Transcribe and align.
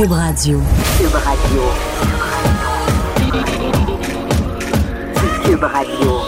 Cube 0.00 0.12
Radio. 0.12 0.58
Cube 0.96 1.14
Radio. 1.14 1.62
Cube 5.44 5.62
Radio. 5.62 6.20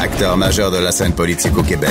Acteur 0.00 0.36
majeur 0.36 0.70
de 0.70 0.76
la 0.76 0.92
scène 0.92 1.12
politique 1.12 1.58
au 1.58 1.64
Québec. 1.64 1.90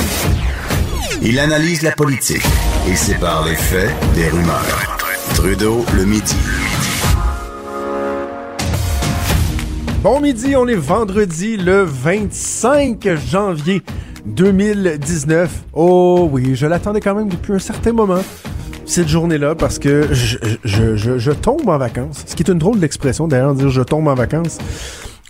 Il 1.22 1.38
analyse 1.40 1.82
la 1.82 1.92
politique 1.92 2.46
et 2.88 2.96
sépare 2.96 3.44
les 3.44 3.56
faits 3.56 3.92
des 4.16 4.30
rumeurs. 4.30 4.98
Trudeau 5.36 5.84
le 5.94 6.06
midi. 6.06 6.38
Bon 10.02 10.22
midi, 10.22 10.56
on 10.56 10.70
est 10.70 10.76
vendredi 10.76 11.58
le 11.58 11.84
25 11.84 13.10
janvier 13.30 13.82
2019. 14.26 15.64
Oh 15.74 16.30
oui, 16.32 16.56
je 16.56 16.66
l'attendais 16.66 17.02
quand 17.02 17.14
même 17.14 17.28
depuis 17.28 17.52
un 17.52 17.60
certain 17.60 17.92
moment, 17.92 18.22
cette 18.86 19.08
journée-là, 19.08 19.56
parce 19.56 19.80
que 19.80 20.08
je, 20.12 20.38
je, 20.64 20.96
je, 20.96 21.18
je 21.18 21.32
tombe 21.32 21.68
en 21.68 21.78
vacances. 21.78 22.24
Ce 22.28 22.36
qui 22.36 22.44
est 22.44 22.52
une 22.52 22.60
drôle 22.60 22.80
d'expression 22.80 23.28
d'ailleurs, 23.28 23.54
dire 23.56 23.70
je 23.70 23.82
tombe 23.82 24.08
en 24.08 24.16
vacances. 24.16 24.58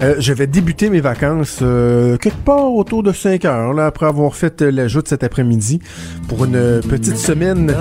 Euh, 0.02 0.16
je 0.18 0.34
vais 0.34 0.48
débuter 0.48 0.90
mes 0.90 1.02
vacances 1.02 1.60
euh, 1.62 2.18
quelque 2.18 2.44
part 2.44 2.74
autour 2.74 3.04
de 3.04 3.12
5 3.12 3.46
heures, 3.46 3.74
là, 3.74 3.86
après 3.86 4.08
avoir 4.08 4.36
fait 4.36 4.64
euh, 4.64 4.72
l'ajout 4.72 5.04
de 5.04 5.08
cet 5.08 5.24
après-midi, 5.24 5.80
pour 6.28 6.46
une 6.46 6.82
petite 6.82 7.18
semaine. 7.18 7.76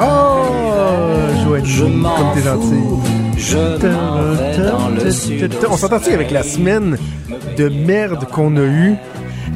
Oh, 0.00 0.44
Joanie, 1.64 2.02
comme 2.02 2.32
t'es 2.34 2.42
gentil. 2.42 2.82
On 5.70 5.76
s'entend-tu 5.76 6.12
avec 6.14 6.30
la 6.30 6.42
semaine 6.42 6.96
de 7.58 7.68
merde 7.68 8.24
qu'on 8.32 8.56
a 8.56 8.64
eue? 8.64 8.94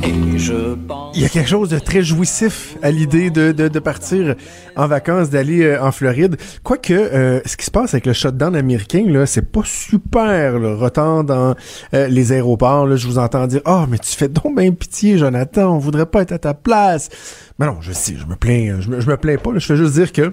Il 0.02 1.20
y 1.20 1.24
a 1.24 1.28
quelque 1.28 1.48
chose 1.48 1.68
de 1.68 1.78
très 1.78 2.02
jouissif 2.02 2.76
à 2.82 2.90
l'idée 2.90 3.30
de, 3.30 3.52
de, 3.52 3.68
de, 3.68 3.78
partir 3.78 4.34
en 4.76 4.86
vacances, 4.86 5.30
d'aller 5.30 5.62
euh, 5.62 5.82
en 5.82 5.92
Floride. 5.92 6.36
Quoique, 6.62 6.92
euh, 6.92 7.40
ce 7.44 7.56
qui 7.56 7.66
se 7.66 7.70
passe 7.70 7.94
avec 7.94 8.06
le 8.06 8.12
shutdown 8.12 8.56
américain, 8.56 9.04
là, 9.06 9.26
c'est 9.26 9.50
pas 9.50 9.62
super, 9.64 10.58
le 10.58 10.74
retard 10.74 11.24
dans 11.24 11.54
euh, 11.94 12.08
les 12.08 12.32
aéroports. 12.32 12.86
Là, 12.86 12.96
je 12.96 13.06
vous 13.06 13.18
entends 13.18 13.46
dire, 13.46 13.60
oh, 13.66 13.84
mais 13.88 13.98
tu 13.98 14.16
fais 14.16 14.28
donc 14.28 14.56
bien 14.56 14.72
pitié, 14.72 15.18
Jonathan, 15.18 15.74
on 15.74 15.78
voudrait 15.78 16.06
pas 16.06 16.22
être 16.22 16.32
à 16.32 16.38
ta 16.38 16.54
place. 16.54 17.10
Mais 17.58 17.66
non, 17.66 17.76
je 17.80 17.92
sais, 17.92 18.14
je 18.16 18.26
me 18.26 18.36
plains, 18.36 18.80
je 18.80 18.88
me, 18.88 18.96
me 18.96 19.16
plains 19.16 19.36
pas, 19.36 19.52
là, 19.52 19.58
je 19.58 19.66
fais 19.66 19.76
juste 19.76 19.94
dire 19.94 20.12
que 20.12 20.32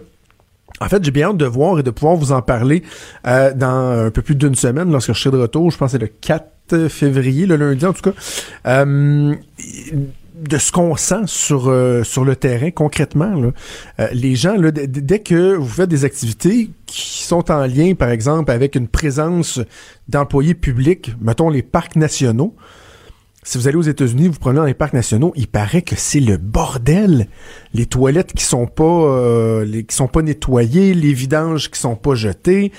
en 0.79 0.89
fait, 0.89 1.03
j'ai 1.03 1.11
bien 1.11 1.29
hâte 1.29 1.37
de 1.37 1.45
voir 1.45 1.79
et 1.79 1.83
de 1.83 1.89
pouvoir 1.89 2.15
vous 2.15 2.31
en 2.31 2.41
parler 2.41 2.83
euh, 3.25 3.51
dans 3.53 4.05
un 4.05 4.11
peu 4.11 4.21
plus 4.21 4.35
d'une 4.35 4.55
semaine 4.55 4.91
lorsque 4.91 5.13
je 5.13 5.19
serai 5.19 5.35
de 5.35 5.41
retour. 5.41 5.71
Je 5.71 5.77
pense 5.77 5.91
que 5.91 5.97
c'est 5.97 6.03
le 6.03 6.07
4 6.07 6.45
février, 6.89 7.45
le 7.45 7.55
lundi 7.55 7.85
en 7.85 7.93
tout 7.93 8.11
cas. 8.11 8.13
Euh, 8.67 9.35
de 10.37 10.57
ce 10.59 10.71
qu'on 10.71 10.95
sent 10.95 11.23
sur 11.25 11.67
euh, 11.67 12.03
le 12.23 12.35
terrain 12.35 12.69
concrètement. 12.71 13.51
Euh, 13.99 14.07
les 14.13 14.35
gens 14.35 14.55
dès 14.59 15.19
que 15.19 15.55
vous 15.55 15.67
faites 15.67 15.89
des 15.89 16.05
activités 16.05 16.69
qui 16.85 17.23
sont 17.23 17.49
en 17.51 17.65
lien 17.65 17.95
par 17.95 18.09
exemple 18.09 18.51
avec 18.51 18.75
une 18.75 18.87
présence 18.87 19.59
d'employés 20.07 20.53
publics 20.53 21.11
mettons 21.19 21.49
les 21.49 21.63
parcs 21.63 21.95
nationaux 21.95 22.55
si 23.43 23.57
vous 23.57 23.69
allez 23.69 23.77
aux 23.77 23.81
États-Unis, 23.81 24.27
vous 24.27 24.39
prenez 24.39 24.57
dans 24.57 24.65
les 24.65 24.73
parcs 24.73 24.91
nationaux, 24.91 25.31
il 25.37 25.47
paraît 25.47 25.81
que 25.81 25.95
c'est 25.95 26.19
le 26.19 26.35
bordel. 26.35 27.29
Les 27.73 27.85
toilettes 27.85 28.33
qui 28.33 28.43
sont 28.43 28.67
pas 28.67 29.63
sont 29.87 30.07
pas 30.09 30.21
nettoyées, 30.21 30.93
les 30.93 31.13
vidanges 31.13 31.71
qui 31.71 31.79
sont 31.79 31.95
pas 31.95 32.13
jetés, 32.13 32.73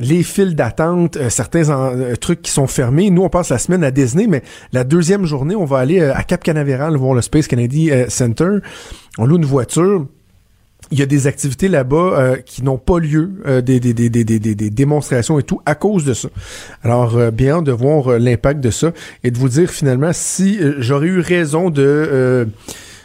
les 0.00 0.22
files 0.22 0.54
d'attente, 0.54 1.16
euh, 1.16 1.30
certains 1.30 1.70
euh, 1.70 2.16
trucs 2.16 2.42
qui 2.42 2.50
sont 2.50 2.66
fermés. 2.66 3.10
Nous, 3.10 3.22
on 3.22 3.28
passe 3.28 3.50
la 3.50 3.58
semaine 3.58 3.84
à 3.84 3.90
Disney, 3.90 4.26
mais 4.26 4.42
la 4.72 4.84
deuxième 4.84 5.24
journée, 5.24 5.54
on 5.54 5.64
va 5.64 5.78
aller 5.78 6.00
à 6.00 6.22
Cap 6.22 6.42
Canaveral 6.42 6.96
voir 6.96 7.14
le 7.14 7.22
Space 7.22 7.46
Kennedy 7.46 7.90
Center. 8.08 8.58
On 9.18 9.26
loue 9.26 9.36
une 9.36 9.44
voiture 9.44 10.06
il 10.90 10.98
y 10.98 11.02
a 11.02 11.06
des 11.06 11.26
activités 11.26 11.68
là-bas 11.68 11.96
euh, 11.96 12.36
qui 12.36 12.62
n'ont 12.62 12.78
pas 12.78 12.98
lieu, 12.98 13.32
euh, 13.46 13.60
des, 13.60 13.80
des, 13.80 13.94
démonstrations 14.70 15.38
et 15.38 15.42
tout, 15.42 15.60
à 15.66 15.74
cause 15.74 16.04
de 16.04 16.14
ça. 16.14 16.28
Alors, 16.82 17.16
euh, 17.16 17.30
bien 17.30 17.62
de 17.62 17.72
voir 17.72 18.18
l'impact 18.18 18.60
de 18.60 18.70
ça 18.70 18.92
et 19.22 19.30
de 19.30 19.38
vous 19.38 19.48
dire 19.48 19.70
finalement 19.70 20.12
si 20.12 20.58
j'aurais 20.78 21.08
eu 21.08 21.20
raison 21.20 21.70
de 21.70 22.48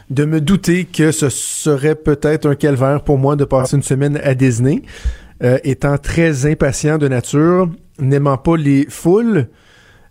de 0.09 0.25
me 0.25 0.41
douter 0.41 0.85
que 0.85 1.11
ce 1.11 1.29
serait 1.29 1.93
peut-être 1.93 2.49
un 2.49 2.55
calvaire 2.55 3.03
pour 3.03 3.19
moi 3.19 3.35
de 3.35 3.45
passer 3.45 3.75
une 3.75 3.83
semaine 3.83 4.19
à 4.23 4.33
Disney, 4.33 4.81
étant 5.41 5.97
très 5.97 6.45
impatient 6.45 6.97
de 6.97 7.07
nature, 7.07 7.69
n'aimant 7.99 8.37
pas 8.37 8.57
les 8.57 8.85
foules, 8.89 9.47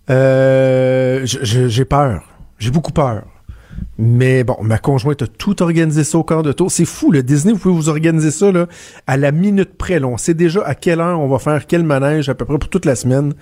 j'ai 0.08 1.84
peur. 1.88 2.22
J'ai 2.58 2.70
beaucoup 2.70 2.92
peur. 2.92 3.24
Mais 3.96 4.44
bon, 4.44 4.56
ma 4.62 4.78
conjointe 4.78 5.22
a 5.22 5.26
tout 5.26 5.62
organisé 5.62 6.04
ça 6.04 6.18
au 6.18 6.24
quart 6.24 6.42
de 6.42 6.52
tour. 6.52 6.70
C'est 6.70 6.84
fou, 6.84 7.10
le 7.10 7.22
Disney, 7.22 7.52
vous 7.52 7.58
pouvez 7.58 7.74
vous 7.74 7.88
organiser 7.88 8.30
ça 8.30 8.50
là, 8.52 8.66
à 9.06 9.16
la 9.16 9.32
minute 9.32 9.76
près. 9.76 9.98
Là. 10.00 10.06
On 10.06 10.16
sait 10.16 10.34
déjà 10.34 10.62
à 10.64 10.74
quelle 10.74 11.00
heure 11.00 11.20
on 11.20 11.28
va 11.28 11.38
faire 11.38 11.66
quel 11.66 11.84
manège 11.84 12.28
à 12.28 12.34
peu 12.34 12.44
près 12.44 12.58
pour 12.58 12.70
toute 12.70 12.84
la 12.84 12.96
semaine. 12.96 13.34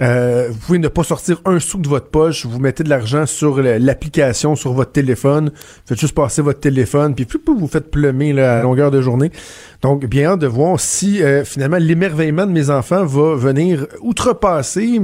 Euh, 0.00 0.48
vous 0.50 0.58
pouvez 0.58 0.78
ne 0.78 0.88
pas 0.88 1.02
sortir 1.02 1.40
un 1.44 1.58
sou 1.58 1.78
de 1.78 1.88
votre 1.88 2.08
poche, 2.08 2.46
vous 2.46 2.58
mettez 2.60 2.84
de 2.84 2.88
l'argent 2.88 3.26
sur 3.26 3.60
l'application, 3.60 4.54
sur 4.54 4.72
votre 4.72 4.92
téléphone, 4.92 5.50
faites 5.86 5.98
juste 5.98 6.14
passer 6.14 6.40
votre 6.40 6.60
téléphone, 6.60 7.14
puis 7.14 7.24
plus 7.24 7.40
vous 7.46 7.66
faites 7.66 7.90
plumer 7.90 8.32
là, 8.32 8.60
à 8.60 8.62
longueur 8.62 8.90
de 8.90 9.00
journée. 9.00 9.32
Donc, 9.82 10.06
bien 10.06 10.32
hâte 10.32 10.40
de 10.40 10.46
voir 10.46 10.78
si 10.78 11.22
euh, 11.22 11.44
finalement 11.44 11.78
l'émerveillement 11.78 12.46
de 12.46 12.52
mes 12.52 12.70
enfants 12.70 13.04
va 13.04 13.34
venir 13.34 13.86
outrepasser 14.00 15.00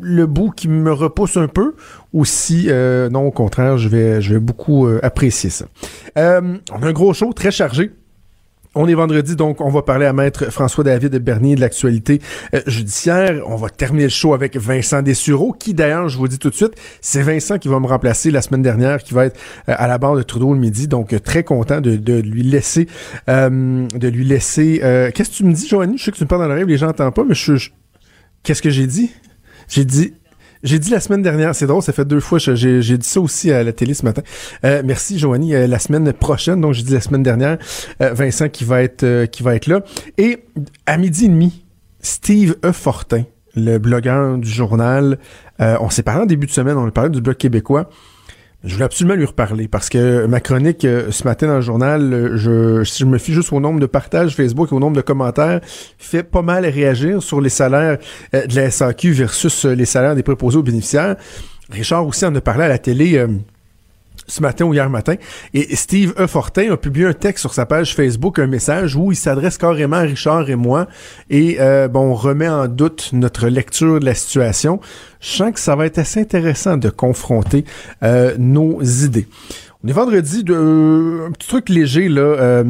le 0.00 0.26
bout 0.26 0.50
qui 0.50 0.68
me 0.68 0.92
repousse 0.92 1.36
un 1.36 1.48
peu 1.48 1.74
ou 2.12 2.24
si 2.24 2.66
euh, 2.68 3.08
non 3.08 3.26
au 3.26 3.30
contraire 3.30 3.78
je 3.78 3.88
vais 3.88 4.20
je 4.20 4.34
vais 4.34 4.40
beaucoup 4.40 4.86
euh, 4.86 4.98
apprécier 5.02 5.50
ça. 5.50 5.66
Euh, 6.16 6.56
on 6.72 6.82
a 6.82 6.86
un 6.86 6.92
gros 6.92 7.14
show 7.14 7.32
très 7.32 7.50
chargé. 7.50 7.92
On 8.80 8.86
est 8.86 8.94
vendredi, 8.94 9.34
donc 9.34 9.60
on 9.60 9.70
va 9.70 9.82
parler 9.82 10.06
à 10.06 10.12
maître 10.12 10.52
François-David 10.52 11.16
Bernier 11.16 11.56
de 11.56 11.60
l'actualité 11.60 12.20
judiciaire. 12.68 13.42
On 13.46 13.56
va 13.56 13.70
terminer 13.70 14.04
le 14.04 14.08
show 14.08 14.34
avec 14.34 14.56
Vincent 14.56 15.02
Dessureau, 15.02 15.52
qui 15.52 15.74
d'ailleurs, 15.74 16.08
je 16.08 16.16
vous 16.16 16.28
dis 16.28 16.38
tout 16.38 16.48
de 16.48 16.54
suite, 16.54 16.74
c'est 17.00 17.22
Vincent 17.22 17.58
qui 17.58 17.66
va 17.66 17.80
me 17.80 17.88
remplacer 17.88 18.30
la 18.30 18.40
semaine 18.40 18.62
dernière, 18.62 19.02
qui 19.02 19.14
va 19.14 19.24
être 19.24 19.40
à 19.66 19.88
la 19.88 19.98
barre 19.98 20.14
de 20.14 20.22
Trudeau 20.22 20.54
le 20.54 20.60
midi. 20.60 20.86
Donc 20.86 21.20
très 21.24 21.42
content 21.42 21.80
de, 21.80 22.20
lui 22.20 22.44
laisser, 22.44 22.86
de 23.26 24.08
lui 24.08 24.24
laisser. 24.24 24.78
Qu'est-ce 25.12 25.30
que 25.30 25.34
tu 25.34 25.44
me 25.44 25.52
dis, 25.52 25.66
Joanie? 25.66 25.98
Je 25.98 26.04
sais 26.04 26.12
que 26.12 26.16
tu 26.16 26.22
me 26.22 26.28
parles 26.28 26.42
dans 26.42 26.48
l'oreille, 26.48 26.64
les 26.64 26.76
gens 26.76 26.86
n'entendent 26.86 27.12
pas, 27.12 27.24
mais 27.24 27.34
je, 27.34 27.56
je... 27.56 27.70
qu'est-ce 28.44 28.62
que 28.62 28.70
j'ai 28.70 28.86
dit? 28.86 29.10
J'ai 29.66 29.84
dit 29.84 30.14
j'ai 30.62 30.78
dit 30.78 30.90
la 30.90 31.00
semaine 31.00 31.22
dernière, 31.22 31.54
c'est 31.54 31.66
drôle, 31.66 31.82
ça 31.82 31.92
fait 31.92 32.04
deux 32.04 32.20
fois, 32.20 32.38
j'ai, 32.38 32.80
dit 32.80 33.08
ça 33.08 33.20
aussi 33.20 33.52
à 33.52 33.62
la 33.62 33.72
télé 33.72 33.94
ce 33.94 34.04
matin. 34.04 34.22
Euh, 34.64 34.82
merci 34.84 35.18
Joanie. 35.18 35.54
Euh, 35.54 35.66
la 35.66 35.78
semaine 35.78 36.12
prochaine, 36.12 36.60
donc 36.60 36.74
j'ai 36.74 36.82
dit 36.82 36.92
la 36.92 37.00
semaine 37.00 37.22
dernière, 37.22 37.58
euh, 38.02 38.12
Vincent 38.12 38.48
qui 38.48 38.64
va 38.64 38.82
être 38.82 39.26
qui 39.26 39.42
va 39.42 39.54
être 39.54 39.66
là. 39.66 39.82
Et 40.16 40.44
à 40.86 40.96
midi 40.96 41.26
et 41.26 41.28
demi, 41.28 41.64
Steve 42.00 42.56
E. 42.64 42.72
Fortin, 42.72 43.24
le 43.54 43.78
blogueur 43.78 44.38
du 44.38 44.48
journal, 44.48 45.18
on 45.58 45.90
s'est 45.90 46.02
parlé 46.02 46.22
en 46.22 46.26
début 46.26 46.46
de 46.46 46.52
semaine, 46.52 46.76
on 46.76 46.86
a 46.86 46.90
parlé 46.90 47.10
du 47.10 47.20
blog 47.20 47.36
québécois. 47.36 47.90
Je 48.64 48.72
voulais 48.72 48.86
absolument 48.86 49.14
lui 49.14 49.24
reparler 49.24 49.68
parce 49.68 49.88
que 49.88 50.26
ma 50.26 50.40
chronique 50.40 50.84
euh, 50.84 51.12
ce 51.12 51.22
matin 51.22 51.46
dans 51.46 51.56
le 51.56 51.60
journal, 51.60 52.12
euh, 52.12 52.36
je, 52.36 52.82
si 52.82 52.98
je 52.98 53.04
me 53.04 53.16
fie 53.18 53.32
juste 53.32 53.52
au 53.52 53.60
nombre 53.60 53.78
de 53.78 53.86
partages 53.86 54.34
Facebook 54.34 54.72
et 54.72 54.74
au 54.74 54.80
nombre 54.80 54.96
de 54.96 55.00
commentaires, 55.00 55.60
fait 55.96 56.24
pas 56.24 56.42
mal 56.42 56.66
réagir 56.66 57.22
sur 57.22 57.40
les 57.40 57.50
salaires 57.50 57.98
euh, 58.34 58.46
de 58.46 58.56
la 58.56 58.68
SAQ 58.72 59.12
versus 59.12 59.64
les 59.64 59.84
salaires 59.84 60.16
des 60.16 60.24
préposés 60.24 60.58
aux 60.58 60.64
bénéficiaires. 60.64 61.14
Richard 61.70 62.04
aussi 62.04 62.26
en 62.26 62.34
a 62.34 62.40
parlé 62.40 62.64
à 62.64 62.68
la 62.68 62.78
télé 62.78 63.24
ce 64.28 64.42
matin 64.42 64.66
ou 64.66 64.74
hier 64.74 64.88
matin. 64.88 65.14
Et 65.54 65.74
Steve 65.74 66.14
E. 66.18 66.26
Fortin 66.26 66.72
a 66.72 66.76
publié 66.76 67.06
un 67.06 67.12
texte 67.12 67.40
sur 67.40 67.54
sa 67.54 67.66
page 67.66 67.94
Facebook, 67.94 68.38
un 68.38 68.46
message 68.46 68.94
où 68.94 69.10
il 69.10 69.16
s'adresse 69.16 69.58
carrément 69.58 69.96
à 69.96 70.00
Richard 70.00 70.48
et 70.50 70.56
moi 70.56 70.86
et 71.30 71.56
euh, 71.60 71.88
bon, 71.88 72.10
on 72.10 72.14
remet 72.14 72.48
en 72.48 72.68
doute 72.68 73.10
notre 73.12 73.48
lecture 73.48 74.00
de 74.00 74.04
la 74.04 74.14
situation. 74.14 74.80
Je 75.20 75.28
sens 75.28 75.52
que 75.52 75.60
ça 75.60 75.74
va 75.74 75.86
être 75.86 75.98
assez 75.98 76.20
intéressant 76.20 76.76
de 76.76 76.90
confronter 76.90 77.64
euh, 78.02 78.34
nos 78.38 78.82
idées. 78.82 79.26
On 79.84 79.88
est 79.88 79.92
vendredi, 79.92 80.42
de, 80.42 81.26
un 81.28 81.30
petit 81.30 81.48
truc 81.48 81.68
léger, 81.68 82.08
là, 82.08 82.20
euh, 82.20 82.64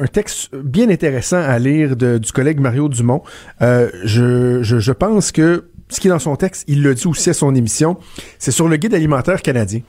un 0.00 0.06
texte 0.06 0.54
bien 0.54 0.88
intéressant 0.90 1.38
à 1.38 1.58
lire 1.58 1.96
de, 1.96 2.18
du 2.18 2.30
collègue 2.30 2.60
Mario 2.60 2.88
Dumont. 2.88 3.22
Euh, 3.62 3.90
je, 4.04 4.62
je, 4.62 4.78
je 4.78 4.92
pense 4.92 5.32
que 5.32 5.64
ce 5.88 6.00
qui 6.00 6.06
est 6.06 6.10
dans 6.10 6.20
son 6.20 6.36
texte, 6.36 6.64
il 6.68 6.82
le 6.82 6.94
dit 6.94 7.08
aussi 7.08 7.30
à 7.30 7.34
son 7.34 7.52
émission, 7.54 7.96
c'est 8.38 8.52
sur 8.52 8.68
le 8.68 8.76
guide 8.76 8.94
alimentaire 8.94 9.42
canadien. 9.42 9.80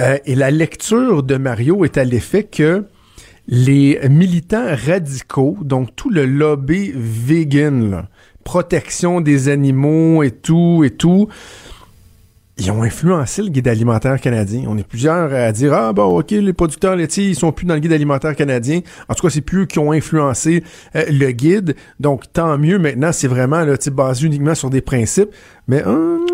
Euh, 0.00 0.18
et 0.24 0.34
la 0.34 0.50
lecture 0.50 1.22
de 1.22 1.36
Mario 1.36 1.84
est 1.84 1.98
à 1.98 2.04
l'effet 2.04 2.44
que 2.44 2.84
les 3.48 4.00
militants 4.08 4.66
radicaux, 4.86 5.58
donc 5.62 5.94
tout 5.96 6.10
le 6.10 6.24
lobby 6.24 6.92
vegan, 6.94 8.06
protection 8.44 9.20
des 9.20 9.48
animaux 9.48 10.22
et 10.22 10.30
tout 10.30 10.82
et 10.84 10.90
tout, 10.90 11.28
ils 12.56 12.70
ont 12.70 12.82
influencé 12.82 13.42
le 13.42 13.48
guide 13.48 13.68
alimentaire 13.68 14.20
canadien. 14.20 14.64
On 14.68 14.76
est 14.76 14.86
plusieurs 14.86 15.32
à 15.32 15.50
dire 15.50 15.72
ah 15.72 15.92
bon 15.92 16.18
ok 16.18 16.30
les 16.32 16.52
producteurs 16.52 16.94
laitiers 16.94 17.30
ils 17.30 17.34
sont 17.34 17.52
plus 17.52 17.66
dans 17.66 17.74
le 17.74 17.80
guide 17.80 17.92
alimentaire 17.92 18.36
canadien. 18.36 18.80
En 19.08 19.14
tout 19.14 19.26
cas 19.26 19.30
c'est 19.30 19.40
plus 19.40 19.66
qui 19.66 19.78
ont 19.78 19.92
influencé 19.92 20.62
euh, 20.94 21.04
le 21.10 21.30
guide. 21.32 21.74
Donc 22.00 22.30
tant 22.32 22.58
mieux 22.58 22.78
maintenant 22.78 23.12
c'est 23.12 23.28
vraiment 23.28 23.64
là 23.64 23.76
basé 23.92 24.26
uniquement 24.26 24.54
sur 24.54 24.68
des 24.68 24.82
principes. 24.82 25.30
Mais 25.68 25.82
hum, 25.84 26.26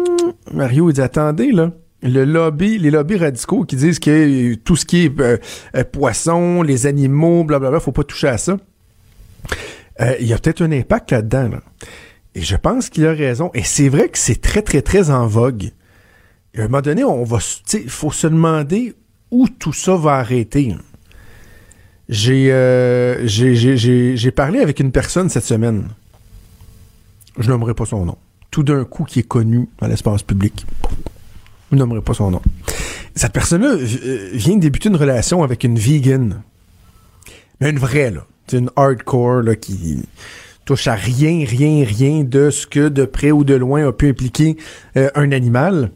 Mario 0.53 0.91
il 0.91 0.95
dit 0.95 1.01
attendez 1.01 1.53
là 1.53 1.71
le 2.03 2.25
lobby, 2.25 2.79
les 2.79 2.91
lobbies 2.91 3.17
radicaux 3.17 3.65
qui 3.65 3.77
disent 3.77 3.99
que 3.99 4.55
tout 4.55 4.77
ce 4.77 4.85
qui 4.85 5.05
est 5.05 5.21
euh, 5.21 5.39
euh, 5.75 5.85
poisson, 5.85 6.63
les 6.63 6.87
animaux, 6.87 7.45
blablabla, 7.45 7.81
faut 7.81 7.93
pas 7.93 8.05
toucher 8.05 8.29
à 8.29 8.39
ça. 8.39 8.57
Euh, 10.01 10.15
il 10.21 10.27
y 10.27 10.33
a 10.33 10.39
peut-être 10.39 10.63
un 10.63 10.73
impact 10.73 11.13
là-dedans. 11.13 11.49
Là. 11.49 11.63
Et 12.35 12.43
je 12.43 12.57
pense 12.57 12.91
qu'il 12.91 13.07
a 13.07 13.13
raison. 13.13 13.51
Et 13.55 13.63
c'est 13.63 13.89
vrai 13.89 14.09
que 14.09 14.19
c'est 14.19 14.41
très, 14.41 14.63
très, 14.63 14.83
très 14.83 15.11
en 15.11 15.27
vogue. 15.27 15.71
À 16.57 16.63
un 16.63 16.65
moment 16.65 16.83
donné, 16.83 17.05
on 17.05 17.25
va, 17.25 17.39
il 17.73 17.91
faut 17.91 18.13
se 18.13 18.27
demander 18.27 18.95
où 19.31 19.49
tout 19.49 19.73
ça 19.73 19.97
va 19.97 20.17
arrêter. 20.17 20.75
J'ai, 22.09 22.53
euh, 22.53 23.27
j'ai 23.27 24.31
parlé 24.31 24.61
avec 24.61 24.81
une 24.81 24.93
personne 24.93 25.29
cette 25.29 25.45
semaine. 25.45 25.89
Je 27.39 27.51
nommerai 27.51 27.75
pas 27.75 27.85
son 27.85 28.05
nom. 28.05 28.17
Tout 28.51 28.63
d'un 28.63 28.85
coup, 28.85 29.05
qui 29.05 29.21
est 29.21 29.29
connu 29.29 29.69
dans 29.79 29.87
l'espace 29.87 30.23
public. 30.23 30.67
Je 31.73 31.77
nommerai 31.77 32.01
pas 32.01 32.15
son 32.15 32.31
nom. 32.31 32.43
Cette 33.15 33.33
personne-là 33.33 33.71
euh, 33.71 34.31
vient 34.33 34.57
de 34.57 34.61
débuter 34.61 34.89
une 34.89 34.97
relation 34.97 35.43
avec 35.43 35.65
une 35.65 35.79
vegan. 35.79 36.43
Mais 37.61 37.71
une 37.71 37.79
vraie, 37.79 38.11
là. 38.11 38.27
C'est 38.47 38.59
une 38.59 38.71
hardcore, 38.77 39.43
qui 39.61 40.05
touche 40.65 40.87
à 40.87 40.95
rien, 40.95 41.45
rien, 41.45 41.85
rien 41.85 42.23
de 42.23 42.51
ce 42.51 42.67
que 42.67 42.89
de 42.89 43.05
près 43.05 43.33
ou 43.33 43.43
de 43.43 43.55
loin 43.55 43.89
a 43.89 43.93
pu 43.93 44.09
impliquer 44.09 44.57
euh, 44.97 45.11
un 45.15 45.33
animal. 45.33 45.91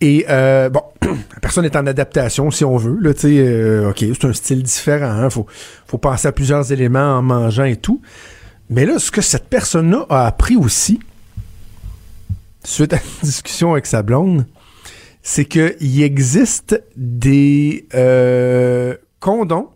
Et 0.00 0.26
euh, 0.28 0.68
bon, 0.68 0.82
la 1.02 1.40
personne 1.40 1.64
est 1.64 1.76
en 1.76 1.86
adaptation, 1.86 2.50
si 2.50 2.64
on 2.64 2.76
veut. 2.76 2.98
Là, 3.00 3.10
OK, 3.88 3.98
c'est 3.98 4.24
un 4.24 4.32
style 4.34 4.62
différent. 4.62 5.10
Hein, 5.10 5.30
faut, 5.30 5.46
faut 5.86 5.98
penser 5.98 6.28
à 6.28 6.32
plusieurs 6.32 6.72
éléments 6.72 7.16
en 7.16 7.22
mangeant 7.22 7.64
et 7.64 7.76
tout. 7.76 8.02
Mais 8.68 8.84
là, 8.84 8.98
ce 8.98 9.10
que 9.10 9.22
cette 9.22 9.48
personne-là 9.48 10.04
a 10.10 10.26
appris 10.26 10.56
aussi, 10.56 11.00
suite 12.64 12.92
à 12.92 12.96
une 12.96 13.26
discussion 13.26 13.72
avec 13.72 13.86
sa 13.86 14.02
blonde, 14.02 14.46
c'est 15.22 15.44
qu'il 15.44 16.02
existe 16.02 16.82
des 16.96 17.86
euh, 17.94 18.96
condoms 19.20 19.70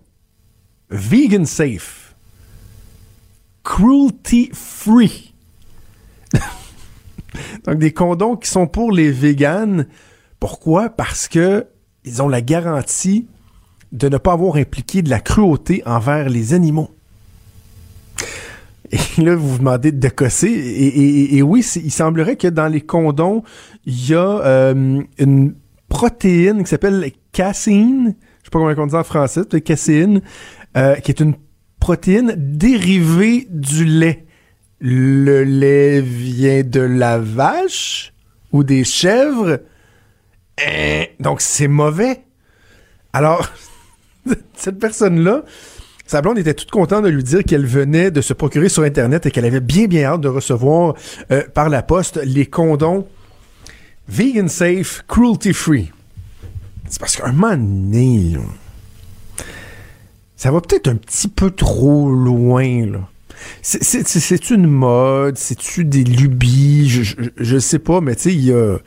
vegan 0.91 1.47
safe, 1.47 2.15
cruelty 3.63 4.51
free. 4.53 5.35
Donc 7.65 7.79
des 7.79 7.93
condoms 7.93 8.37
qui 8.37 8.49
sont 8.49 8.67
pour 8.67 8.93
les 8.93 9.11
véganes. 9.11 9.87
Pourquoi? 10.41 10.91
Parce 10.91 11.29
que 11.29 11.67
ils 12.05 12.23
ont 12.23 12.29
la 12.29 12.41
garantie 12.41 13.27
de 13.93 14.09
ne 14.09 14.19
pas 14.19 14.33
avoir 14.33 14.57
impliqué 14.57 15.03
de 15.03 15.11
la 15.11 15.21
cruauté 15.21 15.83
envers 15.87 16.29
les 16.29 16.55
animaux. 16.55 16.91
Et 18.91 18.99
là, 19.23 19.35
vous 19.35 19.49
vous 19.49 19.59
demandez 19.59 19.93
de 19.93 20.09
cosser. 20.09 20.49
Et, 20.49 21.43
oui, 21.43 21.65
il 21.77 21.91
semblerait 21.91 22.37
que 22.37 22.49
dans 22.49 22.69
les 22.69 22.81
condoms, 22.81 23.43
il 23.85 24.11
y 24.11 24.15
a 24.15 24.41
euh, 24.41 25.03
une 25.19 25.55
protéine 25.89 26.63
qui 26.63 26.71
s'appelle 26.71 27.11
caséine. 27.33 28.15
Je 28.39 28.45
sais 28.45 28.51
pas 28.51 28.59
comment 28.59 28.75
on 28.77 28.87
dit 28.87 28.95
en 28.95 29.05
français, 29.05 29.45
caséine, 29.65 30.21
euh, 30.77 30.97
qui 30.97 31.11
est 31.11 31.21
une 31.21 31.35
protéine 31.81 32.35
dérivée 32.37 33.47
du 33.51 33.85
lait. 33.85 34.27
Le 34.81 35.43
lait 35.43 36.01
vient 36.01 36.63
de 36.63 36.81
la 36.81 37.19
vache 37.19 38.13
ou 38.53 38.65
des 38.65 38.85
chèvres. 38.85 39.61
Hein? 40.61 41.05
donc 41.21 41.41
c'est 41.41 41.69
mauvais. 41.69 42.25
Alors, 43.13 43.49
cette 44.55 44.79
personne-là, 44.79 45.45
sa 46.09 46.23
blonde 46.23 46.39
était 46.39 46.55
toute 46.55 46.71
contente 46.71 47.05
de 47.05 47.11
lui 47.11 47.23
dire 47.23 47.45
qu'elle 47.45 47.67
venait 47.67 48.11
de 48.11 48.23
se 48.23 48.33
procurer 48.33 48.71
sur 48.71 48.83
Internet 48.83 49.27
et 49.27 49.31
qu'elle 49.31 49.45
avait 49.45 49.61
bien, 49.61 49.85
bien 49.85 50.05
hâte 50.05 50.23
de 50.23 50.29
recevoir 50.29 50.95
euh, 51.31 51.43
par 51.53 51.69
la 51.69 51.83
poste 51.83 52.19
les 52.25 52.47
condoms 52.47 53.07
vegan 54.09 54.49
safe, 54.49 55.05
cruelty 55.07 55.53
free. 55.53 55.93
C'est 56.89 56.99
parce 56.99 57.17
qu'un 57.17 57.33
moment 57.33 57.59
donné, 57.59 58.39
ça 60.35 60.51
va 60.51 60.63
peut-être 60.63 60.89
un 60.89 60.97
petit 60.97 61.29
peu 61.29 61.51
trop 61.51 62.11
loin, 62.11 62.87
là. 62.87 63.01
C'est 63.61 64.51
une 64.51 64.67
mode, 64.67 65.37
c'est-tu 65.37 65.85
des 65.85 66.05
lubies, 66.05 66.89
je, 66.89 67.23
je, 67.37 67.59
sais 67.59 67.79
pas, 67.79 68.01
mais 68.01 68.17
tu 68.17 68.23
sais, 68.23 68.35
il 68.35 68.47
y 68.47 68.53
a 68.53 68.79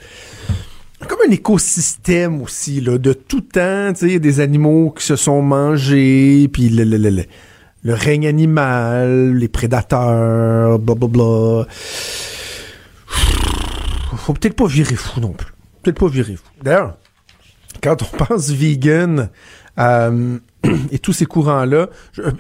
comme 1.08 1.20
un 1.28 1.32
écosystème 1.32 2.42
aussi, 2.42 2.82
là, 2.82 2.98
de 2.98 3.14
tout 3.14 3.42
temps, 3.42 3.94
tu 3.94 4.10
sais, 4.10 4.20
des 4.20 4.40
animaux 4.40 4.92
qui 4.92 5.06
se 5.06 5.16
sont 5.16 5.42
mangés, 5.42 6.48
puis 6.52 6.70
le, 6.70 6.84
le, 6.84 7.94
règne 7.94 8.28
animal, 8.28 9.34
les 9.36 9.48
prédateurs, 9.48 10.80
blablabla. 10.80 11.66
Faut 14.18 14.34
peut-être 14.34 14.56
pas 14.56 14.68
virer 14.68 14.96
fou 14.96 15.20
non 15.20 15.32
plus. 15.32 15.52
Peut-être 15.82 16.00
pas 16.00 16.08
virer 16.08 16.36
fou. 16.36 16.44
D'ailleurs, 16.62 16.98
quand 17.82 17.98
on 18.04 18.18
pense 18.18 18.50
vegan 18.50 19.30
euh, 19.80 20.38
et 20.92 21.00
tous 21.00 21.14
ces 21.14 21.26
courants-là, 21.26 21.90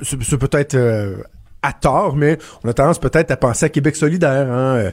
c'est 0.04 0.38
peut-être 0.38 0.76
euh, 0.76 1.16
à 1.62 1.74
tort, 1.74 2.16
mais 2.16 2.38
on 2.64 2.70
a 2.70 2.74
tendance 2.74 3.00
peut-être 3.00 3.32
à 3.32 3.38
penser 3.38 3.66
à 3.66 3.70
Québec 3.70 3.96
solidaire, 3.96 4.52
hein, 4.52 4.76
euh, 4.78 4.92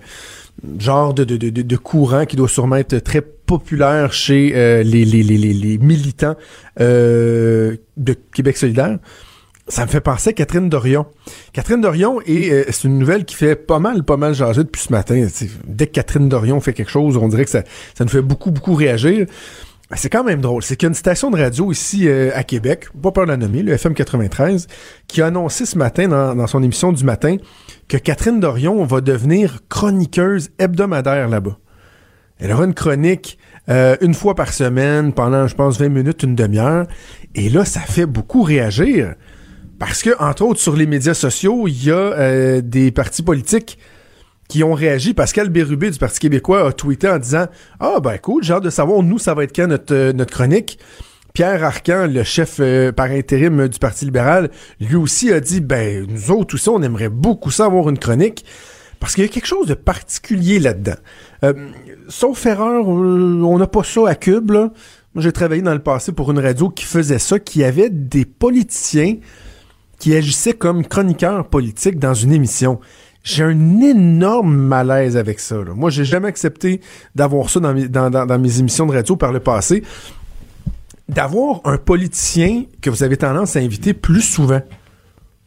genre 0.79 1.15
de, 1.15 1.77
courant 1.77 2.25
qui 2.25 2.37
doit 2.37 2.49
sûrement 2.49 2.77
être 2.77 2.99
très 2.99 3.21
populaire 3.21 4.13
chez 4.13 4.51
les, 4.85 5.05
les, 5.05 5.23
les, 5.23 5.79
militants 5.79 6.37
de 6.79 7.79
Québec 8.33 8.57
solidaire. 8.57 8.99
Ça 9.69 9.85
me 9.85 9.91
fait 9.91 10.01
penser 10.01 10.31
à 10.31 10.33
Catherine 10.33 10.71
Dorion. 10.71 11.07
Catherine 11.53 11.83
Dorion, 11.83 12.21
et 12.27 12.65
c'est 12.71 12.85
une 12.85 12.99
nouvelle 12.99 13.25
qui 13.27 13.35
fait 13.35 13.55
pas 13.55 13.79
mal, 13.79 14.03
pas 14.03 14.17
mal 14.17 14.35
jaser 14.35 14.65
depuis 14.65 14.81
ce 14.81 14.93
matin. 14.93 15.27
dès 15.67 15.87
que 15.87 15.93
Catherine 15.93 16.29
Dorion 16.29 16.61
fait 16.61 16.73
quelque 16.73 16.91
chose, 16.91 17.17
on 17.19 17.29
dirait 17.29 17.45
que 17.45 17.51
ça 17.51 17.63
nous 18.01 18.09
fait 18.09 18.23
beaucoup, 18.23 18.51
beaucoup 18.51 18.75
réagir. 18.75 19.27
Ben, 19.91 19.97
c'est 19.97 20.11
quand 20.11 20.25
même 20.25 20.41
drôle. 20.41 20.63
C'est 20.63 20.77
qu'il 20.77 20.87
y 20.87 20.89
a 20.89 20.91
une 20.91 20.95
station 20.95 21.31
de 21.31 21.39
radio 21.39 21.73
ici 21.73 22.09
euh, 22.09 22.31
à 22.35 22.45
Québec, 22.45 22.89
pas 23.01 23.11
peur 23.11 23.25
de 23.25 23.31
la 23.31 23.37
nommer, 23.39 23.63
le 23.63 23.73
FM 23.73 23.95
93, 23.95 24.67
qui 25.07 25.23
a 25.23 25.27
annoncé 25.27 25.65
ce 25.65 25.79
matin 25.79 26.09
dans, 26.09 26.47
son 26.47 26.63
émission 26.63 26.93
du 26.93 27.05
matin 27.05 27.37
que 27.89 27.97
Catherine 27.97 28.39
Dorion 28.39 28.85
va 28.85 29.01
devenir 29.01 29.61
chroniqueuse 29.71 30.51
hebdomadaire 30.59 31.29
là-bas. 31.29 31.59
Elle 32.39 32.53
aura 32.53 32.67
une 32.67 32.75
chronique 32.75 33.39
euh, 33.71 33.97
une 34.03 34.15
fois 34.15 34.35
par 34.35 34.53
semaine 34.53 35.13
pendant, 35.15 35.47
je 35.47 35.55
pense, 35.55 35.79
20 35.79 35.89
minutes, 35.89 36.23
une 36.23 36.35
demi-heure. 36.35 36.87
Et 37.35 37.49
là, 37.49 37.65
ça 37.65 37.81
fait 37.81 38.07
beaucoup 38.07 38.43
réagir. 38.43 39.15
Parce 39.79 40.03
que, 40.03 40.11
entre 40.23 40.43
autres, 40.43 40.61
sur 40.61 40.77
les 40.77 40.87
médias 40.87 41.15
sociaux, 41.15 41.67
il 41.67 41.85
y 41.85 41.91
a 41.91 41.95
euh, 41.95 42.61
des 42.61 42.91
partis 42.91 43.23
politiques 43.23 43.79
qui 44.49 44.65
ont 44.65 44.73
réagi. 44.73 45.15
Pascal 45.15 45.51
Bérubé 45.51 45.91
du 45.91 45.99
Parti 45.99 46.19
québécois 46.19 46.67
a 46.67 46.73
tweeté 46.73 47.09
en 47.09 47.19
disant 47.19 47.47
Ah 47.81 48.01
ben 48.01 48.19
cool, 48.19 48.43
j'ai 48.43 48.55
hâte 48.55 48.65
de 48.65 48.71
savoir 48.71 49.03
nous 49.03 49.19
ça 49.19 49.35
va 49.35 49.45
être 49.45 49.55
quand 49.55 49.67
notre, 49.67 49.95
euh, 49.95 50.13
notre 50.13 50.33
chronique. 50.33 50.79
Pierre 51.35 51.63
Arcan, 51.63 52.09
le 52.11 52.25
chef 52.25 52.57
euh, 52.59 52.91
par 52.91 53.11
intérim 53.11 53.69
du 53.69 53.79
Parti 53.79 54.07
libéral, 54.07 54.51
lui 54.81 54.97
aussi 54.97 55.31
a 55.33 55.41
dit 55.41 55.61
ben 55.61 56.07
nous 56.09 56.31
autres 56.31 56.55
aussi 56.55 56.69
on 56.71 56.83
aimerait 56.83 57.11
beaucoup 57.11 57.51
ça 57.51 57.67
avoir 57.67 57.89
une 57.91 57.99
chronique 57.99 58.45
parce 58.99 59.15
qu'il 59.15 59.23
y 59.23 59.29
a 59.29 59.31
quelque 59.31 59.47
chose 59.47 59.69
de 59.69 59.75
particulier 59.75 60.59
là-dedans. 60.59 60.97
Euh, 61.45 61.69
sauf 62.09 62.45
erreur, 62.47 62.89
on 62.89 63.59
n'a 63.59 63.67
pas 63.67 63.85
ça 63.85 64.09
à 64.09 64.15
Cube 64.15 64.51
là. 64.51 64.73
Moi 65.15 65.23
j'ai 65.23 65.33
travaillé 65.33 65.63
dans 65.63 65.75
le 65.75 65.83
passé 65.83 66.13
pour 66.13 66.31
une 66.31 66.41
radio 66.41 66.71
qui 66.71 66.85
faisait 66.85 67.19
ça, 67.19 67.39
qui 67.39 67.63
avait 67.63 67.91
des 67.91 68.25
politiciens 68.25 69.17
qui 69.99 70.15
agissaient 70.15 70.55
comme 70.55 70.87
chroniqueurs 70.87 71.49
politiques 71.49 71.99
dans 71.99 72.15
une 72.15 72.33
émission. 72.33 72.81
J'ai 73.29 73.45
un 73.45 73.81
énorme 73.83 74.57
malaise 74.57 75.19
avec 75.19 75.39
ça. 75.39 75.57
Là. 75.57 75.75
Moi, 75.75 75.91
j'ai 75.91 76.07
jamais 76.07 76.29
accepté 76.29 76.81
d'avoir 77.15 77.51
ça 77.51 77.61
dans 77.61 78.39
mes, 78.41 78.59
émissions 78.59 78.87
de 78.87 78.93
radio 78.93 79.17
par 79.17 79.33
le 79.33 79.41
passé. 79.41 79.83
D'avoir 81.11 81.61
un 81.65 81.77
politicien 81.77 82.65
que 82.81 82.89
vous 82.89 83.03
avez 83.03 83.19
tendance 83.19 83.55
à 83.55 83.59
inviter 83.59 83.93
plus 83.93 84.23
souvent. 84.23 84.63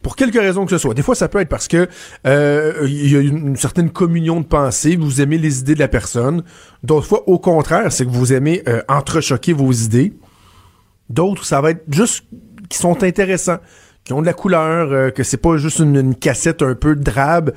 Pour 0.00 0.14
quelque 0.14 0.38
raison 0.38 0.64
que 0.64 0.70
ce 0.70 0.78
soit. 0.78 0.94
Des 0.94 1.02
fois, 1.02 1.16
ça 1.16 1.26
peut 1.26 1.40
être 1.40 1.48
parce 1.48 1.66
que 1.66 1.88
euh, 2.24 2.86
il 2.86 3.10
y 3.10 3.16
a 3.16 3.20
une, 3.20 3.56
certaine 3.56 3.90
communion 3.90 4.40
de 4.40 4.46
pensée, 4.46 4.94
vous 4.94 5.20
aimez 5.20 5.38
les 5.38 5.58
idées 5.58 5.74
de 5.74 5.80
la 5.80 5.88
personne. 5.88 6.44
D'autres 6.84 7.08
fois, 7.08 7.28
au 7.28 7.40
contraire, 7.40 7.90
c'est 7.90 8.04
que 8.04 8.10
vous 8.10 8.32
aimez 8.32 8.62
euh, 8.68 8.82
entrechoquer 8.88 9.54
vos 9.54 9.72
idées. 9.72 10.12
D'autres, 11.10 11.44
ça 11.44 11.60
va 11.60 11.72
être 11.72 11.82
juste 11.88 12.26
qui 12.68 12.78
sont 12.78 13.02
intéressants 13.02 13.58
qui 14.04 14.12
ont 14.12 14.20
de 14.20 14.26
la 14.26 14.32
couleur, 14.32 14.92
euh, 14.92 15.10
que 15.10 15.22
c'est 15.22 15.36
pas 15.36 15.56
juste 15.56 15.78
une, 15.78 16.14
cassette 16.14 16.62
un 16.62 16.74
peu 16.74 16.96
drabe. 16.96 17.52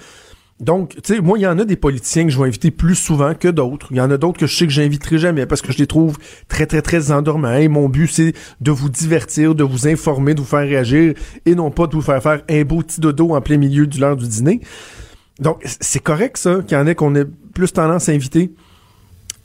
Donc, 0.61 0.95
tu 1.03 1.15
sais, 1.15 1.19
moi, 1.19 1.37
il 1.37 1.41
y 1.41 1.47
en 1.47 1.59
a 1.59 1.65
des 1.65 1.75
politiciens 1.75 2.23
que 2.23 2.29
je 2.29 2.39
vais 2.39 2.47
inviter 2.47 2.71
plus 2.71 2.95
souvent 2.95 3.33
que 3.33 3.49
d'autres. 3.49 3.87
Il 3.91 3.97
y 3.97 4.01
en 4.01 4.09
a 4.09 4.17
d'autres 4.17 4.39
que 4.39 4.47
je 4.47 4.55
sais 4.55 4.65
que 4.65 4.71
j'inviterai 4.71 5.17
jamais 5.17 5.45
parce 5.45 5.61
que 5.61 5.73
je 5.73 5.77
les 5.77 5.87
trouve 5.87 6.17
très, 6.47 6.65
très, 6.65 6.81
très 6.81 7.11
endormants. 7.11 7.55
Et 7.55 7.67
mon 7.67 7.89
but, 7.89 8.07
c'est 8.07 8.33
de 8.61 8.71
vous 8.71 8.87
divertir, 8.87 9.53
de 9.53 9.65
vous 9.65 9.87
informer, 9.87 10.33
de 10.33 10.39
vous 10.39 10.45
faire 10.45 10.59
réagir 10.59 11.13
et 11.45 11.55
non 11.55 11.71
pas 11.71 11.87
de 11.87 11.95
vous 11.95 12.01
faire 12.01 12.23
faire 12.23 12.41
un 12.49 12.63
beau 12.63 12.81
petit 12.81 13.01
dodo 13.01 13.35
en 13.35 13.41
plein 13.41 13.57
milieu 13.57 13.85
de 13.85 13.99
l'heure 13.99 14.15
du 14.15 14.27
dîner. 14.27 14.61
Donc, 15.39 15.61
c'est 15.81 16.01
correct, 16.01 16.37
ça, 16.37 16.61
qu'il 16.65 16.77
y 16.77 16.79
en 16.79 16.87
ait 16.87 16.95
qu'on 16.95 17.15
ait 17.15 17.25
plus 17.25 17.73
tendance 17.73 18.07
à 18.07 18.13
inviter. 18.13 18.53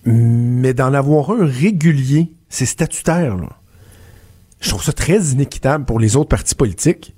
Mais 0.04 0.74
d'en 0.74 0.94
avoir 0.94 1.30
un 1.30 1.44
régulier, 1.44 2.32
c'est 2.48 2.66
statutaire, 2.66 3.36
là. 3.36 3.59
Je 4.60 4.68
trouve 4.68 4.82
ça 4.82 4.92
très 4.92 5.18
inéquitable 5.18 5.84
pour 5.84 5.98
les 5.98 6.16
autres 6.16 6.28
partis 6.28 6.54
politiques. 6.54 7.14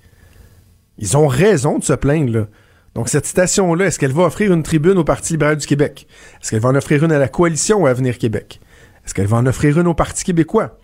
Ils 0.98 1.16
ont 1.16 1.26
raison 1.26 1.78
de 1.78 1.84
se 1.84 1.92
plaindre, 1.92 2.32
là. 2.32 2.46
Donc, 2.94 3.08
cette 3.08 3.26
station-là, 3.26 3.86
est-ce 3.86 3.98
qu'elle 3.98 4.12
va 4.12 4.24
offrir 4.24 4.52
une 4.52 4.62
tribune 4.62 4.98
au 4.98 5.04
Parti 5.04 5.32
libéral 5.32 5.56
du 5.56 5.66
Québec? 5.66 6.06
Est-ce 6.40 6.50
qu'elle 6.50 6.60
va 6.60 6.68
en 6.68 6.74
offrir 6.74 7.02
une 7.02 7.12
à 7.12 7.18
la 7.18 7.28
coalition 7.28 7.86
à 7.86 7.90
Avenir 7.90 8.18
Québec? 8.18 8.60
Est-ce 9.04 9.14
qu'elle 9.14 9.26
va 9.26 9.38
en 9.38 9.46
offrir 9.46 9.78
une 9.78 9.86
au 9.86 9.94
Parti 9.94 10.24
québécois? 10.24 10.78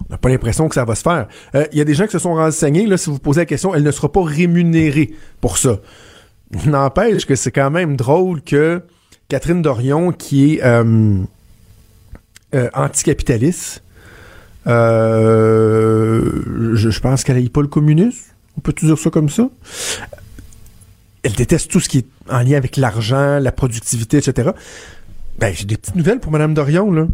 On 0.00 0.06
n'a 0.12 0.18
pas 0.18 0.28
l'impression 0.28 0.68
que 0.68 0.74
ça 0.74 0.84
va 0.84 0.96
se 0.96 1.02
faire. 1.02 1.28
Euh, 1.54 1.66
Il 1.72 1.78
y 1.78 1.80
a 1.80 1.84
des 1.84 1.94
gens 1.94 2.06
qui 2.06 2.12
se 2.12 2.18
sont 2.18 2.34
renseignés, 2.34 2.86
là, 2.86 2.96
si 2.96 3.08
vous 3.08 3.20
posez 3.20 3.42
la 3.42 3.46
question, 3.46 3.72
elle 3.72 3.84
ne 3.84 3.90
sera 3.92 4.10
pas 4.10 4.24
rémunérée 4.24 5.14
pour 5.40 5.56
ça. 5.58 5.78
N'empêche 6.66 7.24
que 7.24 7.36
c'est 7.36 7.52
quand 7.52 7.70
même 7.70 7.96
drôle 7.96 8.42
que 8.42 8.82
Catherine 9.28 9.62
Dorion, 9.62 10.10
qui 10.12 10.54
est 10.56 10.64
euh, 10.64 11.22
euh, 12.54 12.68
anticapitaliste, 12.74 13.83
je, 14.66 16.30
je 16.74 17.00
pense 17.00 17.24
qu'elle 17.24 17.36
n'aille 17.36 17.48
pas 17.48 17.62
le 17.62 17.68
communisme. 17.68 18.32
On 18.56 18.60
peut-tu 18.60 18.86
dire 18.86 18.98
ça 18.98 19.10
comme 19.10 19.28
ça? 19.28 19.48
Elle 21.22 21.32
déteste 21.32 21.70
tout 21.70 21.80
ce 21.80 21.88
qui 21.88 21.98
est 21.98 22.06
en 22.28 22.40
lien 22.40 22.56
avec 22.56 22.76
l'argent, 22.76 23.38
la 23.38 23.52
productivité, 23.52 24.18
etc. 24.18 24.50
Ben, 25.38 25.52
j'ai 25.54 25.64
des 25.64 25.76
petites 25.76 25.96
nouvelles 25.96 26.20
pour 26.20 26.30
Mme 26.32 26.54
Dorion, 26.54 26.92
là. 26.92 27.06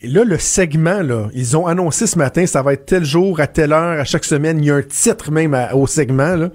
Et 0.00 0.08
là, 0.08 0.24
le 0.24 0.38
segment, 0.38 1.02
là, 1.02 1.28
ils 1.34 1.56
ont 1.56 1.66
annoncé 1.66 2.06
ce 2.06 2.18
matin, 2.18 2.46
ça 2.46 2.62
va 2.62 2.72
être 2.72 2.86
tel 2.86 3.04
jour, 3.04 3.40
à 3.40 3.46
telle 3.46 3.72
heure, 3.72 4.00
à 4.00 4.04
chaque 4.04 4.24
semaine. 4.24 4.58
Il 4.58 4.66
y 4.66 4.70
a 4.70 4.76
un 4.76 4.82
titre 4.82 5.30
même 5.30 5.56
au 5.74 5.86
segment, 5.86 6.36
là. 6.36 6.50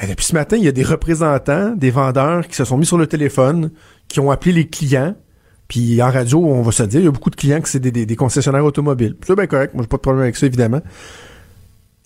Ben, 0.00 0.08
depuis 0.08 0.26
ce 0.26 0.34
matin, 0.34 0.56
il 0.56 0.64
y 0.64 0.68
a 0.68 0.72
des 0.72 0.84
représentants, 0.84 1.74
des 1.74 1.90
vendeurs 1.90 2.46
qui 2.46 2.54
se 2.54 2.64
sont 2.64 2.76
mis 2.76 2.86
sur 2.86 2.98
le 2.98 3.06
téléphone, 3.06 3.70
qui 4.06 4.20
ont 4.20 4.30
appelé 4.30 4.52
les 4.52 4.68
clients. 4.68 5.14
Puis 5.68 6.02
en 6.02 6.10
radio, 6.10 6.42
on 6.44 6.62
va 6.62 6.72
se 6.72 6.82
dire, 6.84 7.00
il 7.00 7.04
y 7.04 7.08
a 7.08 7.10
beaucoup 7.10 7.30
de 7.30 7.36
clients 7.36 7.60
que 7.60 7.68
c'est 7.68 7.78
des, 7.78 7.90
des- 7.92 8.16
concessionnaires 8.16 8.64
automobiles. 8.64 9.16
C'est 9.26 9.36
bien 9.36 9.46
correct, 9.46 9.74
moi 9.74 9.82
j'ai 9.82 9.88
pas 9.88 9.98
de 9.98 10.02
problème 10.02 10.22
avec 10.22 10.36
ça, 10.36 10.46
évidemment. 10.46 10.80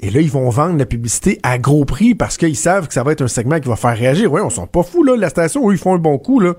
Et 0.01 0.11
là, 0.11 0.21
ils 0.21 0.31
vont 0.31 0.51
vendre 0.51 0.77
la 0.77 0.85
publicité 0.87 1.39
à 1.45 1.59
gros 1.59 1.85
prix 1.85 2.17
parce 2.17 2.37
qu'ils 2.37 2.57
savent 2.57 2.89
que 2.89 2.95
ça 2.95 3.05
va 3.05 3.13
être 3.13 3.23
un 3.23 3.29
segment 3.29 3.61
qui 3.61 3.69
va 3.69 3.77
faire 3.77 3.97
réagir. 3.97 4.33
Ouais, 4.33 4.41
on 4.41 4.51
sont 4.51 4.67
pas 4.67 4.83
fous, 4.83 5.05
là. 5.05 5.15
La 5.17 5.29
station, 5.31 5.71
eux, 5.71 5.75
ils 5.75 5.79
font 5.79 5.95
un 5.95 5.99
bon 5.99 6.19
coup, 6.19 6.41
là. 6.41 6.55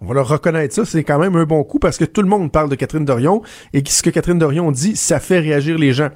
On 0.00 0.06
va 0.06 0.14
leur 0.14 0.28
reconnaître 0.28 0.74
ça. 0.74 0.86
C'est 0.86 1.04
quand 1.04 1.18
même 1.18 1.36
un 1.36 1.44
bon 1.44 1.62
coup 1.62 1.78
parce 1.78 1.98
que 1.98 2.06
tout 2.06 2.22
le 2.22 2.28
monde 2.28 2.50
parle 2.50 2.70
de 2.70 2.74
Catherine 2.74 3.04
Dorion 3.04 3.42
et 3.74 3.82
ce 3.86 4.02
que 4.02 4.08
Catherine 4.08 4.38
Dorion 4.38 4.72
dit, 4.72 4.96
ça 4.96 5.20
fait 5.20 5.40
réagir 5.40 5.76
les 5.76 5.92
gens. 5.92 6.08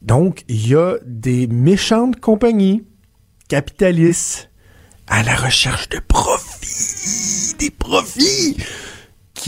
Donc, 0.00 0.44
il 0.48 0.68
y 0.68 0.74
a 0.74 0.94
des 1.04 1.46
méchantes 1.48 2.18
compagnies 2.18 2.84
capitalistes 3.48 4.50
à 5.06 5.22
la 5.22 5.34
recherche 5.34 5.88
de 5.90 5.98
profits, 6.06 7.56
des 7.58 7.70
profits, 7.70 8.56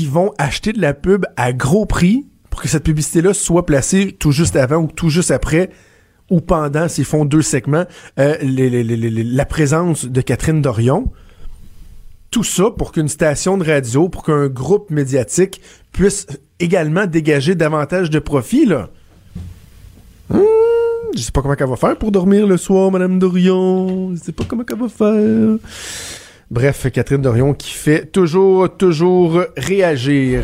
vont 0.08 0.32
acheter 0.38 0.72
de 0.72 0.80
la 0.80 0.94
pub 0.94 1.26
à 1.36 1.52
gros 1.52 1.86
prix 1.86 2.26
pour 2.48 2.62
que 2.62 2.68
cette 2.68 2.84
publicité-là 2.84 3.34
soit 3.34 3.66
placée 3.66 4.16
tout 4.18 4.32
juste 4.32 4.56
avant 4.56 4.76
ou 4.76 4.88
tout 4.88 5.08
juste 5.08 5.30
après 5.30 5.70
ou 6.30 6.40
pendant, 6.40 6.88
s'ils 6.88 7.04
font 7.04 7.24
deux 7.24 7.42
segments, 7.42 7.84
euh, 8.18 8.36
la 8.40 9.44
présence 9.44 10.04
de 10.04 10.20
Catherine 10.20 10.62
Dorion. 10.62 11.10
Tout 12.30 12.44
ça 12.44 12.70
pour 12.70 12.92
qu'une 12.92 13.08
station 13.08 13.58
de 13.58 13.64
radio, 13.64 14.08
pour 14.08 14.22
qu'un 14.22 14.46
groupe 14.46 14.90
médiatique 14.90 15.60
puisse 15.90 16.28
également 16.60 17.06
dégager 17.06 17.56
davantage 17.56 18.10
de 18.10 18.20
profit, 18.20 18.66
là. 18.66 18.88
Hmm, 20.28 20.38
je 21.16 21.20
sais 21.20 21.32
pas 21.32 21.42
comment 21.42 21.56
elle 21.58 21.66
va 21.66 21.76
faire 21.76 21.98
pour 21.98 22.12
dormir 22.12 22.46
le 22.46 22.56
soir, 22.56 22.92
Madame 22.92 23.18
Dorion. 23.18 24.14
Je 24.14 24.20
sais 24.20 24.32
pas 24.32 24.44
comment 24.46 24.62
elle 24.70 24.78
va 24.78 24.88
faire. 24.88 25.58
Bref, 26.50 26.90
Catherine 26.92 27.22
Dorion 27.22 27.54
qui 27.54 27.72
fait 27.72 28.10
toujours, 28.10 28.76
toujours 28.76 29.44
réagir. 29.56 30.42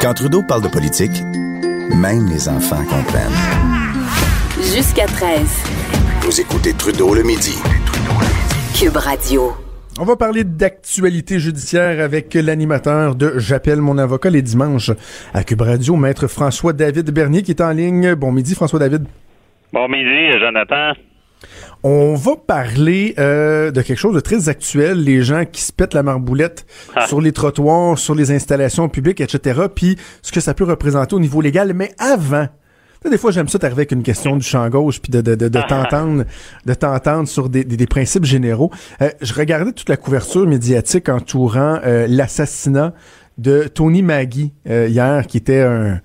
Quand 0.00 0.14
Trudeau 0.14 0.44
parle 0.46 0.62
de 0.62 0.68
politique, 0.68 1.20
même 1.96 2.28
les 2.28 2.48
enfants 2.48 2.84
comprennent. 2.84 3.32
Jusqu'à 4.58 5.06
13. 5.06 5.64
Vous 6.20 6.40
écoutez 6.40 6.74
Trudeau 6.74 7.12
le 7.12 7.24
midi. 7.24 7.58
Cube 8.78 8.96
Radio. 8.96 9.50
On 9.98 10.04
va 10.04 10.14
parler 10.14 10.44
d'actualité 10.44 11.40
judiciaire 11.40 12.00
avec 12.00 12.34
l'animateur 12.34 13.16
de 13.16 13.32
J'appelle 13.38 13.80
mon 13.80 13.98
avocat 13.98 14.30
les 14.30 14.42
dimanches 14.42 14.92
à 15.34 15.42
Cube 15.42 15.62
Radio, 15.62 15.96
maître 15.96 16.28
François-David 16.28 17.10
Bernier 17.10 17.42
qui 17.42 17.50
est 17.50 17.60
en 17.60 17.72
ligne. 17.72 18.14
Bon 18.14 18.30
midi, 18.30 18.54
François-David. 18.54 19.06
Bon 19.72 19.88
midi, 19.88 20.38
Jonathan. 20.38 20.92
On 21.82 22.14
va 22.14 22.32
parler 22.36 23.14
euh, 23.18 23.70
de 23.70 23.82
quelque 23.82 23.98
chose 23.98 24.14
de 24.14 24.20
très 24.20 24.48
actuel, 24.48 25.04
les 25.04 25.22
gens 25.22 25.44
qui 25.50 25.60
se 25.62 25.72
pètent 25.72 25.94
la 25.94 26.02
marboulette 26.02 26.66
Ah. 26.96 27.06
sur 27.06 27.20
les 27.20 27.32
trottoirs, 27.32 27.98
sur 27.98 28.14
les 28.14 28.32
installations 28.32 28.88
publiques, 28.88 29.20
etc., 29.20 29.60
puis 29.74 29.96
ce 30.22 30.32
que 30.32 30.40
ça 30.40 30.54
peut 30.54 30.64
représenter 30.64 31.14
au 31.14 31.20
niveau 31.20 31.40
légal. 31.40 31.72
Mais 31.74 31.92
avant, 31.98 32.48
des 33.08 33.18
fois 33.18 33.30
j'aime 33.30 33.46
ça 33.46 33.58
t'arriver 33.60 33.80
avec 33.82 33.92
une 33.92 34.02
question 34.02 34.34
du 34.36 34.42
champ 34.44 34.68
gauche, 34.68 35.00
puis 35.00 35.12
de, 35.12 35.20
de, 35.20 35.36
de, 35.36 35.46
de 35.48 35.60
t'entendre 35.68 36.24
de 36.64 36.74
t'entendre 36.74 37.28
sur 37.28 37.48
des, 37.48 37.62
des, 37.62 37.76
des 37.76 37.86
principes 37.86 38.24
généraux. 38.24 38.72
Euh, 39.00 39.10
je 39.20 39.32
regardais 39.34 39.70
toute 39.72 39.88
la 39.88 39.96
couverture 39.96 40.44
médiatique 40.46 41.08
entourant 41.08 41.78
euh, 41.84 42.06
l'assassinat 42.08 42.94
de 43.38 43.64
Tony 43.72 44.02
Maggie 44.02 44.52
euh, 44.68 44.88
hier, 44.88 45.24
qui 45.28 45.36
était 45.36 45.60
un, 45.60 46.00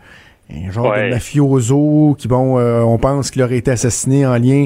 un 0.53 0.71
genre 0.71 0.91
Ouais. 0.91 1.05
de 1.07 1.13
mafioso 1.15 2.15
qui, 2.19 2.27
bon, 2.27 2.59
euh, 2.59 2.81
on 2.81 2.99
pense 2.99 3.31
qu'il 3.31 3.41
aurait 3.41 3.57
été 3.57 3.71
assassiné 3.71 4.27
en 4.27 4.37
lien 4.37 4.65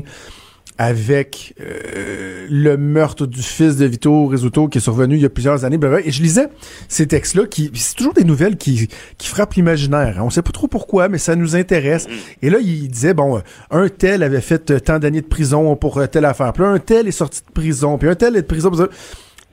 avec 0.77 1.53
euh, 1.61 2.45
le 2.49 2.75
meurtre 2.75 3.25
du 3.25 3.41
fils 3.41 3.77
de 3.77 3.85
Vito 3.85 4.27
Rizzuto 4.27 4.67
qui 4.67 4.79
est 4.79 4.81
survenu 4.81 5.15
il 5.15 5.21
y 5.21 5.25
a 5.25 5.29
plusieurs 5.29 5.63
années. 5.63 5.79
Et 6.03 6.11
je 6.11 6.21
lisais 6.21 6.47
ces 6.89 7.07
textes-là 7.07 7.45
qui, 7.45 7.71
c'est 7.73 7.95
toujours 7.95 8.13
des 8.13 8.25
nouvelles 8.25 8.57
qui, 8.57 8.89
qui 9.17 9.27
frappent 9.27 9.53
l'imaginaire. 9.53 10.19
hein. 10.19 10.23
On 10.23 10.29
sait 10.29 10.41
pas 10.41 10.51
trop 10.51 10.67
pourquoi, 10.67 11.07
mais 11.07 11.17
ça 11.17 11.35
nous 11.35 11.55
intéresse. 11.55 12.07
Et 12.41 12.49
là, 12.49 12.57
il 12.61 12.89
disait, 12.89 13.13
bon, 13.13 13.37
euh, 13.37 13.41
un 13.71 13.87
tel 13.87 14.21
avait 14.23 14.41
fait 14.41 14.69
euh, 14.71 14.79
tant 14.79 14.99
d'années 14.99 15.21
de 15.21 15.27
prison 15.27 15.75
pour 15.77 15.97
euh, 15.97 16.07
telle 16.07 16.25
affaire. 16.25 16.51
Puis 16.51 16.63
un 16.63 16.79
tel 16.79 17.07
est 17.07 17.11
sorti 17.11 17.41
de 17.47 17.51
prison. 17.53 17.97
Puis 17.97 18.09
un 18.09 18.15
tel 18.15 18.35
est 18.35 18.41
de 18.41 18.47
prison. 18.47 18.71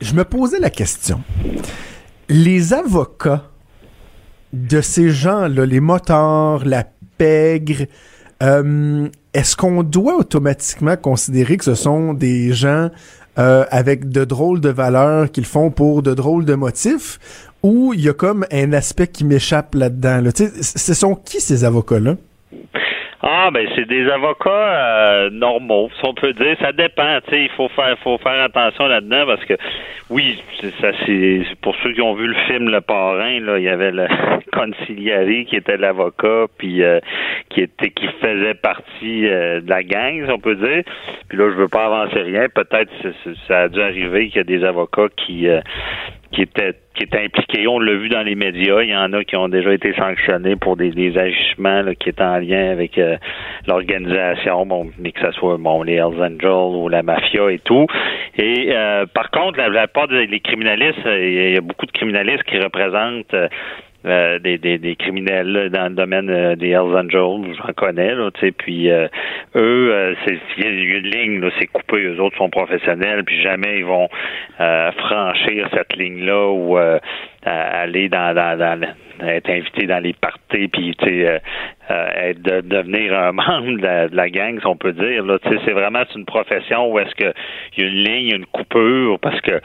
Je 0.00 0.14
me 0.14 0.24
posais 0.24 0.58
la 0.58 0.70
question. 0.70 1.22
Les 2.28 2.72
avocats 2.72 3.48
de 4.52 4.80
ces 4.80 5.10
gens-là, 5.10 5.66
les 5.66 5.80
motards, 5.80 6.64
la 6.64 6.84
pègre, 7.16 7.86
euh, 8.42 9.08
est-ce 9.34 9.56
qu'on 9.56 9.82
doit 9.82 10.16
automatiquement 10.16 10.96
considérer 10.96 11.56
que 11.56 11.64
ce 11.64 11.74
sont 11.74 12.14
des 12.14 12.52
gens 12.52 12.90
euh, 13.38 13.64
avec 13.70 14.10
de 14.10 14.24
drôles 14.24 14.60
de 14.60 14.68
valeurs 14.68 15.30
qu'ils 15.30 15.46
font 15.46 15.70
pour 15.70 16.02
de 16.02 16.12
drôles 16.12 16.44
de 16.44 16.54
motifs 16.54 17.18
ou 17.62 17.94
il 17.94 18.00
y 18.00 18.08
a 18.08 18.12
comme 18.12 18.44
un 18.52 18.72
aspect 18.72 19.06
qui 19.06 19.24
m'échappe 19.24 19.74
là-dedans? 19.74 20.20
Là? 20.20 20.30
Ce 20.34 20.94
sont 20.94 21.14
qui 21.14 21.40
ces 21.40 21.64
avocats-là? 21.64 22.16
Ah 23.24 23.50
ben 23.52 23.68
c'est 23.76 23.86
des 23.86 24.10
avocats 24.10 24.50
euh, 24.50 25.30
normaux, 25.30 25.90
si 25.94 26.00
on 26.04 26.12
peut 26.12 26.32
dire. 26.32 26.56
Ça 26.60 26.72
dépend, 26.72 27.20
tu 27.20 27.30
sais, 27.30 27.44
il 27.44 27.50
faut 27.50 27.68
faire 27.68 27.96
faut 28.00 28.18
faire 28.18 28.42
attention 28.42 28.86
là-dedans 28.86 29.26
parce 29.26 29.44
que 29.44 29.54
oui, 30.10 30.42
ça 30.80 30.90
c'est 31.06 31.42
pour 31.60 31.76
ceux 31.84 31.92
qui 31.92 32.00
ont 32.00 32.14
vu 32.14 32.26
le 32.26 32.34
film 32.48 32.68
Le 32.68 32.80
Parrain, 32.80 33.38
là, 33.38 33.58
il 33.58 33.64
y 33.64 33.68
avait 33.68 33.92
le 33.92 34.08
conciliari 34.52 35.44
qui 35.44 35.54
était 35.54 35.76
l'avocat, 35.76 36.46
puis 36.58 36.82
euh, 36.82 36.98
qui 37.48 37.60
était 37.60 37.90
qui 37.90 38.08
faisait 38.20 38.54
partie 38.54 39.28
euh, 39.28 39.60
de 39.60 39.70
la 39.70 39.84
gang, 39.84 40.24
si 40.24 40.30
on 40.32 40.40
peut 40.40 40.56
dire. 40.56 40.82
Puis 41.28 41.38
là, 41.38 41.48
je 41.48 41.54
veux 41.54 41.68
pas 41.68 41.86
avancer 41.86 42.20
rien. 42.22 42.48
Peut-être 42.48 42.90
ça 43.46 43.60
a 43.60 43.68
dû 43.68 43.80
arriver 43.80 44.28
qu'il 44.28 44.38
y 44.38 44.40
a 44.40 44.44
des 44.44 44.64
avocats 44.64 45.08
qui 45.16 45.46
euh, 45.46 45.60
qui 46.32 46.42
étaient 46.42 46.74
qui 46.94 47.04
étaient 47.04 47.24
impliqués. 47.24 47.66
On 47.66 47.78
l'a 47.78 47.94
vu 47.94 48.08
dans 48.08 48.22
les 48.22 48.34
médias. 48.34 48.82
Il 48.82 48.90
y 48.90 48.96
en 48.96 49.12
a 49.12 49.24
qui 49.24 49.36
ont 49.36 49.48
déjà 49.48 49.72
été 49.72 49.94
sanctionnés 49.94 50.56
pour 50.56 50.76
des, 50.76 50.90
des 50.90 51.16
agissements 51.16 51.82
là, 51.82 51.94
qui 51.94 52.10
étaient 52.10 52.22
en 52.22 52.38
lien 52.38 52.70
avec 52.70 52.98
euh, 52.98 53.16
l'organisation, 53.66 54.66
bon, 54.66 54.90
mais 54.98 55.12
que 55.12 55.20
ce 55.20 55.32
soit 55.32 55.56
bon, 55.56 55.82
les 55.82 55.94
Hells 55.94 56.22
Angels 56.22 56.76
ou 56.76 56.88
la 56.88 57.02
mafia 57.02 57.50
et 57.50 57.60
tout. 57.60 57.86
Et 58.36 58.72
euh, 58.72 59.06
par 59.06 59.30
contre, 59.30 59.58
la, 59.58 59.68
la 59.68 59.88
part 59.88 60.08
des 60.08 60.40
criminalistes, 60.40 61.06
euh, 61.06 61.48
il 61.48 61.54
y 61.54 61.56
a 61.56 61.60
beaucoup 61.60 61.86
de 61.86 61.92
criminalistes 61.92 62.44
qui 62.44 62.58
représentent 62.58 63.34
euh, 64.04 64.38
des, 64.38 64.58
des, 64.58 64.78
des 64.78 64.96
criminels 64.96 65.46
là, 65.46 65.68
dans 65.68 65.88
le 65.88 65.94
domaine 65.94 66.28
euh, 66.30 66.56
des 66.56 66.70
Hells 66.70 66.96
Angels, 66.96 67.54
j'en 67.56 67.72
connais, 67.74 68.14
là, 68.14 68.30
puis 68.58 68.90
euh, 68.90 69.06
eux, 69.54 69.92
euh, 69.92 70.14
c'est 70.24 70.38
il 70.58 70.64
y 70.64 70.66
a 70.66 70.98
une 70.98 71.06
ligne, 71.06 71.50
c'est 71.58 71.66
coupé, 71.68 72.02
eux 72.02 72.20
autres 72.20 72.36
sont 72.36 72.50
professionnels, 72.50 73.24
puis 73.24 73.40
jamais 73.42 73.78
ils 73.78 73.84
vont 73.84 74.08
euh, 74.60 74.90
franchir 74.92 75.68
cette 75.72 75.96
ligne-là 75.96 76.48
ou 76.50 76.78
euh, 76.78 76.98
aller 77.44 78.08
dans, 78.08 78.34
dans, 78.34 78.58
dans 78.58 78.80
être 79.24 79.50
invité 79.50 79.86
dans 79.86 80.02
les 80.02 80.14
parties, 80.14 80.66
puis 80.68 80.96
être 81.88 82.42
de, 82.42 82.60
devenir 82.60 83.16
un 83.16 83.32
membre 83.32 83.78
de 83.78 83.82
la, 83.82 84.08
de 84.08 84.16
la 84.16 84.30
gang, 84.30 84.58
si 84.58 84.66
on 84.66 84.76
peut 84.76 84.92
dire. 84.92 85.24
Là, 85.24 85.38
c'est 85.44 85.72
vraiment 85.72 86.02
une 86.16 86.24
profession 86.24 86.90
où 86.90 86.98
est-ce 86.98 87.14
que 87.14 87.32
il 87.76 87.84
y 87.84 87.86
a 87.86 87.90
une 87.90 88.04
ligne, 88.04 88.36
une 88.36 88.46
coupure, 88.46 89.20
parce 89.20 89.40
que 89.42 89.60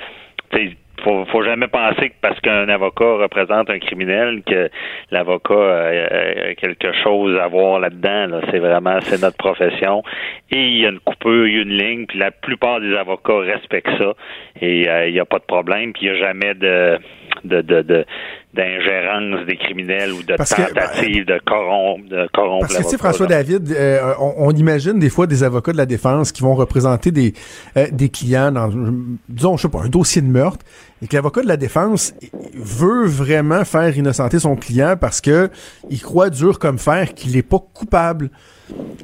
faut, 1.04 1.26
faut 1.26 1.44
jamais 1.44 1.68
penser 1.68 2.10
que 2.10 2.16
parce 2.22 2.40
qu'un 2.42 2.70
avocat 2.70 3.16
représente 3.16 3.70
un 3.70 3.80
criminel 3.80 4.42
que 4.46 4.70
l'avocat 5.12 5.54
a, 5.54 6.50
a 6.50 6.56
quelque 6.56 6.92
chose 7.04 7.38
à 7.38 7.48
voir 7.48 7.80
là-dedans. 7.80 8.28
Là. 8.28 8.42
C'est 8.52 8.60
vraiment 8.60 9.00
c'est 9.02 9.22
notre 9.22 9.38
profession. 9.38 10.04
Et 10.52 10.68
il 10.68 10.78
y 10.80 10.86
a 10.86 10.90
une 10.90 11.00
coupure, 11.00 11.48
il 11.48 11.56
y 11.56 11.60
a 11.60 11.62
une 11.62 11.78
ligne, 11.78 12.06
puis 12.06 12.20
la 12.20 12.32
plupart 12.32 12.80
des 12.80 12.96
avocats 12.96 13.40
respectent 13.40 13.98
ça. 13.98 14.14
Et 14.62 14.90
euh, 14.90 15.08
il 15.08 15.14
n'y 15.14 15.20
a 15.20 15.26
pas 15.26 15.40
de 15.40 15.46
problème, 15.46 15.94
puis 15.94 16.06
il 16.06 16.12
n'y 16.12 16.18
a 16.18 16.20
jamais 16.20 16.54
de 16.54 16.98
de, 17.44 17.62
de, 17.62 18.06
d'ingérence 18.54 19.46
des 19.46 19.58
criminels 19.58 20.12
ou 20.12 20.24
de 20.24 20.36
tentative 20.36 21.26
de 21.26 21.40
corrompre, 21.46 22.10
de 22.10 22.28
corrompre 22.34 22.68
Parce 22.68 22.78
que, 22.78 22.84
tu 22.84 22.90
sais, 22.90 22.98
François 22.98 23.28
David, 23.28 23.72
euh, 23.72 24.14
on, 24.20 24.52
imagine 24.52 25.00
des 25.00 25.10
fois 25.10 25.28
des 25.28 25.44
avocats 25.44 25.72
de 25.72 25.78
la 25.78 25.86
défense 25.86 26.32
qui 26.32 26.42
vont 26.42 26.56
représenter 26.56 27.12
des, 27.12 27.34
euh, 27.76 27.88
des 27.92 28.10
clients 28.10 28.52
dans, 28.52 28.70
disons, 29.30 29.58
je 29.58 29.64
sais 29.64 29.70
pas, 29.70 29.84
un 29.84 29.90
dossier 29.90 30.22
de 30.22 30.28
meurtre, 30.28 30.66
et 31.02 31.08
que 31.08 31.16
l'avocat 31.16 31.42
de 31.42 31.48
la 31.48 31.58
défense 31.58 32.14
veut 32.56 33.06
vraiment 33.06 33.64
faire 33.66 33.96
innocenter 33.98 34.40
son 34.40 34.56
client 34.56 34.96
parce 35.00 35.22
que 35.22 35.50
il 35.90 36.02
croit 36.02 36.30
dur 36.30 36.60
comme 36.60 36.80
fer 36.80 37.14
qu'il 37.14 37.38
est 37.38 37.44
pas 37.44 37.60
coupable. 37.74 38.30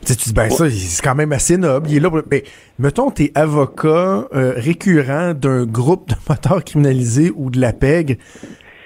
Tu, 0.06 0.14
dis, 0.14 0.34
ben 0.34 0.50
ça, 0.50 0.70
c'est 0.70 1.02
quand 1.02 1.16
même 1.16 1.32
assez 1.32 1.58
noble. 1.58 1.90
Il 1.90 1.98
est 1.98 2.00
là 2.00 2.10
pour... 2.10 2.22
Mais 2.30 2.44
mettons, 2.80 3.12
t'es 3.12 3.32
avocat 3.36 4.28
euh, 4.34 4.54
récurrent 4.58 5.34
d'un 5.34 5.66
groupe 5.66 6.10
de 6.10 6.16
moteurs 6.28 6.64
criminalisés 6.64 7.32
ou 7.36 7.50
de 7.50 7.62
la 7.62 7.72
PEG 7.72 8.20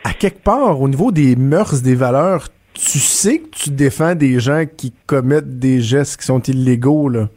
à 0.07 0.13
quelque 0.13 0.41
part, 0.41 0.79
au 0.79 0.87
niveau 0.87 1.11
des 1.11 1.35
mœurs, 1.35 1.81
des 1.81 1.95
valeurs, 1.95 2.47
tu 2.73 2.99
sais 2.99 3.39
que 3.39 3.49
tu 3.49 3.71
défends 3.71 4.15
des 4.15 4.39
gens 4.39 4.63
qui 4.65 4.93
commettent 5.05 5.59
des 5.59 5.81
gestes 5.81 6.21
qui 6.21 6.25
sont 6.25 6.39
illégaux, 6.39 7.09
là. 7.09 7.27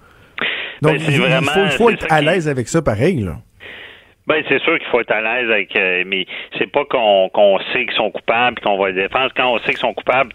Donc, 0.81 0.99
ben, 0.99 1.05
il, 1.09 1.71
faut, 1.77 1.91
être 1.91 2.07
à 2.09 2.21
l'aise 2.23 2.49
avec 2.49 2.69
ça 2.69 2.81
pareil, 2.81 3.21
là. 3.21 3.41
Ben, 4.31 4.45
c'est 4.49 4.63
sûr 4.63 4.79
qu'il 4.79 4.87
faut 4.87 5.01
être 5.01 5.11
à 5.11 5.21
l'aise 5.21 5.51
avec, 5.51 5.75
euh, 5.75 6.05
mais 6.07 6.25
c'est 6.57 6.71
pas 6.71 6.85
qu'on 6.85 7.29
qu'on 7.31 7.59
sait 7.73 7.85
qu'ils 7.85 7.97
sont 7.97 8.13
coupables 8.13 8.61
qu'on 8.61 8.79
va 8.79 8.91
les 8.91 9.03
défendre. 9.03 9.33
Quand 9.37 9.53
on 9.53 9.59
sait 9.59 9.73
qu'ils 9.73 9.79
sont 9.79 9.93
coupables, 9.93 10.33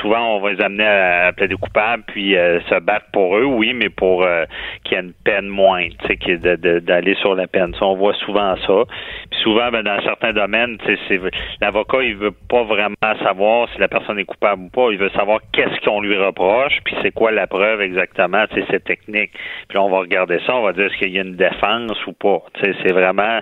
souvent 0.00 0.36
on 0.36 0.40
va 0.40 0.52
les 0.52 0.62
amener 0.62 0.86
à, 0.86 1.30
plaider 1.36 1.56
coupables 1.56 2.04
puis 2.06 2.38
euh, 2.38 2.58
se 2.70 2.80
battre 2.80 3.04
pour 3.12 3.36
eux, 3.36 3.44
oui, 3.44 3.74
mais 3.74 3.90
pour 3.90 4.22
euh, 4.22 4.46
qu'il 4.82 4.96
y 4.96 4.98
ait 4.98 5.04
une 5.04 5.12
peine 5.12 5.46
moindre, 5.46 5.92
tu 6.08 6.16
sais, 6.26 6.46
d'aller 6.80 7.14
sur 7.16 7.34
la 7.34 7.46
peine. 7.46 7.74
Ça, 7.74 7.84
on 7.84 7.96
voit 7.96 8.14
souvent 8.14 8.56
ça. 8.66 8.84
Puis 9.30 9.40
souvent, 9.40 9.70
ben, 9.70 9.82
dans 9.82 10.00
certains 10.00 10.32
domaines, 10.32 10.78
c'est 10.86 11.20
l'avocat, 11.60 11.98
il 12.00 12.16
veut 12.16 12.34
pas 12.48 12.62
vraiment 12.62 12.94
savoir 13.22 13.68
si 13.74 13.78
la 13.78 13.88
personne 13.88 14.18
est 14.18 14.24
coupable 14.24 14.62
ou 14.62 14.68
pas. 14.70 14.88
Il 14.90 14.96
veut 14.96 15.10
savoir 15.10 15.40
qu'est-ce 15.52 15.84
qu'on 15.84 16.00
lui 16.00 16.16
reproche, 16.16 16.78
puis 16.82 16.96
c'est 17.02 17.12
quoi 17.12 17.30
la 17.30 17.46
preuve 17.46 17.82
exactement, 17.82 18.46
c'est 18.54 18.64
cette 18.70 18.84
technique. 18.84 19.32
Puis 19.68 19.76
là, 19.76 19.82
on 19.82 19.90
va 19.90 19.98
regarder 19.98 20.38
ça, 20.46 20.56
on 20.56 20.62
va 20.62 20.72
dire 20.72 20.86
est-ce 20.86 20.96
qu'il 20.96 21.12
y 21.12 21.18
a 21.18 21.22
une 21.22 21.36
défense 21.36 22.06
ou 22.06 22.14
pas 22.14 22.42
c'est 22.86 22.92
vraiment, 22.92 23.40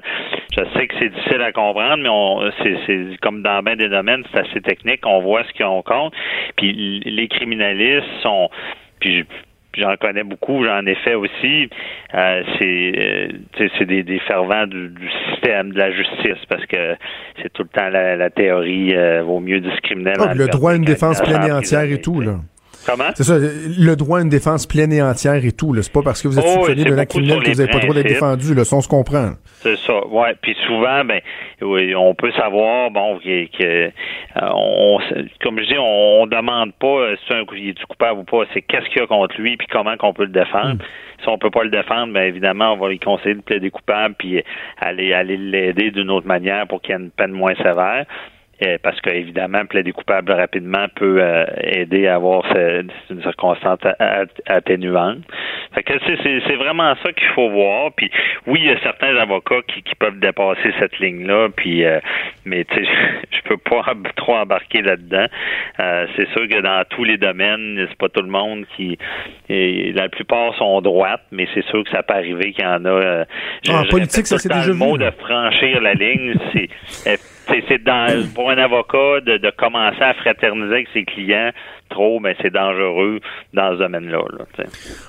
je 0.57 0.63
sais 0.75 0.87
que 0.87 0.95
c'est 0.99 1.09
difficile 1.11 1.43
à 1.43 1.53
comprendre, 1.53 2.03
mais 2.03 2.09
on, 2.09 2.51
c'est, 2.63 3.21
comme 3.21 3.43
dans 3.43 3.63
bien 3.63 3.77
des 3.77 3.89
domaines, 3.89 4.25
c'est 4.33 4.41
assez 4.41 4.61
technique. 4.61 5.01
On 5.05 5.21
voit 5.21 5.43
ce 5.45 5.63
qu'on 5.63 5.83
compte. 5.83 6.15
Puis 6.57 7.01
les 7.05 7.29
criminalistes 7.29 8.09
sont, 8.23 8.49
puis 9.01 9.25
j'en 9.77 9.97
connais 9.97 10.25
beaucoup, 10.25 10.65
j'en 10.65 10.87
ai 10.87 10.95
fait 10.97 11.15
aussi. 11.15 11.69
Euh, 12.15 12.43
c'est 12.59 12.93
euh, 13.59 13.69
c'est 13.79 13.87
des, 13.87 14.19
fervents 14.21 14.67
du, 14.67 14.93
système 15.31 15.73
de 15.73 15.79
la 15.79 15.91
justice 15.93 16.45
parce 16.49 16.65
que 16.67 16.97
c'est 17.43 17.53
tout 17.53 17.63
le 17.63 17.69
temps 17.69 17.89
la, 17.89 18.31
théorie 18.31 18.95
euh, 18.95 19.23
vaut 19.23 19.41
mieux 19.41 19.61
discriminer. 19.61 20.13
Ah, 20.19 20.35
le 20.35 20.47
droit 20.47 20.73
à 20.73 20.77
une 20.77 20.85
défense 20.85 21.21
pleine 21.21 21.49
et 21.49 21.53
entière 21.53 21.85
et 21.85 22.01
tout 22.01 22.21
là. 22.21 22.37
C'est 23.15 23.25
ça, 23.25 23.35
le 23.39 23.95
droit 23.95 24.19
à 24.19 24.23
une 24.23 24.29
défense 24.29 24.67
pleine 24.67 24.93
et 24.93 25.03
entière 25.03 25.45
et 25.45 25.53
tout. 25.53 25.75
C'est 25.81 25.93
pas 25.93 26.03
parce 26.03 26.23
que 26.23 26.29
vous 26.29 26.39
êtes 26.39 26.45
oh, 26.47 26.61
soupçonné 26.61 26.85
d'un 26.85 26.99
acte 26.99 27.13
criminel 27.13 27.43
que 27.43 27.51
vous 27.51 27.57
n'avez 27.57 27.71
pas 27.71 27.79
le 27.79 27.83
droit 27.83 27.95
d'être 27.95 28.09
défendu. 28.09 28.55
Là, 28.55 28.65
ça, 28.65 28.77
on 28.77 28.81
se 28.81 28.89
comprend. 28.89 29.31
C'est 29.61 29.77
ça, 29.79 30.07
ouais. 30.07 30.35
Puis 30.41 30.57
souvent, 30.67 31.05
ben, 31.05 31.21
oui, 31.63 31.95
on 31.95 32.15
peut 32.15 32.33
savoir, 32.33 32.91
bon, 32.91 33.19
que, 33.19 33.63
euh, 33.63 33.91
on, 34.37 34.99
comme 35.43 35.59
je 35.61 35.67
dis, 35.67 35.79
on, 35.79 36.23
on 36.23 36.27
demande 36.27 36.73
pas 36.75 36.87
euh, 36.87 37.17
si 37.27 37.33
un 37.33 37.43
est 37.43 37.73
du 37.73 37.87
coupable 37.87 38.21
ou 38.21 38.25
pas. 38.25 38.45
C'est 38.53 38.63
qu'est-ce 38.63 38.87
qu'il 38.91 39.01
y 39.01 39.05
a 39.05 39.07
contre 39.07 39.41
lui, 39.41 39.57
puis 39.57 39.67
comment 39.71 39.97
qu'on 39.97 40.13
peut 40.13 40.25
le 40.25 40.31
défendre. 40.31 40.75
Hmm. 40.75 41.23
Si 41.23 41.29
on 41.29 41.39
peut 41.39 41.51
pas 41.51 41.65
le 41.65 41.71
défendre, 41.71 42.13
ben 42.13 42.25
évidemment, 42.25 42.73
on 42.73 42.77
va 42.77 42.89
lui 42.89 42.99
conseiller 42.99 43.35
de 43.35 43.41
plaider 43.41 43.71
coupable, 43.71 44.15
puis 44.19 44.43
aller 44.79 45.13
aller 45.15 45.37
l'aider 45.37 45.91
d'une 45.91 46.11
autre 46.11 46.27
manière 46.27 46.67
pour 46.67 46.83
qu'il 46.83 46.95
y 46.95 46.99
ait 46.99 47.01
une 47.01 47.11
peine 47.11 47.33
moins 47.33 47.55
sévère. 47.55 48.05
Euh, 48.65 48.79
parce 48.83 49.01
qu'évidemment, 49.01 49.65
plaider 49.67 49.93
coupable 49.93 50.33
rapidement 50.33 50.87
peut 50.95 51.19
euh, 51.21 51.45
aider 51.59 52.07
à 52.07 52.17
avoir 52.17 52.45
une 52.57 53.23
circonstance 53.23 53.81
atténuante. 54.47 55.19
Fait 55.75 55.83
que 55.83 55.93
c'est 56.07 56.57
vraiment 56.57 56.95
ça 57.03 57.13
qu'il 57.13 57.29
faut 57.35 57.51
voir. 57.51 57.93
Puis 57.97 58.11
oui, 58.47 58.61
il 58.63 58.67
y 58.67 58.71
a 58.71 58.81
certains 58.81 59.17
avocats 59.17 59.63
qui, 59.67 59.83
peuvent 59.99 60.19
dépasser 60.19 60.73
cette 60.79 60.99
ligne-là. 60.99 61.49
Puis 61.57 61.85
euh, 61.85 62.01
mais 62.45 62.65
tu 62.65 62.77
sais, 62.77 62.91
je 63.31 63.49
peux 63.49 63.57
pas 63.57 63.83
trop 64.17 64.37
embarquer 64.37 64.83
là-dedans. 64.83 65.27
c'est 66.17 66.29
sûr 66.31 66.49
que 66.49 66.61
dans 66.61 66.85
tous 66.91 67.05
les 67.05 67.17
domaines, 67.17 67.87
c'est 67.89 67.99
pas 67.99 68.09
tout 68.09 68.23
le 68.23 68.29
monde 68.29 68.65
qui. 68.77 68.99
la 69.49 70.09
plupart 70.09 70.55
sont 70.57 70.81
droites, 70.81 71.25
mais 71.31 71.47
c'est 71.55 71.65
sûr 71.67 71.85
que 71.85 71.91
ça 71.91 72.03
peut 72.03 72.15
arriver 72.15 72.53
qu'il 72.53 72.65
y 72.65 72.67
en 72.67 72.85
a. 72.85 73.25
en 73.69 73.85
politique, 73.85 74.27
ça 74.27 74.39
c'est 74.39 74.53
déjà 74.53 74.69
le 74.69 74.75
mot 74.75 74.97
de 74.97 75.11
franchir 75.11 75.81
la 75.81 75.95
ligne, 75.95 76.35
c'est 76.53 77.19
c'est 77.47 77.83
dans 77.85 78.27
pour 78.35 78.51
un 78.51 78.59
avocat 78.59 79.21
de, 79.21 79.51
commencer 79.57 80.01
à 80.03 80.15
fraterniser 80.15 80.73
avec 80.73 80.89
ses 80.93 81.05
clients 81.05 81.51
trop, 81.91 82.19
mais 82.21 82.35
c'est 82.41 82.53
dangereux 82.53 83.21
dans 83.53 83.73
ce 83.73 83.79
domaine-là. 83.79 84.21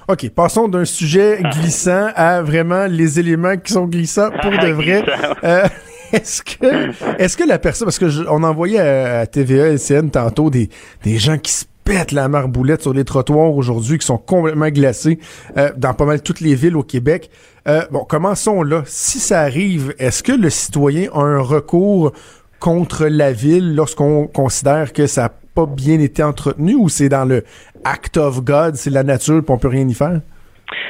OK, 0.07 0.29
passons 0.35 0.67
d'un 0.67 0.85
sujet 0.85 1.39
ah. 1.43 1.49
glissant 1.49 2.09
à 2.15 2.41
vraiment 2.41 2.85
les 2.87 3.19
éléments 3.19 3.57
qui 3.57 3.73
sont 3.73 3.85
glissants 3.85 4.29
pour 4.41 4.51
de 4.51 4.67
vrai. 4.71 5.03
Euh, 5.43 5.63
est-ce 6.13 6.43
que 6.43 7.21
est-ce 7.21 7.37
que 7.37 7.47
la 7.47 7.59
personne 7.59 7.87
parce 7.87 7.99
que 7.99 8.29
on 8.29 8.43
envoyait 8.43 8.79
à, 8.79 9.19
à 9.21 9.25
TVA 9.25 9.73
LCN 9.73 10.09
tantôt 10.09 10.49
des 10.49 10.69
des 11.03 11.17
gens 11.17 11.37
qui 11.37 11.51
se 11.51 11.65
pètent 11.85 12.11
la 12.11 12.27
marboulette 12.27 12.81
sur 12.81 12.93
les 12.93 13.05
trottoirs 13.05 13.55
aujourd'hui, 13.55 13.97
qui 13.97 14.05
sont 14.05 14.17
complètement 14.17 14.67
glacés 14.69 15.19
euh, 15.55 15.71
dans 15.77 15.93
pas 15.93 16.05
mal 16.05 16.21
toutes 16.21 16.41
les 16.41 16.55
villes 16.55 16.75
au 16.75 16.83
Québec. 16.83 17.29
Euh, 17.67 17.85
bon, 17.91 18.03
commençons 18.03 18.63
là. 18.63 18.83
Si 18.85 19.19
ça 19.19 19.41
arrive, 19.41 19.93
est-ce 19.99 20.23
que 20.23 20.33
le 20.33 20.49
citoyen 20.49 21.09
a 21.13 21.21
un 21.21 21.39
recours 21.39 22.11
contre 22.59 23.05
la 23.05 23.31
ville 23.31 23.75
lorsqu'on 23.75 24.27
considère 24.27 24.91
que 24.91 25.07
ça 25.07 25.21
n'a 25.21 25.33
pas 25.53 25.67
bien 25.67 25.99
été 25.99 26.23
entretenu 26.23 26.75
ou 26.75 26.89
c'est 26.89 27.09
dans 27.09 27.25
le 27.25 27.43
act 27.83 28.17
of 28.17 28.43
God, 28.43 28.75
c'est 28.75 28.89
la 28.89 29.03
nature, 29.03 29.43
puis 29.43 29.53
on 29.53 29.57
peut 29.57 29.67
rien 29.67 29.87
y 29.87 29.93
faire? 29.93 30.21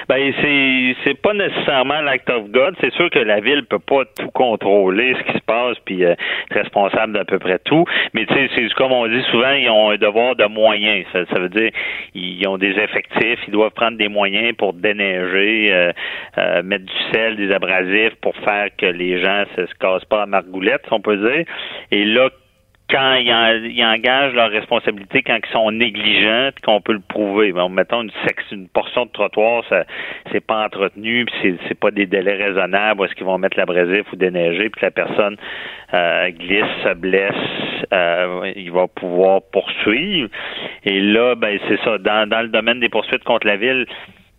Ben 0.09 0.33
c'est 0.41 0.95
c'est 1.03 1.21
pas 1.21 1.33
nécessairement 1.33 2.01
l'act 2.01 2.29
of 2.29 2.49
God. 2.49 2.75
C'est 2.81 2.93
sûr 2.93 3.09
que 3.09 3.19
la 3.19 3.39
ville 3.39 3.65
peut 3.65 3.79
pas 3.79 4.03
tout 4.17 4.29
contrôler 4.31 5.15
ce 5.15 5.31
qui 5.31 5.37
se 5.37 5.43
passe 5.43 5.77
puis 5.85 6.03
euh, 6.03 6.11
être 6.11 6.53
responsable 6.53 7.13
d'à 7.13 7.25
peu 7.25 7.39
près 7.39 7.59
tout. 7.59 7.85
Mais 8.13 8.25
tu 8.25 8.33
sais, 8.33 8.49
c'est 8.55 8.73
comme 8.73 8.91
on 8.91 9.07
dit 9.07 9.21
souvent, 9.31 9.51
ils 9.51 9.69
ont 9.69 9.91
un 9.91 9.97
devoir 9.97 10.35
de 10.35 10.45
moyens. 10.45 11.05
Ça, 11.11 11.25
ça, 11.25 11.39
veut 11.39 11.49
dire 11.49 11.71
ils 12.13 12.47
ont 12.47 12.57
des 12.57 12.71
effectifs, 12.71 13.39
ils 13.47 13.51
doivent 13.51 13.71
prendre 13.71 13.97
des 13.97 14.09
moyens 14.09 14.55
pour 14.57 14.73
déneiger, 14.73 15.73
euh, 15.73 15.91
euh, 16.37 16.63
mettre 16.63 16.85
du 16.85 17.13
sel, 17.13 17.35
des 17.35 17.51
abrasifs 17.51 18.15
pour 18.21 18.35
faire 18.37 18.69
que 18.77 18.85
les 18.85 19.21
gens 19.21 19.43
se, 19.55 19.65
se 19.65 19.73
cassent 19.75 20.05
pas 20.05 20.23
à 20.23 20.25
margoulette, 20.25 20.81
si 20.87 20.93
on 20.93 21.01
peut 21.01 21.17
dire. 21.17 21.45
Et 21.91 22.05
là, 22.05 22.29
quand 22.89 23.15
ils, 23.15 23.83
engagent 23.83 24.33
leur 24.33 24.51
responsabilité 24.51 25.23
quand 25.23 25.37
ils 25.43 25.51
sont 25.51 25.71
négligents, 25.71 26.49
qu'on 26.63 26.81
peut 26.81 26.93
le 26.93 26.99
prouver. 26.99 27.51
Bon, 27.51 27.69
mettons 27.69 28.03
une, 28.03 28.11
une 28.51 28.67
portion 28.67 29.05
de 29.05 29.11
trottoir, 29.11 29.63
ça 29.69 29.85
c'est 30.31 30.45
pas 30.45 30.65
entretenu, 30.65 31.25
puis 31.25 31.57
c'est, 31.67 31.79
pas 31.79 31.91
des 31.91 32.05
délais 32.05 32.35
raisonnables, 32.35 33.05
est-ce 33.05 33.15
qu'ils 33.15 33.25
vont 33.25 33.37
mettre 33.37 33.57
l'abrasif 33.57 34.11
ou 34.11 34.15
déneiger, 34.15 34.69
puis 34.69 34.81
la 34.81 34.91
personne 34.91 35.35
euh, 35.93 36.29
glisse, 36.31 36.65
se 36.83 36.93
blesse, 36.93 37.33
euh, 37.93 38.51
il 38.55 38.71
va 38.71 38.87
pouvoir 38.87 39.41
poursuivre. 39.51 40.29
Et 40.83 40.99
là, 41.01 41.35
ben 41.35 41.59
c'est 41.67 41.79
ça. 41.83 41.97
Dans, 41.97 42.29
dans 42.29 42.41
le 42.41 42.49
domaine 42.49 42.79
des 42.79 42.89
poursuites 42.89 43.23
contre 43.23 43.47
la 43.47 43.57
ville, 43.57 43.85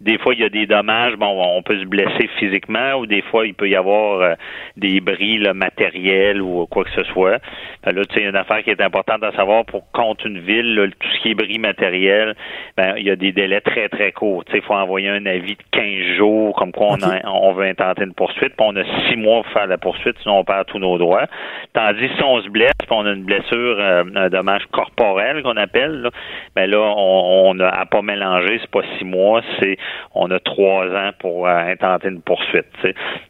des 0.00 0.18
fois, 0.18 0.34
il 0.34 0.40
y 0.40 0.44
a 0.44 0.48
des 0.48 0.66
dommages. 0.66 1.16
Bon, 1.16 1.26
on 1.56 1.62
peut 1.62 1.78
se 1.78 1.86
blesser 1.86 2.28
physiquement 2.38 2.94
ou 2.96 3.06
des 3.06 3.22
fois, 3.22 3.46
il 3.46 3.54
peut 3.54 3.68
y 3.68 3.76
avoir 3.76 4.20
euh, 4.20 4.34
des 4.76 5.00
bris 5.00 5.40
matériels 5.54 6.42
ou 6.42 6.66
quoi 6.66 6.84
que 6.84 6.90
ce 6.90 7.04
soit. 7.04 7.38
Ben 7.84 7.94
là, 7.94 8.04
tu 8.04 8.14
sais, 8.14 8.26
une 8.26 8.36
affaire 8.36 8.62
qui 8.62 8.70
est 8.70 8.80
importante 8.80 9.22
à 9.22 9.32
savoir 9.32 9.64
pour 9.64 9.90
contre 9.92 10.26
une 10.26 10.40
ville, 10.40 10.90
tout 11.00 11.08
ce 11.08 11.20
qui 11.22 11.30
est 11.30 11.34
bris 11.34 11.58
matériel, 11.58 12.34
ben, 12.76 12.94
il 12.98 13.04
y 13.04 13.10
a 13.10 13.16
des 13.16 13.32
délais 13.32 13.60
très, 13.60 13.88
très 13.88 14.12
courts. 14.12 14.44
Tu 14.44 14.52
sais, 14.52 14.58
il 14.58 14.64
faut 14.64 14.74
envoyer 14.74 15.08
un 15.08 15.24
avis 15.24 15.56
de 15.56 15.62
15 15.70 16.16
jours 16.16 16.54
comme 16.56 16.72
quoi 16.72 16.96
on, 17.00 17.28
on 17.28 17.52
veut 17.52 17.66
intenter 17.66 18.04
une 18.04 18.14
poursuite, 18.14 18.54
puis 18.56 18.66
on 18.66 18.76
a 18.76 18.84
six 19.08 19.16
mois 19.16 19.42
pour 19.42 19.52
faire 19.52 19.66
la 19.66 19.78
poursuite, 19.78 20.16
sinon 20.22 20.38
on 20.38 20.44
perd 20.44 20.66
tous 20.66 20.78
nos 20.78 20.98
droits. 20.98 21.26
Tandis 21.72 22.08
si 22.16 22.22
on 22.22 22.40
se 22.42 22.48
blesse, 22.48 22.72
puis 22.78 22.88
on 22.90 23.06
a 23.06 23.12
une 23.12 23.24
blessure, 23.24 23.76
euh, 23.78 24.04
un 24.14 24.28
dommage 24.28 24.66
corporel 24.72 25.42
qu'on 25.42 25.56
appelle, 25.56 26.02
là, 26.02 26.10
ben 26.54 26.70
là, 26.70 26.78
on, 26.78 27.50
on 27.50 27.60
a 27.60 27.68
à 27.68 27.86
pas 27.86 28.02
mélanger, 28.02 28.58
c'est 28.60 28.70
pas 28.70 28.82
six 28.98 29.04
mois, 29.04 29.42
c'est 29.60 29.78
on 30.14 30.30
a 30.30 30.38
trois 30.40 30.86
ans 30.86 31.10
pour 31.18 31.46
euh, 31.46 31.56
intenter 31.56 32.08
une 32.08 32.22
poursuite. 32.22 32.66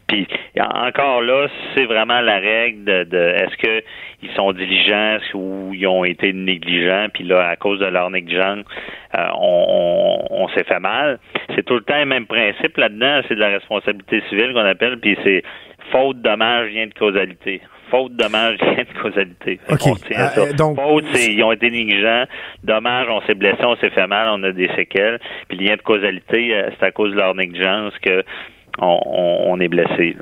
Puis 0.07 0.27
encore 0.59 1.21
là, 1.21 1.47
c'est 1.75 1.85
vraiment 1.85 2.21
la 2.21 2.39
règle 2.39 3.05
de, 3.05 3.17
est-ce 3.17 3.57
que 3.57 3.83
ils 4.21 4.31
sont 4.31 4.51
diligents 4.53 5.19
ou 5.33 5.71
ils 5.73 5.87
ont 5.87 6.03
été 6.03 6.33
négligents, 6.33 7.07
puis 7.13 7.23
là, 7.23 7.47
à 7.47 7.55
cause 7.55 7.79
de 7.79 7.85
leur 7.85 8.09
négligence, 8.09 8.65
euh, 9.15 9.27
on, 9.35 10.47
s'est 10.55 10.63
fait 10.63 10.79
mal. 10.79 11.19
C'est 11.55 11.63
tout 11.63 11.75
le 11.75 11.81
temps 11.81 11.99
le 11.99 12.05
même 12.05 12.25
principe 12.25 12.77
là-dedans, 12.77 13.21
c'est 13.27 13.35
de 13.35 13.39
la 13.39 13.49
responsabilité 13.49 14.23
civile 14.29 14.53
qu'on 14.53 14.65
appelle, 14.65 14.97
puis 14.99 15.17
c'est 15.23 15.43
faute, 15.91 16.21
dommage, 16.21 16.71
lien 16.71 16.87
de 16.87 16.93
causalité 16.93 17.61
faute, 17.89 18.15
dommage, 18.15 18.57
lien 18.59 18.83
de 18.83 19.01
causalité. 19.01 19.59
Euh, 19.69 20.53
donc... 20.53 20.77
Faute, 20.77 21.05
c'est 21.13 21.33
ils 21.33 21.43
ont 21.43 21.51
été 21.51 21.69
négligents. 21.69 22.25
Dommage, 22.63 23.07
on 23.09 23.21
s'est 23.21 23.35
blessé, 23.35 23.63
on 23.63 23.75
s'est 23.77 23.89
fait 23.89 24.07
mal, 24.07 24.27
on 24.31 24.43
a 24.43 24.51
des 24.51 24.69
séquelles. 24.75 25.19
Puis 25.47 25.57
lien 25.57 25.75
de 25.75 25.81
causalité, 25.81 26.53
euh, 26.53 26.69
c'est 26.79 26.85
à 26.85 26.91
cause 26.91 27.11
de 27.11 27.17
leur 27.17 27.35
négligence 27.35 27.93
que 28.01 28.23
on, 28.79 29.59
est 29.59 29.67
blessé. 29.67 30.15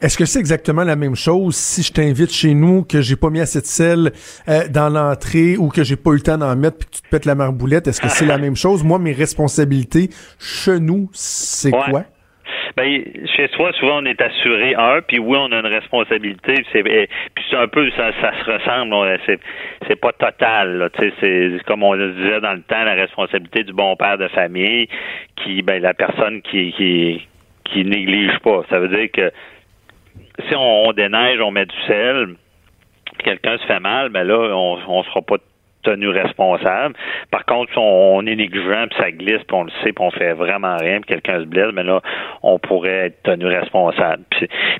Est-ce 0.00 0.18
que 0.18 0.24
c'est 0.24 0.40
exactement 0.40 0.82
la 0.82 0.96
même 0.96 1.14
chose 1.14 1.54
si 1.54 1.82
je 1.82 1.92
t'invite 1.92 2.32
chez 2.32 2.54
nous, 2.54 2.82
que 2.82 3.00
j'ai 3.00 3.16
pas 3.16 3.30
mis 3.30 3.40
assez 3.40 3.60
de 3.60 3.66
sel 3.66 4.12
euh, 4.48 4.66
dans 4.68 4.88
l'entrée 4.88 5.56
ou 5.56 5.68
que 5.68 5.84
j'ai 5.84 5.96
pas 5.96 6.10
eu 6.10 6.16
le 6.16 6.20
temps 6.20 6.38
d'en 6.38 6.56
mettre 6.56 6.78
puis 6.78 6.88
que 6.88 6.96
tu 6.96 7.02
te 7.02 7.08
pètes 7.08 7.24
la 7.24 7.34
marboulette? 7.34 7.86
Est-ce 7.86 8.00
que 8.00 8.08
c'est 8.08 8.26
la 8.26 8.38
même 8.38 8.56
chose? 8.56 8.82
Moi, 8.82 8.98
mes 8.98 9.12
responsabilités 9.12 10.10
chez 10.40 10.80
nous, 10.80 11.08
c'est 11.12 11.70
quoi? 11.70 12.04
Ben, 12.76 13.04
chez 13.36 13.48
soi, 13.48 13.72
souvent, 13.74 13.98
on 13.98 14.06
est 14.06 14.20
assuré 14.20 14.74
un, 14.74 15.02
puis 15.02 15.18
oui, 15.18 15.36
on 15.38 15.52
a 15.52 15.60
une 15.60 15.66
responsabilité, 15.66 16.64
puis 16.72 17.08
c'est 17.50 17.56
un 17.56 17.68
peu, 17.68 17.90
ça, 17.90 18.12
ça 18.20 18.32
se 18.42 18.50
ressemble, 18.50 19.18
c'est, 19.26 19.96
pas 19.96 20.12
total, 20.12 20.78
là, 20.78 20.88
c'est 21.20 21.62
comme 21.66 21.82
on 21.82 21.92
le 21.92 22.12
disait 22.12 22.40
dans 22.40 22.54
le 22.54 22.62
temps, 22.62 22.82
la 22.82 22.94
responsabilité 22.94 23.64
du 23.64 23.72
bon 23.72 23.94
père 23.96 24.16
de 24.16 24.28
famille, 24.28 24.88
qui, 25.36 25.62
ben, 25.62 25.82
la 25.82 25.92
personne 25.92 26.40
qui, 26.42 26.72
qui, 26.72 27.26
qui 27.64 27.84
néglige 27.84 28.38
pas. 28.38 28.62
Ça 28.70 28.78
veut 28.78 28.88
dire 28.88 29.10
que 29.12 29.30
si 30.48 30.54
on, 30.56 30.92
déneige, 30.92 31.40
on 31.40 31.50
met 31.50 31.66
du 31.66 31.76
sel, 31.86 32.36
quelqu'un 33.18 33.58
se 33.58 33.66
fait 33.66 33.80
mal, 33.80 34.08
ben 34.08 34.24
là, 34.24 34.56
on, 34.56 34.78
on 34.88 35.02
sera 35.04 35.20
pas 35.20 35.36
tenu 35.82 36.08
responsable. 36.08 36.94
Par 37.30 37.44
contre, 37.44 37.72
si 37.72 37.78
on, 37.78 38.20
est 38.26 38.36
négligent, 38.36 38.86
puis 38.88 38.98
ça 38.98 39.10
glisse, 39.10 39.42
puis 39.46 39.56
on 39.56 39.64
le 39.64 39.70
sait, 39.82 39.92
puis 39.92 40.04
on 40.04 40.10
fait 40.10 40.32
vraiment 40.32 40.76
rien, 40.76 41.00
puis 41.00 41.14
quelqu'un 41.14 41.40
se 41.40 41.46
blesse, 41.46 41.72
mais 41.74 41.82
là, 41.82 42.00
on 42.42 42.58
pourrait 42.58 43.06
être 43.06 43.22
tenu 43.22 43.46
responsable. 43.46 44.22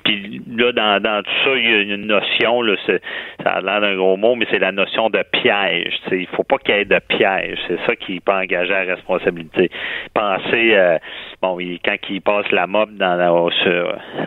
Puis, 0.03 0.41
là, 0.55 0.71
dans, 0.71 1.01
dans, 1.01 1.23
tout 1.23 1.31
ça, 1.43 1.55
il 1.55 1.69
y 1.69 1.73
a 1.73 1.81
une 1.81 2.07
notion, 2.07 2.61
là, 2.61 2.75
ça 2.87 3.49
a 3.49 3.61
l'air 3.61 3.81
d'un 3.81 3.95
gros 3.95 4.17
mot, 4.17 4.35
mais 4.35 4.45
c'est 4.49 4.59
la 4.59 4.71
notion 4.71 5.09
de 5.09 5.23
piège. 5.31 5.99
Il 6.11 6.23
il 6.23 6.27
faut 6.37 6.43
pas 6.43 6.57
qu'il 6.57 6.75
y 6.75 6.79
ait 6.79 6.85
de 6.85 6.99
piège. 6.99 7.59
C'est 7.67 7.79
ça 7.85 7.95
qui 7.95 8.19
peut 8.19 8.31
engager 8.31 8.71
la 8.71 8.95
responsabilité. 8.95 9.69
Pensez, 10.13 10.75
euh, 10.75 10.97
bon, 11.41 11.57
quand 11.83 11.95
ils 12.09 12.21
passent 12.21 12.51
la 12.51 12.65
mob 12.65 12.95
dans, 12.95 13.19
au, 13.35 13.51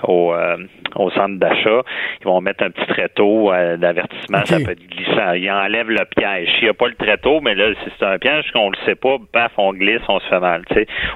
au, 0.04 0.34
euh, 0.34 0.56
au 0.94 1.10
centre 1.10 1.38
d'achat, 1.38 1.82
ils 2.20 2.24
vont 2.24 2.40
mettre 2.40 2.64
un 2.64 2.70
petit 2.70 2.86
tréteau 2.86 3.52
euh, 3.52 3.76
d'avertissement, 3.76 4.44
ça 4.44 4.58
peut 4.58 4.72
être 4.72 4.88
glissant. 4.88 5.32
Ils 5.32 5.50
enlèvent 5.50 5.90
le 5.90 6.04
piège 6.16 6.48
il 6.65 6.65
n'y 6.66 6.70
a 6.70 6.74
pas 6.74 6.88
le 6.88 6.94
tréteau, 6.94 7.40
mais 7.40 7.54
là, 7.54 7.72
si 7.82 7.90
c'est 7.98 8.06
un 8.06 8.18
piège 8.18 8.50
qu'on 8.52 8.70
le 8.70 8.76
sait 8.84 8.94
pas, 8.94 9.16
paf, 9.32 9.52
on 9.56 9.72
glisse, 9.72 10.02
on 10.08 10.20
se 10.20 10.26
fait 10.28 10.40
mal. 10.40 10.62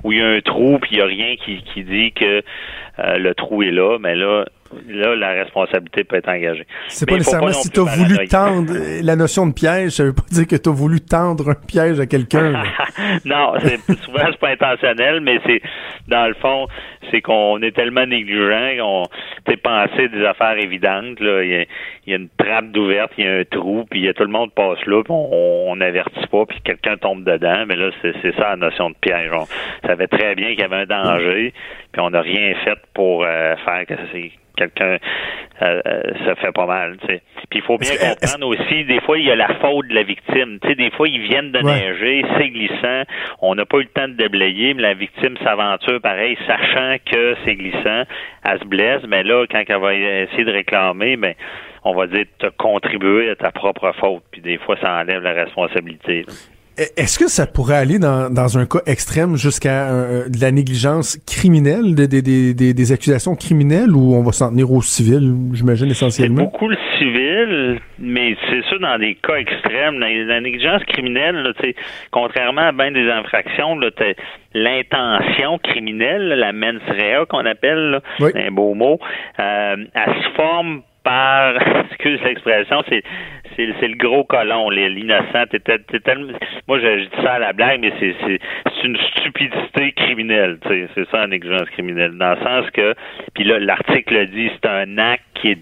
Ou 0.05 0.13
il 0.13 0.19
y 0.19 0.23
a 0.23 0.29
un 0.29 0.41
trou, 0.41 0.79
puis 0.79 0.93
il 0.93 0.97
n'y 0.97 1.03
a 1.03 1.07
rien 1.07 1.37
qui, 1.37 1.63
qui 1.63 1.85
dit 1.85 2.13
que 2.13 2.43
euh, 2.99 3.19
le 3.19 3.35
trou 3.35 3.63
est 3.63 3.71
là, 3.71 3.99
mais 3.99 4.15
là, 4.15 4.45
là, 4.89 5.17
la 5.17 5.31
responsabilité 5.33 6.05
peut 6.05 6.17
être 6.17 6.29
engagée. 6.29 6.67
C'est 6.89 7.09
pas 7.09 7.17
nécessairement 7.17 7.53
si 7.53 7.71
tu 7.71 7.81
as 7.81 7.85
voulu 7.85 8.29
tendre 8.29 8.73
la 9.03 9.17
notion 9.17 9.47
de 9.47 9.53
piège, 9.53 9.93
ça 9.93 10.05
veut 10.05 10.13
pas 10.13 10.23
dire 10.31 10.47
que 10.47 10.57
tu 10.57 10.69
as 10.69 10.73
voulu 10.73 11.01
tendre 11.01 11.51
un 11.51 11.55
piège 11.55 11.99
à 12.01 12.07
quelqu'un. 12.07 12.53
non, 13.25 13.55
c'est 13.59 13.81
souvent 14.05 14.27
c'est 14.31 14.39
pas 14.39 14.51
intentionnel, 14.51 15.21
mais 15.21 15.41
c'est 15.47 15.61
dans 16.09 16.27
le 16.27 16.35
fond, 16.35 16.67
c'est 17.11 17.21
qu'on 17.21 17.61
est 17.63 17.75
tellement 17.75 18.07
négligent 18.07 18.77
qu'on 18.79 19.05
t'es 19.45 19.57
pensé 19.57 20.09
des 20.09 20.25
affaires 20.25 20.57
évidentes. 20.59 21.21
Là. 21.21 21.43
Il, 21.43 21.67
y 22.07 22.13
a, 22.13 22.17
une 22.17 22.29
trappe 22.37 22.71
d'ouverte, 22.71 23.13
il 23.19 23.25
y 23.25 23.29
a 23.29 23.39
un 23.39 23.45
trou, 23.45 23.85
puis 23.91 24.01
il 24.01 24.07
y 24.07 24.09
a 24.09 24.15
tout 24.15 24.25
le 24.25 24.31
monde 24.31 24.53
passe 24.53 24.85
là, 24.87 25.03
puis 25.03 25.13
on 25.13 25.77
n'avertit 25.77 26.27
pas, 26.31 26.47
puis 26.47 26.61
quelqu'un 26.63 26.97
tombe 26.97 27.25
dedans. 27.25 27.65
Mais 27.67 27.77
là, 27.77 27.91
c'est, 28.03 28.35
ça 28.37 28.51
la 28.51 28.57
notion 28.57 28.91
de 28.91 28.97
piège. 29.01 29.31
On 29.33 29.47
savait 29.87 30.09
très 30.09 30.35
bien 30.35 30.51
qu'il 30.51 30.61
y 30.61 30.65
avait 30.65 30.77
un 30.77 30.87
danger, 30.87 31.53
puis 31.93 32.01
on 32.01 32.11
n'a 32.11 32.21
rien 32.21 32.55
fait 32.65 32.79
pour 32.95 33.25
euh, 33.25 33.57
faire 33.65 33.87
que 33.87 33.95
c'est 34.13 34.33
quelqu'un 34.61 34.99
euh, 35.63 35.81
euh, 35.87 36.03
ça 36.25 36.35
fait 36.37 36.53
pas 36.53 36.67
mal. 36.67 36.97
Tu 37.01 37.07
sais. 37.07 37.23
Puis 37.51 37.59
il 37.59 37.63
faut 37.63 37.77
bien 37.77 37.93
comprendre 37.97 38.47
aussi, 38.47 38.85
des 38.85 39.01
fois, 39.01 39.19
il 39.19 39.27
y 39.27 39.31
a 39.31 39.37
la 39.37 39.55
faute 39.61 39.89
de 39.89 39.95
la 39.95 40.03
victime. 40.03 40.59
Tu 40.63 40.69
sais, 40.69 40.75
des 40.75 40.91
fois, 40.91 41.09
ils 41.09 41.21
viennent 41.21 41.53
de 41.53 41.61
neiger, 41.61 42.25
c'est 42.39 42.49
glissant, 42.49 43.03
on 43.43 43.55
n'a 43.55 43.67
pas 43.67 43.79
eu 43.79 43.83
le 43.83 43.89
temps 43.89 44.09
de 44.09 44.15
déblayer, 44.15 44.75
mais 44.75 44.83
la 44.83 44.95
victime 44.95 45.37
s'aventure 45.45 46.01
pareil, 46.01 46.39
sachant 46.47 46.97
que 47.05 47.37
c'est 47.45 47.57
glissant, 47.57 48.05
elle 48.45 48.59
se 48.59 48.65
blesse, 48.65 49.03
mais 49.07 49.23
là, 49.23 49.45
quand 49.51 49.63
elle 49.67 49.81
va 49.81 49.95
essayer 49.95 50.45
de 50.45 50.53
réclamer, 50.53 51.17
ben 51.17 51.35
on 51.85 51.95
va 51.95 52.07
dire 52.07 52.27
te 52.39 52.47
contribuer 52.47 53.31
à 53.31 53.37
ta 53.37 53.51
propre 53.51 53.93
faute. 53.99 54.23
Puis 54.31 54.41
des 54.41 54.59
fois, 54.59 54.77
ça 54.81 55.01
enlève 55.01 55.23
la 55.23 55.33
responsabilité. 55.33 56.25
Est-ce 56.97 57.19
que 57.19 57.29
ça 57.29 57.47
pourrait 57.47 57.77
aller 57.77 57.99
dans, 57.99 58.33
dans 58.33 58.59
un 58.59 58.67
cas 58.67 58.81
extrême 58.87 59.37
jusqu'à 59.37 59.91
euh, 59.91 60.29
de 60.29 60.41
la 60.41 60.51
négligence 60.51 61.19
criminelle, 61.27 61.95
des, 61.95 62.09
des, 62.09 62.23
des, 62.55 62.75
des 62.75 62.93
accusations 62.93 63.35
criminelles, 63.35 63.95
ou 63.95 64.15
on 64.15 64.23
va 64.23 64.33
s'en 64.33 64.51
tenir 64.51 64.73
au 64.73 64.81
civil, 64.81 65.35
j'imagine, 65.53 65.91
essentiellement? 65.91 66.39
C'est 66.39 66.45
beaucoup 66.45 66.69
le 66.69 66.79
civil, 66.99 67.81
mais 67.99 68.37
c'est 68.49 68.63
ça 68.71 68.79
dans 68.79 68.99
des 68.99 69.15
cas 69.17 69.37
extrêmes. 69.37 69.99
La, 69.99 70.41
négligence 70.41 70.83
criminelle, 70.85 71.43
là, 71.43 71.53
contrairement 72.11 72.69
à 72.69 72.73
bien 72.73 72.93
des 72.93 73.11
infractions, 73.11 73.79
l'intention 74.55 75.59
criminelle, 75.59 76.29
la 76.29 76.53
mens 76.53 76.81
rea 76.89 77.27
qu'on 77.27 77.45
appelle, 77.45 78.01
un 78.21 78.51
beau 78.51 78.75
mot, 78.75 78.99
euh, 79.39 79.77
elle 79.95 80.15
se 80.23 80.31
forme 80.35 80.83
par, 81.05 81.55
excuse 81.91 82.21
l'expression, 82.25 82.83
c'est 82.89 83.03
c'est 83.81 83.89
le 83.89 83.97
gros 83.97 84.25
colon, 84.25 84.71
l'innocent. 84.71 85.45
Moi, 86.69 86.79
je, 86.79 87.05
dis 87.05 87.23
ça 87.23 87.35
à 87.35 87.39
la 87.39 87.53
blague, 87.53 87.81
mais 87.81 87.93
c'est 88.01 88.85
une 88.85 88.97
stupidité 88.97 89.93
criminelle. 89.93 90.59
C'est 90.95 91.09
ça, 91.11 91.25
une 91.25 91.33
exigence 91.33 91.69
criminelle. 91.71 92.13
Dans 92.19 92.31
le 92.31 92.45
sens 92.45 92.71
que, 92.71 92.95
puis 93.35 93.45
là, 93.45 93.59
l'article 93.59 94.27
dit, 94.29 94.51
c'est 94.55 94.69
un 94.69 94.99
acte 94.99 95.25
qui 95.35 95.53
est 95.53 95.59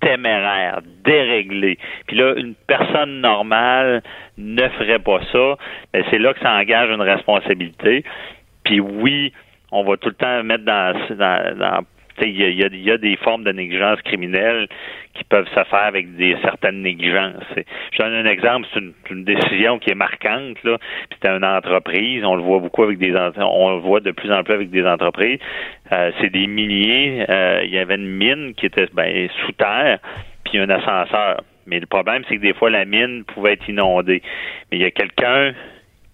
téméraire, 0.00 0.80
déréglé. 1.04 1.78
Puis 2.06 2.16
là, 2.16 2.34
une 2.36 2.54
personne 2.66 3.20
normale 3.20 4.02
ne 4.38 4.68
ferait 4.70 4.98
pas 4.98 5.20
ça. 5.32 5.56
Mais 5.92 6.04
c'est 6.10 6.18
là 6.18 6.32
que 6.32 6.40
ça 6.40 6.52
engage 6.54 6.90
une 6.90 7.02
responsabilité. 7.02 8.04
Puis 8.64 8.80
oui, 8.80 9.32
on 9.72 9.84
va 9.84 9.96
tout 9.96 10.08
le 10.08 10.14
temps 10.14 10.42
mettre 10.42 10.64
dans, 10.64 10.94
dans, 11.10 11.58
dans 11.58 11.84
il 12.22 12.84
y 12.84 12.90
a, 12.90 12.98
des 12.98 13.16
formes 13.16 13.44
de 13.44 13.52
négligence 13.52 14.00
criminelle 14.02 14.68
qui 15.14 15.24
peuvent 15.24 15.48
se 15.48 15.64
faire 15.64 15.84
avec 15.84 16.16
des 16.16 16.36
certaines 16.42 16.82
négligences. 16.82 17.42
Je 17.92 17.98
donne 17.98 18.14
un 18.14 18.26
exemple, 18.26 18.68
c'est 18.72 18.80
une, 19.10 19.24
décision 19.24 19.78
qui 19.78 19.90
est 19.90 19.94
marquante. 19.94 20.62
Là. 20.64 20.78
C'était 21.12 21.28
une 21.28 21.44
entreprise, 21.44 22.24
on 22.24 22.36
le 22.36 22.42
voit 22.42 22.60
beaucoup 22.60 22.84
avec 22.84 22.98
des 22.98 23.14
on 23.36 23.70
le 23.70 23.80
voit 23.80 24.00
de 24.00 24.12
plus 24.12 24.32
en 24.32 24.42
plus 24.42 24.54
avec 24.54 24.70
des 24.70 24.84
entreprises. 24.86 25.38
Euh, 25.92 26.10
c'est 26.20 26.30
des 26.30 26.46
miniers. 26.46 27.24
Euh, 27.28 27.62
il 27.64 27.70
y 27.70 27.78
avait 27.78 27.96
une 27.96 28.08
mine 28.08 28.54
qui 28.54 28.66
était 28.66 28.86
ben, 28.92 29.28
sous 29.44 29.52
terre, 29.52 29.98
puis 30.44 30.58
un 30.58 30.70
ascenseur. 30.70 31.42
Mais 31.66 31.80
le 31.80 31.86
problème, 31.86 32.22
c'est 32.28 32.36
que 32.36 32.42
des 32.42 32.54
fois 32.54 32.70
la 32.70 32.84
mine 32.84 33.24
pouvait 33.24 33.52
être 33.52 33.68
inondée. 33.68 34.22
Mais 34.70 34.78
il 34.78 34.82
y 34.82 34.86
a 34.86 34.90
quelqu'un 34.90 35.54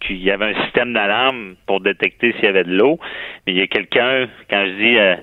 qui 0.01 0.17
y 0.17 0.31
avait 0.31 0.55
un 0.55 0.65
système 0.65 0.93
d'alarme 0.93 1.57
pour 1.67 1.81
détecter 1.81 2.33
s'il 2.33 2.45
y 2.45 2.49
avait 2.49 2.65
de 2.65 2.77
l'eau. 2.77 2.99
Mais 3.47 3.53
il 3.55 3.59
y 3.59 3.63
a 3.63 3.67
quelqu'un, 3.67 4.29
quand 4.51 4.65
je 4.67 4.73
dis 4.73 4.99
euh, 4.99 5.17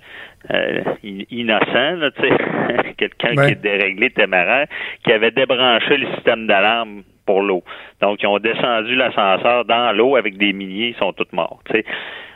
euh, 0.51 0.82
innocent, 1.03 1.95
là, 1.95 2.10
quelqu'un 2.97 3.36
qui 3.36 3.51
est 3.51 3.62
déréglé, 3.62 4.10
téméraire, 4.12 4.67
qui 5.03 5.12
avait 5.12 5.32
débranché 5.32 5.97
le 5.97 6.08
système 6.15 6.47
d'alarme 6.47 7.03
pour 7.25 7.41
l'eau. 7.41 7.63
Donc, 8.01 8.21
ils 8.21 8.27
ont 8.27 8.39
descendu 8.39 8.95
l'ascenseur 8.95 9.65
dans 9.65 9.95
l'eau 9.95 10.15
avec 10.15 10.38
des 10.38 10.53
milliers, 10.53 10.89
ils 10.89 10.99
sont 10.99 11.13
tous 11.13 11.27
morts. 11.32 11.62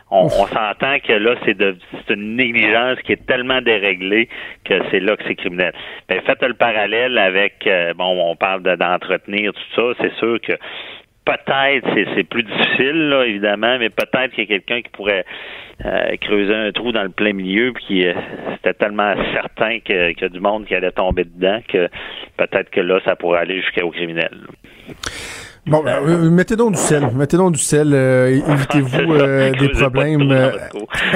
On, 0.10 0.24
on 0.26 0.30
s'entend 0.30 1.00
que 1.00 1.12
là, 1.12 1.36
c'est 1.46 2.14
une 2.14 2.38
négligence 2.38 2.98
qui 3.02 3.12
est 3.12 3.26
tellement 3.26 3.62
déréglée 3.62 4.30
que 4.64 4.76
c'est 4.90 5.02
là 5.02 5.18
que 5.18 5.24
c'est 5.28 5.36
criminel. 5.36 5.74
Mais 6.10 6.22
faites 6.22 6.42
le 6.42 6.54
parallèle 6.54 7.18
avec, 7.18 7.68
euh, 7.68 7.94
bon, 7.94 8.18
on 8.32 8.36
parle 8.38 8.64
d'entretenir 8.64 9.52
tout 9.52 9.76
ça, 9.76 10.00
c'est 10.00 10.14
sûr 10.14 10.40
que 10.40 10.54
peut-être, 11.28 11.88
c'est 12.16 12.24
plus 12.24 12.44
difficile, 12.44 13.10
là, 13.10 13.26
évidemment, 13.26 13.78
mais 13.80 13.90
peut-être 13.90 14.34
qu'il 14.34 14.46
y 14.46 14.48
a 14.48 14.60
quelqu'un 14.60 14.82
qui 14.82 14.90
pourrait 14.90 15.26
euh, 15.86 16.16
creuser 16.22 16.56
un 16.56 16.72
trou 16.72 16.92
dans 16.92 17.04
le 17.04 17.10
plein 17.10 17.34
milieu, 17.34 17.74
puis 17.74 18.08
euh, 18.08 18.14
c'était 18.56 18.74
tellement 18.74 19.14
certain 19.34 19.80
qu'il 19.80 20.16
y 20.20 20.24
a 20.24 20.30
du 20.30 20.40
monde 20.40 20.66
qui 20.66 20.74
allait 20.74 20.92
tomber 20.92 21.26
dedans 21.26 21.60
que 21.68 21.90
peut-être 22.38 22.70
que 22.70 22.80
là, 22.80 23.00
ça 23.04 23.16
pourrait 23.16 23.40
aller 23.40 23.62
jusqu'au 23.62 23.92
criminel. 23.92 24.32
Bon, 25.66 25.84
euh, 25.86 26.30
mettez 26.30 26.56
donc 26.56 26.76
du 26.76 26.80
sel. 26.80 27.10
Mettez 27.14 27.36
donc 27.36 27.52
du 27.52 27.60
sel. 27.60 27.94
évitez-vous 27.94 29.18
des 29.60 29.70
problèmes. 29.70 30.34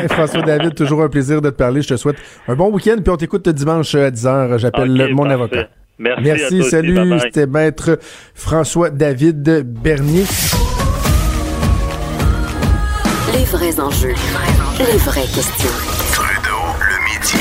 François 0.10 0.42
David, 0.42 0.76
toujours 0.76 1.04
un 1.04 1.10
plaisir 1.10 1.42
de 1.42 1.50
te 1.50 1.56
parler. 1.56 1.82
Je 1.82 1.88
te 1.88 1.96
souhaite 1.96 2.18
un 2.50 2.56
bon 2.56 2.70
week-end. 2.70 2.98
Puis 3.02 3.10
on 3.10 3.16
t'écoute 3.16 3.48
dimanche 3.48 3.96
à 3.96 4.12
10h. 4.12 4.58
J'appelle 4.58 5.14
mon 5.14 5.30
avocat. 5.30 5.70
Merci. 6.02 6.24
Merci. 6.24 6.64
salut. 6.64 7.20
C'était 7.20 7.46
maître 7.46 8.00
François 8.34 8.90
David 8.90 9.64
Bernier. 9.64 10.26
Les 13.34 13.46
vrais 13.46 13.80
enjeux. 13.80 14.16
Les 14.80 14.98
vraies 14.98 15.22
questions. 15.22 15.70
Trudeau, 16.12 16.64
le 16.80 16.98
midi. 17.06 17.38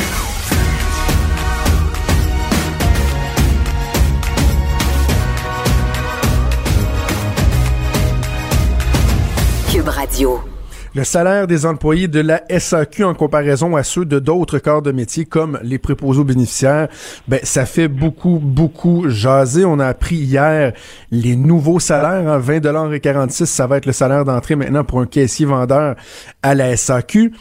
Cube 9.72 9.88
Radio. 9.88 10.59
Le 10.92 11.04
salaire 11.04 11.46
des 11.46 11.66
employés 11.66 12.08
de 12.08 12.18
la 12.18 12.42
SAQ 12.50 13.04
en 13.04 13.14
comparaison 13.14 13.76
à 13.76 13.84
ceux 13.84 14.04
de 14.04 14.18
d'autres 14.18 14.58
corps 14.58 14.82
de 14.82 14.90
métier 14.90 15.24
comme 15.24 15.60
les 15.62 15.78
préposés 15.78 16.18
aux 16.18 16.24
bénéficiaires, 16.24 16.88
ben 17.28 17.38
ça 17.44 17.64
fait 17.64 17.86
beaucoup 17.86 18.40
beaucoup 18.42 19.08
jaser. 19.08 19.64
On 19.64 19.78
a 19.78 19.86
appris 19.86 20.16
hier 20.16 20.72
les 21.12 21.36
nouveaux 21.36 21.78
salaires 21.78 22.28
en 22.28 22.40
20 22.40 22.58
dollars 22.58 22.92
et 22.92 22.98
46, 22.98 23.46
ça 23.46 23.68
va 23.68 23.76
être 23.76 23.86
le 23.86 23.92
salaire 23.92 24.24
d'entrée 24.24 24.56
maintenant 24.56 24.82
pour 24.82 25.00
un 25.00 25.06
caissier 25.06 25.46
vendeur 25.46 25.94
à 26.42 26.56
la 26.56 26.76
SAQ. 26.76 27.32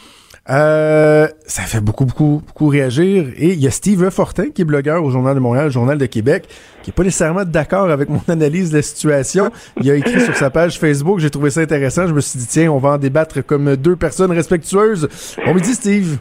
Euh, 0.50 1.28
ça 1.46 1.62
fait 1.62 1.80
beaucoup, 1.80 2.04
beaucoup, 2.04 2.42
beaucoup 2.46 2.68
réagir. 2.68 3.26
Et 3.36 3.48
il 3.48 3.60
y 3.62 3.66
a 3.66 3.70
Steve 3.70 4.10
Fortin, 4.10 4.50
qui 4.50 4.62
est 4.62 4.64
blogueur 4.64 5.04
au 5.04 5.10
Journal 5.10 5.34
de 5.34 5.40
Montréal, 5.40 5.70
Journal 5.70 5.96
de 5.96 6.06
Québec, 6.06 6.44
qui 6.82 6.90
est 6.90 6.92
pas 6.92 7.04
nécessairement 7.04 7.44
d'accord 7.44 7.90
avec 7.90 8.08
mon 8.08 8.20
analyse 8.28 8.70
de 8.70 8.76
la 8.76 8.82
situation. 8.82 9.50
Il 9.80 9.90
a 9.90 9.94
écrit 9.94 10.20
sur 10.20 10.34
sa 10.34 10.50
page 10.50 10.78
Facebook, 10.78 11.20
j'ai 11.20 11.30
trouvé 11.30 11.50
ça 11.50 11.60
intéressant. 11.60 12.06
Je 12.06 12.14
me 12.14 12.20
suis 12.20 12.38
dit, 12.38 12.46
tiens, 12.48 12.72
on 12.72 12.78
va 12.78 12.90
en 12.90 12.98
débattre 12.98 13.44
comme 13.46 13.76
deux 13.76 13.96
personnes 13.96 14.32
respectueuses. 14.32 15.08
Bon 15.44 15.54
midi, 15.54 15.74
Steve. 15.74 16.18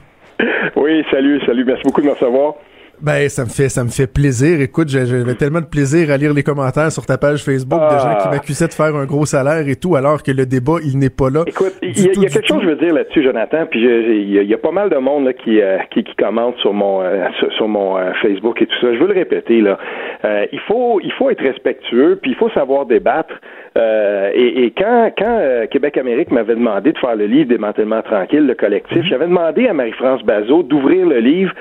Oui, 0.75 1.03
salut, 1.11 1.39
salut. 1.45 1.65
Merci 1.65 1.83
beaucoup 1.83 2.01
de 2.01 2.07
me 2.07 2.11
recevoir. 2.11 2.53
Ben, 3.01 3.29
ça 3.29 3.43
me 3.43 3.49
fait, 3.49 3.69
ça 3.69 3.83
me 3.83 3.89
fait 3.89 4.12
plaisir. 4.12 4.59
Écoute, 4.59 4.89
j'avais 4.89 5.35
tellement 5.35 5.62
de 5.62 5.65
plaisir 5.65 6.12
à 6.12 6.17
lire 6.17 6.33
les 6.33 6.43
commentaires 6.43 6.91
sur 6.91 7.05
ta 7.05 7.17
page 7.17 7.43
Facebook 7.43 7.79
de 7.79 7.97
gens 7.97 8.15
qui 8.15 8.27
ah. 8.27 8.31
m'accusaient 8.31 8.67
de 8.67 8.73
faire 8.73 8.93
un 8.93 9.05
gros 9.05 9.25
salaire 9.25 9.67
et 9.67 9.77
tout, 9.77 9.95
alors 9.95 10.21
que 10.21 10.31
le 10.31 10.45
débat, 10.45 10.77
il 10.83 10.99
n'est 10.99 11.09
pas 11.09 11.29
là. 11.29 11.43
Écoute, 11.47 11.73
il 11.81 11.97
y, 11.97 12.25
a, 12.25 12.29
quelque 12.29 12.47
chose, 12.47 12.62
je 12.62 12.67
veux 12.67 12.75
dire 12.75 12.93
là-dessus, 12.93 13.23
Jonathan, 13.23 13.65
puis 13.69 13.79
il 13.81 14.43
y, 14.43 14.53
a 14.53 14.57
pas 14.57 14.71
mal 14.71 14.89
de 14.89 14.97
monde 14.97 15.25
là, 15.25 15.33
qui, 15.33 15.62
euh, 15.62 15.77
qui, 15.91 16.03
qui 16.03 16.15
commente 16.15 16.57
sur 16.57 16.73
mon, 16.73 17.01
euh, 17.01 17.25
sur, 17.55 17.67
mon 17.69 17.97
euh, 17.97 18.12
Facebook 18.21 18.62
et 18.62 18.65
tout 18.65 18.75
ça. 18.81 18.93
Je 18.93 18.99
veux 18.99 19.07
le 19.07 19.13
répéter 19.13 19.62
là. 19.62 19.77
il 20.51 20.59
faut, 20.67 20.99
il 21.01 21.12
faut 21.13 21.29
être 21.29 21.41
respectueux, 21.41 22.19
puis 22.21 22.31
il 22.31 22.38
faut 22.38 22.49
savoir 22.49 22.85
débattre. 22.85 23.33
et, 23.77 24.65
et, 24.65 24.71
quand, 24.71 25.12
quand 25.17 25.67
Québec 25.71 25.97
Amérique 25.97 26.31
m'avait 26.31 26.55
demandé 26.55 26.91
de 26.91 26.97
faire 26.97 27.15
le 27.15 27.27
livre 27.27 27.49
Démantèlement 27.49 28.01
tranquille, 28.01 28.45
le 28.45 28.55
collectif, 28.55 28.97
mm-hmm. 28.97 29.09
j'avais 29.09 29.27
demandé 29.27 29.67
à 29.67 29.73
Marie-France 29.73 30.23
Bazot 30.23 30.63
d'ouvrir 30.63 31.05
le 31.05 31.19
livre 31.19 31.53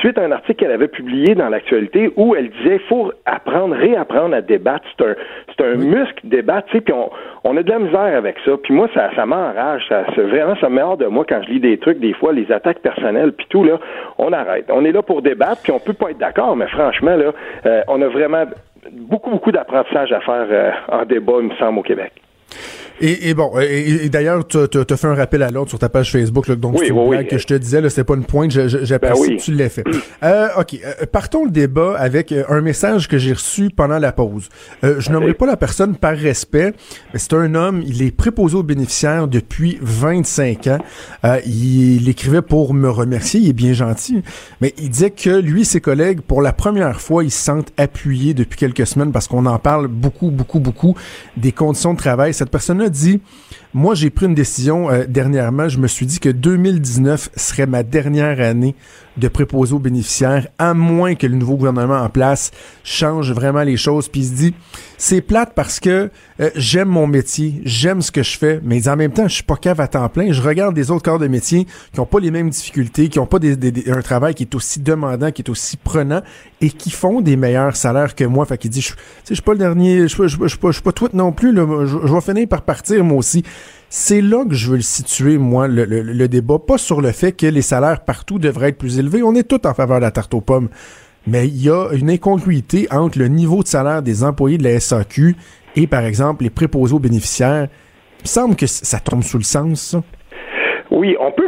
suite 0.00 0.16
à 0.18 0.22
un 0.22 0.32
article 0.32 0.54
qu'elle 0.60 0.72
avait 0.72 0.85
publié 0.88 1.34
dans 1.34 1.48
l'actualité 1.48 2.10
où 2.16 2.34
elle 2.34 2.50
disait 2.50 2.78
faut 2.88 3.12
apprendre, 3.24 3.74
réapprendre 3.74 4.34
à 4.34 4.40
débattre. 4.40 4.84
C'est 4.96 5.04
un, 5.04 5.14
c'est 5.48 5.64
un 5.64 5.74
muscle 5.74 6.20
débattre, 6.24 6.68
tu 6.68 6.78
sais, 6.78 6.80
puis 6.80 6.94
on, 6.94 7.10
on 7.44 7.56
a 7.56 7.62
de 7.62 7.70
la 7.70 7.78
misère 7.78 8.16
avec 8.16 8.36
ça. 8.44 8.52
Puis 8.62 8.74
moi, 8.74 8.88
ça, 8.94 9.10
ça 9.14 9.26
m'enrage. 9.26 9.84
Ça, 9.88 10.04
vraiment, 10.16 10.56
ça 10.56 10.68
me 10.68 10.76
met 10.76 10.82
hors 10.82 10.96
de 10.96 11.06
moi 11.06 11.24
quand 11.28 11.40
je 11.42 11.50
lis 11.50 11.60
des 11.60 11.78
trucs, 11.78 11.98
des 11.98 12.12
fois, 12.14 12.32
les 12.32 12.50
attaques 12.50 12.80
personnelles, 12.80 13.32
puis 13.32 13.46
tout, 13.48 13.64
là, 13.64 13.78
on 14.18 14.32
arrête. 14.32 14.66
On 14.70 14.84
est 14.84 14.92
là 14.92 15.02
pour 15.02 15.22
débattre, 15.22 15.62
puis 15.62 15.72
on 15.72 15.78
peut 15.78 15.92
pas 15.92 16.10
être 16.10 16.18
d'accord, 16.18 16.56
mais 16.56 16.66
franchement, 16.68 17.16
là, 17.16 17.32
euh, 17.66 17.82
on 17.88 18.02
a 18.02 18.08
vraiment 18.08 18.44
beaucoup, 18.92 19.30
beaucoup 19.30 19.52
d'apprentissage 19.52 20.12
à 20.12 20.20
faire 20.20 20.46
euh, 20.50 20.70
en 20.88 21.04
débat, 21.04 21.34
il 21.40 21.48
me 21.48 21.54
semble, 21.54 21.78
au 21.78 21.82
Québec. 21.82 22.12
Et, 23.00 23.28
et, 23.28 23.34
bon, 23.34 23.52
et, 23.60 24.08
d'ailleurs, 24.08 24.46
tu 24.46 24.58
as 24.58 24.96
fait 24.96 25.06
un 25.06 25.14
rappel 25.14 25.42
à 25.42 25.50
l'ordre 25.50 25.68
sur 25.68 25.78
ta 25.78 25.88
page 25.88 26.12
Facebook, 26.12 26.48
là, 26.48 26.56
donc 26.56 26.78
oui, 26.78 26.90
oui, 26.90 27.26
que 27.26 27.36
je 27.36 27.46
te 27.46 27.54
disais, 27.54 27.80
là, 27.80 27.90
c'était 27.90 28.04
pas 28.04 28.14
une 28.14 28.24
pointe, 28.24 28.50
j'apprécie 28.50 29.28
ben 29.28 29.36
que 29.36 29.42
tu 29.42 29.52
l'aies 29.52 29.68
fait. 29.68 29.84
Euh, 30.22 30.48
ok, 30.58 30.80
euh, 30.82 31.06
partons 31.06 31.44
le 31.44 31.50
débat 31.50 31.94
avec 31.98 32.32
euh, 32.32 32.42
un 32.48 32.60
message 32.62 33.06
que 33.06 33.18
j'ai 33.18 33.34
reçu 33.34 33.68
pendant 33.68 33.98
la 33.98 34.12
pause. 34.12 34.48
Euh, 34.82 34.96
je 34.98 35.10
n'aimerais 35.10 35.34
pas 35.34 35.44
la 35.46 35.56
personne 35.56 35.94
par 35.94 36.16
respect, 36.16 36.72
mais 37.12 37.18
c'est 37.18 37.34
un 37.34 37.54
homme, 37.54 37.82
il 37.86 38.02
est 38.02 38.10
préposé 38.10 38.56
aux 38.56 38.62
bénéficiaires 38.62 39.28
depuis 39.28 39.78
25 39.82 40.66
ans. 40.68 40.78
il, 41.44 42.00
il 42.00 42.08
écrivait 42.08 42.40
pour 42.40 42.72
me 42.72 42.88
remercier, 42.88 43.40
il 43.40 43.50
est 43.50 43.52
bien 43.52 43.74
gentil, 43.74 44.22
mais 44.60 44.74
il 44.78 44.88
disait 44.88 45.10
que 45.10 45.30
lui 45.30 45.62
et 45.62 45.64
ses 45.64 45.80
collègues, 45.80 46.22
pour 46.22 46.40
la 46.40 46.52
première 46.52 47.00
fois, 47.00 47.22
ils 47.22 47.30
se 47.30 47.44
sentent 47.44 47.72
appuyés 47.76 48.32
depuis 48.32 48.58
quelques 48.58 48.86
semaines 48.86 49.12
parce 49.12 49.28
qu'on 49.28 49.46
en 49.46 49.58
parle 49.58 49.86
beaucoup, 49.86 50.30
beaucoup, 50.30 50.60
beaucoup 50.60 50.96
des 51.36 51.52
conditions 51.52 51.92
de 51.92 51.98
travail. 51.98 52.32
Cette 52.32 52.50
personne 52.50 52.85
dit, 52.90 53.20
moi 53.76 53.94
j'ai 53.94 54.08
pris 54.08 54.24
une 54.24 54.34
décision 54.34 54.90
euh, 54.90 55.04
dernièrement, 55.06 55.68
je 55.68 55.78
me 55.78 55.86
suis 55.86 56.06
dit 56.06 56.18
que 56.18 56.30
2019 56.30 57.28
serait 57.36 57.66
ma 57.66 57.82
dernière 57.82 58.40
année 58.40 58.74
de 59.16 59.28
préposer 59.28 59.74
aux 59.74 59.78
bénéficiaires, 59.78 60.46
à 60.58 60.74
moins 60.74 61.14
que 61.14 61.26
le 61.26 61.36
nouveau 61.36 61.56
gouvernement 61.56 61.98
en 61.98 62.08
place 62.08 62.50
change 62.84 63.32
vraiment 63.32 63.62
les 63.62 63.76
choses. 63.76 64.08
Puis 64.08 64.22
il 64.22 64.26
se 64.26 64.32
dit, 64.32 64.54
c'est 64.98 65.20
plate 65.20 65.52
parce 65.54 65.80
que 65.80 66.10
euh, 66.40 66.50
j'aime 66.54 66.88
mon 66.88 67.06
métier, 67.06 67.60
j'aime 67.64 68.02
ce 68.02 68.10
que 68.10 68.22
je 68.22 68.36
fais, 68.36 68.60
mais 68.62 68.88
en 68.88 68.96
même 68.96 69.12
temps, 69.12 69.26
je 69.28 69.34
suis 69.34 69.42
pas 69.42 69.56
cave 69.56 69.80
à 69.80 69.88
temps 69.88 70.08
plein. 70.08 70.32
Je 70.32 70.42
regarde 70.42 70.74
des 70.74 70.90
autres 70.90 71.02
corps 71.02 71.18
de 71.18 71.28
métier 71.28 71.66
qui 71.92 72.00
ont 72.00 72.06
pas 72.06 72.20
les 72.20 72.30
mêmes 72.30 72.50
difficultés, 72.50 73.08
qui 73.08 73.18
ont 73.18 73.26
pas 73.26 73.38
des, 73.38 73.90
un 73.90 74.02
travail 74.02 74.34
qui 74.34 74.42
est 74.42 74.54
aussi 74.54 74.80
demandant, 74.80 75.30
qui 75.30 75.42
est 75.42 75.50
aussi 75.50 75.76
prenant 75.76 76.20
et 76.60 76.70
qui 76.70 76.90
font 76.90 77.20
des 77.20 77.36
meilleurs 77.36 77.76
salaires 77.76 78.14
que 78.14 78.24
moi. 78.24 78.44
Fait 78.44 78.58
qu'il 78.58 78.70
dit, 78.70 78.82
je, 78.82 78.92
suis 79.34 79.42
pas 79.42 79.52
le 79.52 79.58
dernier, 79.58 80.08
je, 80.08 80.08
je, 80.08 80.28
je, 80.28 80.36
je, 80.46 80.72
suis 80.72 80.82
pas 80.82 80.92
tweet 80.92 81.14
non 81.14 81.32
plus. 81.32 81.56
Je 81.56 82.14
vais 82.14 82.20
finir 82.20 82.48
par 82.48 82.62
partir 82.62 83.02
moi 83.02 83.18
aussi. 83.18 83.42
C'est 83.88 84.20
là 84.20 84.44
que 84.44 84.54
je 84.54 84.70
veux 84.70 84.76
le 84.76 84.82
situer, 84.82 85.38
moi, 85.38 85.68
le, 85.68 85.84
le, 85.84 86.28
débat. 86.28 86.58
Pas 86.58 86.78
sur 86.78 87.00
le 87.00 87.12
fait 87.12 87.32
que 87.32 87.46
les 87.46 87.62
salaires 87.62 88.04
partout 88.04 88.38
devraient 88.38 88.70
être 88.70 88.78
plus 88.78 88.98
élevés. 88.98 89.22
On 89.22 89.34
est 89.34 89.44
tous 89.44 89.66
en 89.66 89.74
faveur 89.74 89.98
de 89.98 90.02
la 90.02 90.10
tarte 90.10 90.34
aux 90.34 90.40
pommes. 90.40 90.68
Mais 91.26 91.46
il 91.48 91.62
y 91.62 91.70
a 91.70 91.88
une 91.92 92.10
incongruité 92.10 92.88
entre 92.90 93.18
le 93.18 93.28
niveau 93.28 93.62
de 93.62 93.68
salaire 93.68 94.02
des 94.02 94.22
employés 94.24 94.58
de 94.58 94.64
la 94.64 94.78
SAQ 94.78 95.36
et, 95.76 95.86
par 95.86 96.04
exemple, 96.04 96.44
les 96.44 96.50
préposés 96.50 96.94
aux 96.94 97.00
bénéficiaires. 97.00 97.68
Il 98.20 98.22
me 98.24 98.28
semble 98.28 98.56
que 98.56 98.66
ça 98.66 98.98
tombe 98.98 99.22
sous 99.22 99.38
le 99.38 99.44
sens, 99.44 99.80
ça. 99.80 100.02
Oui, 100.90 101.16
on 101.20 101.32
peut 101.32 101.45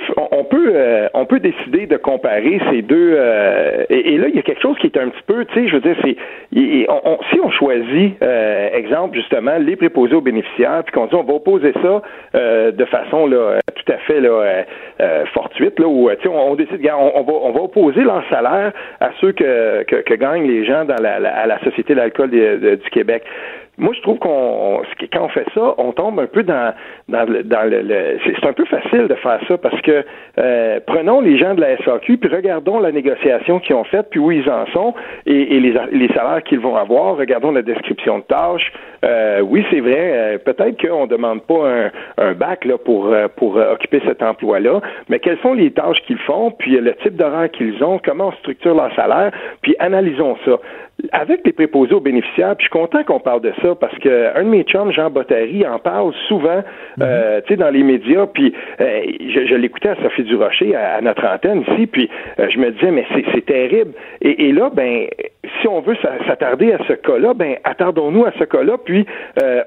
peut 0.49 0.73
euh, 0.75 1.09
on 1.15 1.27
peut 1.27 1.41
décider 1.41 1.87
de 1.87 1.97
comparer 1.97 2.61
ces 2.71 2.83
deux 2.83 3.15
euh, 3.17 3.85
et, 3.89 4.19
là 4.19 4.29
il 4.29 4.35
y 4.35 4.39
a 4.39 4.43
quelque 4.43 4.61
chose 4.61 4.77
qui 4.79 4.87
est 4.87 4.99
un 4.99 5.09
petit 5.09 5.23
peu 5.27 5.45
tu 5.45 5.55
sais 5.55 5.69
je 5.69 5.75
veux 5.75 5.81
dire 5.81 5.97
c'est 6.03 6.17
si 6.53 7.41
on 7.43 7.51
choisit 7.51 8.21
euh, 8.23 8.69
exemple 8.73 9.17
justement 9.17 9.57
les 9.59 9.77
préposés 9.77 10.15
aux 10.15 10.21
bénéficiaires 10.21 10.83
puis 10.85 10.93
qu'on 10.93 11.07
dit 11.07 11.15
on 11.15 11.23
va 11.23 11.35
opposer 11.35 11.73
ça 11.83 12.03
de 12.71 12.85
façon 12.87 13.27
là 13.27 13.59
tout 13.75 13.93
à 13.93 13.99
fait 13.99 14.21
fortuite 15.33 15.79
là 15.79 15.87
où 15.87 16.11
on, 16.31 16.55
décide 16.57 16.81
on, 16.93 17.13
on, 17.15 17.23
va 17.23 17.33
on 17.33 17.65
opposer 17.65 18.03
leur 18.03 18.25
salaire 18.29 18.73
à 19.01 19.11
ceux 19.21 19.33
que 19.33 20.15
gagnent 20.15 20.49
les 20.49 20.65
gens 20.65 20.85
dans 20.85 20.97
à 20.97 21.47
la 21.47 21.59
société 21.65 21.95
de 21.95 21.99
l'alcool 22.01 22.31
du 22.31 22.91
Québec 22.91 23.23
moi, 23.79 23.93
je 23.95 24.03
trouve 24.03 24.19
qu'on 24.19 24.83
quand 25.13 25.25
on 25.25 25.29
fait 25.29 25.47
ça, 25.55 25.75
on 25.79 25.93
tombe 25.93 26.19
un 26.19 26.27
peu 26.27 26.43
dans 26.43 26.75
dans 27.09 27.25
le, 27.25 27.45
dans 27.45 27.69
le, 27.69 28.19
c'est 28.25 28.47
un 28.47 28.53
peu 28.53 28.65
facile 28.65 29.07
de 29.07 29.15
faire 29.15 29.41
ça 29.47 29.57
parce 29.57 29.81
que 29.83 30.05
euh, 30.39 30.81
prenons 30.87 31.21
les 31.21 31.39
gens 31.39 31.55
de 31.55 31.61
la 31.61 31.77
SAQ 31.79 32.19
puis 32.19 32.35
regardons 32.35 32.81
la 32.81 32.91
négociation 32.91 33.61
qu'ils 33.61 33.77
ont 33.77 33.85
faite 33.85 34.09
puis 34.11 34.19
où 34.19 34.33
ils 34.33 34.49
en 34.51 34.67
sont 34.73 34.95
et, 35.27 35.61
les, 35.61 35.75
les 35.93 36.09
salaires 36.09 36.43
qu'ils 36.43 36.61
vont 36.61 36.77
avoir. 36.77 37.17
Regardons 37.17 37.53
la 37.53 37.63
description 37.63 38.19
de 38.19 38.25
tâches. 38.25 38.73
Euh, 39.05 39.41
oui, 39.41 39.65
c'est 39.71 39.81
vrai. 39.81 40.13
Euh, 40.13 40.39
peut-être 40.39 40.81
qu'on 40.81 41.07
demande 41.07 41.43
pas 41.43 41.69
un, 41.69 41.91
un 42.19 42.33
bac 42.33 42.65
là 42.65 42.79
pour 42.79 43.07
euh, 43.07 43.29
pour 43.37 43.57
occuper 43.57 44.03
cet 44.05 44.23
emploi-là, 44.23 44.81
mais 45.09 45.21
quelles 45.21 45.39
sont 45.39 45.55
les 45.55 45.71
tâches 45.71 46.03
qu'ils 46.03 46.19
font 46.19 46.51
puis 46.51 46.73
le 46.81 46.95
type 46.97 47.17
d'horaire 47.17 47.51
qu'ils 47.51 47.83
ont, 47.85 48.01
comment 48.05 48.29
on 48.29 48.33
structure 48.33 48.75
leur 48.75 48.93
salaire, 48.97 49.31
puis 49.63 49.77
analysons 49.79 50.37
ça 50.45 50.59
avec 51.13 51.47
les 51.47 51.53
préposés 51.53 51.95
aux 51.95 52.01
bénéficiaires, 52.01 52.57
puis 52.57 52.67
je 52.67 52.71
suis 52.71 52.81
content 52.81 53.05
qu'on 53.05 53.21
parle 53.21 53.41
de 53.41 53.53
ça 53.63 53.75
parce 53.77 53.97
que 53.99 54.37
un 54.37 54.43
de 54.43 54.49
mes 54.49 54.65
chums, 54.65 54.93
Jean 54.93 55.11
Bottary, 55.11 55.65
en 55.65 55.79
parle 55.79 56.13
souvent, 56.27 56.59
mhm. 56.97 57.03
euh, 57.03 57.41
tu 57.43 57.55
sais, 57.55 57.57
dans 57.57 57.71
les 57.71 57.85
médias, 57.85 58.27
puis 58.27 58.53
euh, 58.81 59.03
je, 59.33 59.47
je 59.47 59.55
l'écoutais 59.55 59.91
à 59.91 59.97
Sophie 60.03 60.25
Durocher, 60.25 60.75
à, 60.75 60.97
à 60.97 61.01
notre 61.01 61.25
antenne 61.25 61.63
ici, 61.69 61.87
puis 61.87 62.11
euh, 62.41 62.49
je 62.51 62.59
me 62.59 62.73
disais, 62.73 62.91
mais 62.91 63.07
c'est 63.33 63.47
terrible. 63.47 63.93
Et, 64.23 64.49
et, 64.49 64.53
là, 64.53 64.71
ben, 64.75 65.07
si 65.61 65.69
on 65.69 65.81
veut 65.81 65.97
s'attarder 66.27 66.73
à 66.73 66.79
ce 66.89 66.95
cas-là, 66.95 67.33
ben, 67.33 67.55
attardons-nous 67.63 68.25
à 68.27 68.33
ce 68.39 68.45
cas-là, 68.45 68.77
puis 68.85 69.07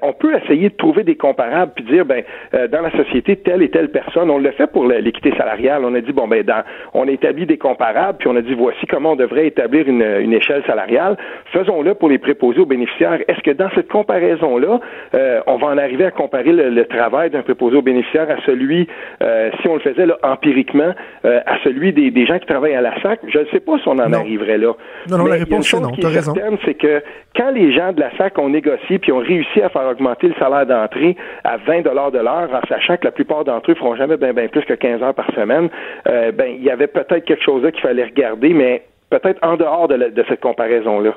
on 0.02 0.12
peut 0.12 0.34
essayer 0.36 0.68
de 0.68 0.76
trouver 0.76 1.02
des 1.02 1.16
comparables, 1.16 1.72
puis 1.74 1.84
dire, 1.84 2.04
ben, 2.04 2.22
dans 2.52 2.82
la 2.82 2.90
société, 2.90 3.36
telle 3.36 3.62
et 3.62 3.70
telle 3.70 3.90
personne, 3.90 4.30
on 4.30 4.38
le 4.38 4.50
fait 4.52 4.70
pour 4.70 4.86
l'équité 4.86 5.32
salariale, 5.36 5.82
on 5.84 5.94
a 5.94 6.00
dit, 6.00 6.12
bon, 6.12 6.28
ben, 6.28 6.42
dans, 6.42 6.62
on 6.94 7.08
a 7.08 7.10
établi 7.10 7.46
des 7.46 7.58
comparables, 7.58 8.18
puis 8.18 8.28
on 8.28 8.36
a 8.36 8.42
dit, 8.42 8.54
voici 8.54 8.86
comment 8.86 9.12
on 9.12 9.16
devrait 9.16 9.46
établir 9.46 9.88
une, 9.88 10.02
une 10.02 10.34
échelle 10.34 10.62
salariale 10.66 11.16
faisons-le 11.52 11.94
pour 11.94 12.08
les 12.08 12.18
préposés 12.18 12.60
aux 12.60 12.66
bénéficiaires. 12.66 13.20
Est-ce 13.28 13.40
que 13.40 13.50
dans 13.50 13.70
cette 13.74 13.88
comparaison-là, 13.88 14.80
euh, 15.14 15.40
on 15.46 15.56
va 15.56 15.68
en 15.68 15.78
arriver 15.78 16.04
à 16.04 16.10
comparer 16.10 16.52
le, 16.52 16.84
travail 16.86 17.30
d'un 17.30 17.42
préposé 17.42 17.76
aux 17.76 17.82
bénéficiaires 17.82 18.30
à 18.30 18.40
celui, 18.44 18.88
euh, 19.22 19.50
si 19.60 19.68
on 19.68 19.74
le 19.74 19.80
faisait 19.80 20.06
là, 20.06 20.18
empiriquement, 20.22 20.92
euh, 21.24 21.40
à 21.46 21.58
celui 21.62 21.92
des, 21.92 22.26
gens 22.26 22.38
qui 22.38 22.46
travaillent 22.46 22.74
à 22.74 22.80
la 22.80 23.00
SAC? 23.00 23.20
Je 23.28 23.38
ne 23.38 23.44
sais 23.46 23.60
pas 23.60 23.78
si 23.78 23.88
on 23.88 23.92
en 23.92 24.12
arriverait 24.12 24.58
là. 24.58 24.72
Non, 25.10 25.18
non, 25.18 25.26
la 25.26 25.36
réponse 25.36 25.72
non, 25.74 25.90
tu 25.92 26.06
as 26.06 26.10
raison. 26.10 26.34
C'est 26.64 26.74
que 26.74 27.02
quand 27.36 27.50
les 27.50 27.72
gens 27.72 27.92
de 27.92 28.00
la 28.00 28.16
SAC 28.16 28.38
ont 28.38 28.48
négocié 28.48 28.98
puis 28.98 29.12
ont 29.12 29.18
réussi 29.18 29.60
à 29.62 29.68
faire 29.68 29.86
augmenter 29.86 30.28
le 30.28 30.34
salaire 30.34 30.66
d'entrée 30.66 31.16
à 31.44 31.56
20 31.56 31.82
dollars 31.82 32.10
de 32.10 32.18
l'heure, 32.18 32.48
en 32.52 32.66
sachant 32.68 32.96
que 32.96 33.04
la 33.04 33.10
plupart 33.10 33.44
d'entre 33.44 33.70
eux 33.70 33.74
feront 33.74 33.96
jamais 33.96 34.16
bien 34.16 34.32
ben 34.32 34.48
plus 34.48 34.62
que 34.62 34.74
15 34.74 35.02
heures 35.02 35.14
par 35.14 35.30
semaine, 35.34 35.68
ben 36.04 36.54
il 36.56 36.62
y 36.62 36.70
avait 36.70 36.86
peut-être 36.86 37.24
quelque 37.24 37.42
chose 37.42 37.62
là 37.62 37.72
qu'il 37.72 37.80
fallait 37.80 38.04
regarder, 38.04 38.50
mais 38.50 38.82
peut-être 39.12 39.44
en 39.44 39.56
dehors 39.56 39.88
de, 39.88 40.24
cette 40.28 40.40
comparaison-là. 40.40 41.14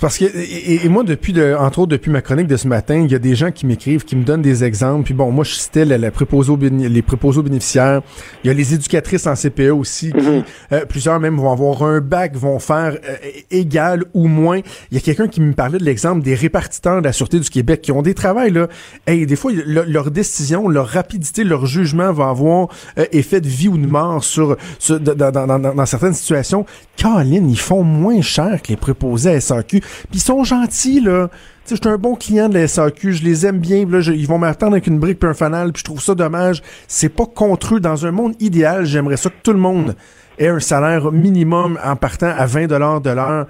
C'est 0.00 0.06
parce 0.06 0.16
que 0.16 0.24
et, 0.24 0.88
moi 0.88 1.04
depuis 1.04 1.34
de, 1.34 1.54
entre 1.54 1.80
autres 1.80 1.90
depuis 1.90 2.10
ma 2.10 2.22
chronique 2.22 2.46
de 2.46 2.56
ce 2.56 2.66
matin, 2.66 3.02
il 3.04 3.12
y 3.12 3.14
a 3.14 3.18
des 3.18 3.34
gens 3.34 3.50
qui 3.50 3.66
m'écrivent, 3.66 4.02
qui 4.02 4.16
me 4.16 4.24
donnent 4.24 4.40
des 4.40 4.64
exemples. 4.64 5.04
Puis 5.04 5.12
bon, 5.12 5.30
moi 5.30 5.44
je 5.44 5.52
citais 5.52 5.84
la, 5.84 5.98
les 5.98 6.10
préposés 6.10 7.42
bénéficiaires. 7.42 8.00
Il 8.42 8.46
y 8.46 8.50
a 8.50 8.54
les 8.54 8.72
éducatrices 8.72 9.26
en 9.26 9.34
CPE 9.34 9.72
aussi, 9.72 10.10
qui 10.10 10.16
mhm. 10.16 10.44
euh, 10.72 10.86
plusieurs 10.86 11.20
même 11.20 11.36
vont 11.36 11.52
avoir 11.52 11.82
un 11.82 12.00
bac, 12.00 12.34
vont 12.34 12.58
faire 12.58 12.94
euh, 12.94 13.16
égal 13.50 14.04
ou 14.14 14.26
moins. 14.26 14.60
Il 14.90 14.94
y 14.94 14.96
a 14.96 15.02
quelqu'un 15.02 15.28
qui 15.28 15.42
me 15.42 15.52
parlait 15.52 15.78
de 15.78 15.84
l'exemple 15.84 16.22
des 16.22 16.34
répartiteurs 16.34 17.02
de 17.02 17.04
la 17.04 17.12
sûreté 17.12 17.38
du 17.38 17.50
Québec 17.50 17.82
qui 17.82 17.92
ont 17.92 18.00
des 18.00 18.14
travails 18.14 18.52
là. 18.52 18.68
Et 19.06 19.26
des 19.26 19.36
fois 19.36 19.52
leur 19.66 20.10
décision, 20.10 20.66
leur 20.66 20.88
rapidité, 20.88 21.44
leur 21.44 21.66
jugement 21.66 22.10
va 22.10 22.30
avoir 22.30 22.68
euh, 22.98 23.04
effet 23.12 23.42
de 23.42 23.48
vie 23.48 23.68
ou 23.68 23.76
de 23.76 23.86
mort 23.86 24.24
sur, 24.24 24.56
sur 24.78 24.98
dans, 24.98 25.30
dans, 25.30 25.46
dans, 25.46 25.58
dans, 25.58 25.86
certaines 25.86 26.14
situations. 26.14 26.64
Caroline, 26.96 27.50
ils 27.50 27.60
font 27.60 27.82
moins 27.82 28.22
cher 28.22 28.62
que 28.62 28.68
les 28.68 28.76
préposés 28.76 29.32
à 29.32 29.40
SAQ. 29.42 29.82
Puis 30.10 30.18
ils 30.18 30.20
sont 30.20 30.44
gentils, 30.44 31.00
là. 31.00 31.28
je 31.68 31.74
suis 31.74 31.88
un 31.88 31.98
bon 31.98 32.14
client 32.14 32.48
de 32.48 32.54
la 32.54 32.68
SAQ, 32.68 33.12
je 33.12 33.22
les 33.22 33.46
aime 33.46 33.58
bien, 33.58 33.86
là, 33.86 34.00
ils 34.00 34.26
vont 34.26 34.38
m'attendre 34.38 34.72
avec 34.72 34.86
une 34.86 34.98
brique 34.98 35.18
puis 35.18 35.28
un 35.28 35.34
fanal, 35.34 35.72
puis 35.72 35.80
je 35.80 35.84
trouve 35.84 36.02
ça 36.02 36.14
dommage. 36.14 36.62
C'est 36.88 37.08
pas 37.08 37.26
contre 37.26 37.76
eux. 37.76 37.80
Dans 37.80 38.06
un 38.06 38.10
monde 38.10 38.34
idéal, 38.40 38.84
j'aimerais 38.84 39.16
ça 39.16 39.30
que 39.30 39.40
tout 39.42 39.52
le 39.52 39.58
monde 39.58 39.96
ait 40.38 40.48
un 40.48 40.60
salaire 40.60 41.12
minimum 41.12 41.78
en 41.84 41.96
partant 41.96 42.32
à 42.36 42.46
20 42.46 42.66
dollars 42.66 43.00
de 43.00 43.10
l'heure. 43.10 43.46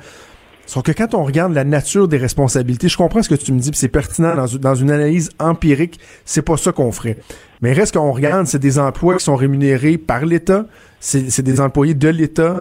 Sauf 0.70 0.85
que 0.85 0.92
quand 0.92 1.14
on 1.14 1.24
regarde 1.24 1.53
la 1.53 1.64
nature 1.64 2.07
des 2.07 2.16
responsabilités, 2.16 2.88
je 2.88 2.96
comprends 2.96 3.24
ce 3.24 3.29
que 3.29 3.35
tu 3.35 3.53
me 3.53 3.59
dis, 3.59 3.72
c'est 3.74 3.88
pertinent 3.88 4.37
dans, 4.37 4.46
dans, 4.46 4.74
une 4.76 4.92
analyse 4.92 5.31
empirique, 5.40 5.98
c'est 6.24 6.42
pas 6.42 6.57
ça 6.57 6.70
qu'on 6.70 6.92
ferait. 6.92 7.16
Mais 7.61 7.72
reste 7.72 7.94
qu'on 7.94 8.12
regarde, 8.12 8.46
c'est 8.46 8.61
des 8.61 8.79
emplois 8.79 9.16
qui 9.16 9.24
sont 9.24 9.35
rémunérés 9.35 9.98
par 9.98 10.24
l'État, 10.24 10.66
c'est 11.00 11.42
des 11.42 11.61
employés 11.61 11.94
de 11.94 12.09
l'État, 12.09 12.61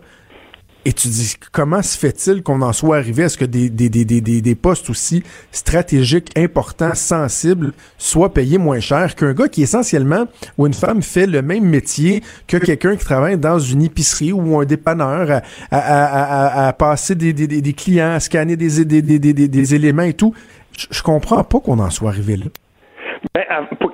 et 0.86 0.94
tu 0.94 1.10
dis, 1.10 1.36
comment 1.52 1.82
se 1.82 1.98
fait-il 1.98 2.42
qu'on 2.42 2.62
en 2.62 2.72
soit 2.72 2.98
arrivé 2.98 3.24
à 3.24 3.30
ce 3.30 3.38
que 3.38 3.46
des, 3.46 3.70
des, 3.70 3.90
des, 3.90 4.56
postes 4.56 4.90
aussi 4.90 5.24
stratégiques, 5.52 6.32
importants, 6.38 6.96
sensibles, 6.96 7.74
soient 7.98 8.34
payés 8.34 8.58
moins 8.58 8.80
cher 8.80 9.16
qu'un 9.16 9.34
gars 9.34 9.50
qui 9.50 9.62
essentiellement, 9.62 10.26
ou 10.58 10.68
une 10.68 10.74
femme 10.74 11.02
fait 11.02 11.28
le 11.28 11.42
même 11.42 11.66
métier 11.66 12.24
que 12.48 12.58
quelqu'un 12.58 12.96
qui 12.96 13.04
travaille 13.04 13.38
dans 13.38 13.60
une 13.60 13.82
épicerie 13.82 14.32
ou 14.32 14.58
un 14.58 14.66
dépanneur 14.66 15.42
à, 15.70 16.74
passer 16.78 17.16
des, 17.16 17.34
des, 17.34 17.48
des, 17.48 17.74
clients, 17.74 18.14
à 18.14 18.20
scanner 18.20 18.56
des, 18.56 18.86
des, 18.86 19.02
des, 19.02 19.20
des, 19.20 19.48
des 19.48 19.76
éléments 19.76 20.04
et 20.04 20.14
tout. 20.14 20.34
Je 20.90 21.02
comprends 21.02 21.44
pas 21.44 21.60
qu'on 21.60 21.80
en 21.80 21.90
soit 21.90 22.12
arrivé 22.12 22.38
là. 22.38 22.46
Ben, 23.34 23.44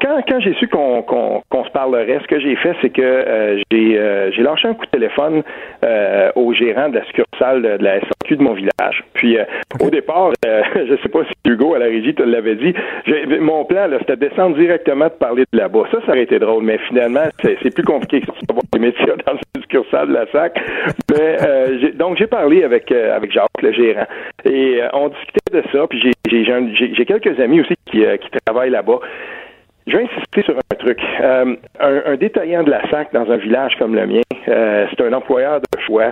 quand, 0.01 0.21
quand 0.27 0.39
j'ai 0.39 0.53
su 0.55 0.67
qu'on 0.67 1.41
se 1.51 1.71
parlerait, 1.71 2.19
ce 2.21 2.27
que 2.27 2.39
j'ai 2.39 2.55
fait, 2.55 2.75
c'est 2.81 2.89
que 2.89 3.01
euh, 3.01 3.61
j'ai 3.71 3.97
euh, 3.97 4.31
j'ai 4.31 4.43
lâché 4.43 4.67
un 4.67 4.73
coup 4.73 4.85
de 4.85 4.91
téléphone 4.91 5.43
euh, 5.83 6.31
au 6.35 6.53
gérant 6.53 6.89
de 6.89 6.95
la 6.95 7.05
succursale 7.05 7.61
de, 7.61 7.83
la 7.83 7.99
SAQ 8.01 8.37
de 8.37 8.43
mon 8.43 8.53
village. 8.53 9.03
Puis 9.13 9.37
au 9.79 9.89
départ, 9.89 10.31
je 10.45 10.95
sais 11.01 11.09
pas 11.09 11.23
si 11.23 11.51
Hugo 11.51 11.73
à 11.73 11.79
la 11.79 11.85
régie 11.85 12.13
te 12.13 12.23
l'avait 12.23 12.55
dit, 12.55 12.73
mon 13.39 13.65
plan 13.65 13.87
c'était 13.99 14.15
de 14.15 14.27
descendre 14.27 14.57
directement 14.57 15.05
de 15.05 15.11
parler 15.11 15.43
de 15.51 15.57
là-bas. 15.57 15.83
Ça, 15.91 15.99
ça 16.05 16.11
aurait 16.11 16.23
été 16.23 16.39
drôle, 16.39 16.63
mais 16.63 16.77
finalement, 16.87 17.23
c'est 17.41 17.73
plus 17.73 17.83
compliqué 17.83 18.21
que 18.21 18.27
ça 18.27 18.33
des 18.73 18.79
métiers 18.79 19.05
dans 19.05 19.33
une 19.33 19.61
succursale 19.61 20.09
de 20.09 20.13
la 20.13 20.25
SAC. 20.31 20.59
Mais 21.11 21.91
donc 21.93 22.17
j'ai 22.17 22.27
parlé 22.27 22.63
avec 22.63 22.91
avec 22.91 23.31
Jacques, 23.31 23.61
le 23.61 23.71
gérant, 23.71 24.05
et 24.45 24.81
on 24.93 25.09
discutait 25.09 25.44
de 25.51 25.63
ça. 25.71 25.87
Puis 25.87 26.13
j'ai 26.25 27.05
quelques 27.05 27.39
amis 27.39 27.61
aussi 27.61 27.75
qui, 27.85 27.99
qui 28.01 28.29
travaillent 28.45 28.71
là-bas. 28.71 28.99
Je 29.87 29.97
vais 29.97 30.03
insister 30.03 30.41
sur 30.41 30.57
un 30.57 30.75
truc. 30.75 30.99
Euh, 31.21 31.55
un, 31.79 32.15
détaillant 32.15 32.63
de 32.63 32.71
la 32.71 32.89
SAC 32.89 33.13
dans 33.13 33.29
un 33.29 33.37
village 33.37 33.75
comme 33.77 33.93
le 33.93 34.07
mien, 34.07 34.21
euh, 34.47 34.85
c'est 34.89 35.03
un 35.05 35.13
employeur 35.13 35.59
de 35.59 35.81
choix. 35.81 36.11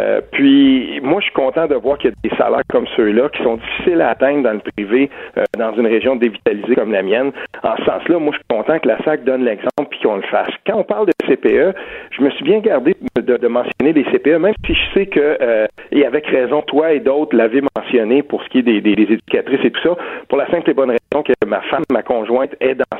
Euh, 0.00 0.20
puis 0.32 1.00
moi, 1.02 1.20
je 1.20 1.26
suis 1.26 1.34
content 1.34 1.66
de 1.66 1.74
voir 1.74 1.98
qu'il 1.98 2.10
y 2.10 2.12
a 2.12 2.28
des 2.28 2.36
salaires 2.36 2.62
comme 2.70 2.86
ceux-là 2.96 3.28
qui 3.30 3.42
sont 3.42 3.56
difficiles 3.56 4.00
à 4.00 4.10
atteindre 4.10 4.42
dans 4.42 4.52
le 4.52 4.60
privé, 4.60 5.10
dans 5.58 5.74
une 5.74 5.86
région 5.86 6.16
dévitalisée 6.16 6.74
comme 6.74 6.92
la 6.92 7.02
mienne. 7.02 7.32
En 7.62 7.76
ce 7.76 7.84
sens-là, 7.84 8.18
moi, 8.18 8.32
je 8.32 8.38
suis 8.38 8.48
content 8.48 8.78
que 8.78 8.88
la 8.88 8.98
SAC 9.04 9.24
donne 9.24 9.44
l'exemple 9.44 9.88
puis 9.90 10.00
qu'on 10.02 10.16
le 10.16 10.22
fasse. 10.22 10.50
Quand 10.66 10.78
on 10.78 10.84
parle 10.84 11.06
de 11.06 11.12
CPE, 11.26 11.76
je 12.10 12.22
me 12.22 12.30
suis 12.30 12.44
bien 12.44 12.58
gardé 12.60 12.96
de, 13.16 13.48
mentionner 13.48 13.92
les 13.92 14.04
CPE, 14.04 14.38
même 14.38 14.54
si 14.66 14.74
je 14.74 14.92
sais 14.94 15.06
que, 15.06 15.66
et 15.92 16.04
avec 16.04 16.26
raison, 16.26 16.62
toi 16.62 16.92
et 16.92 17.00
d'autres 17.00 17.36
l'avez 17.36 17.62
mentionné 17.76 18.22
pour 18.22 18.42
ce 18.42 18.48
qui 18.48 18.58
est 18.58 18.62
des, 18.62 18.78
éducatrices 18.78 19.64
et 19.64 19.70
tout 19.70 19.82
ça, 19.82 19.96
pour 20.28 20.38
la 20.38 20.46
simple 20.50 20.70
et 20.70 20.74
bonne 20.74 20.90
raison 20.90 21.22
que 21.22 21.32
ma 21.46 21.60
femme, 21.62 21.84
ma 21.90 22.02
conjointe, 22.02 22.54
est 22.60 22.74
dans 22.74 22.96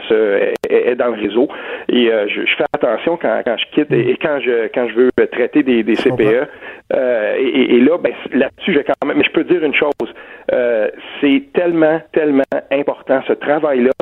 est, 0.70 0.94
dans 0.96 1.08
le 1.08 1.20
réseau. 1.20 1.48
Et 1.88 2.10
euh, 2.10 2.26
je, 2.28 2.42
fais 2.56 2.64
attention 2.74 3.16
quand 3.16 3.42
je 3.44 3.64
quitte 3.74 3.92
et, 3.92 4.16
quand 4.20 4.38
je 4.40 4.65
quand 4.74 4.88
je 4.88 4.94
veux 4.94 5.26
traiter 5.26 5.62
des, 5.62 5.83
des 5.83 5.94
CPE. 5.94 6.48
Euh, 6.94 7.35
et, 7.38 7.81
là, 7.81 7.98
ben, 7.98 8.12
là-dessus, 8.33 8.74
je 8.74 8.81
quand 8.81 9.07
même. 9.07 9.18
Mais 9.18 9.24
je 9.24 9.33
peux 9.33 9.44
dire 9.44 9.62
une 9.64 9.74
chose. 9.74 10.14
Euh, 10.52 10.88
c'est 11.20 11.44
tellement, 11.52 12.00
tellement 12.12 12.42
important 12.70 13.20
ce 13.26 13.33
travail-là. 13.33 13.92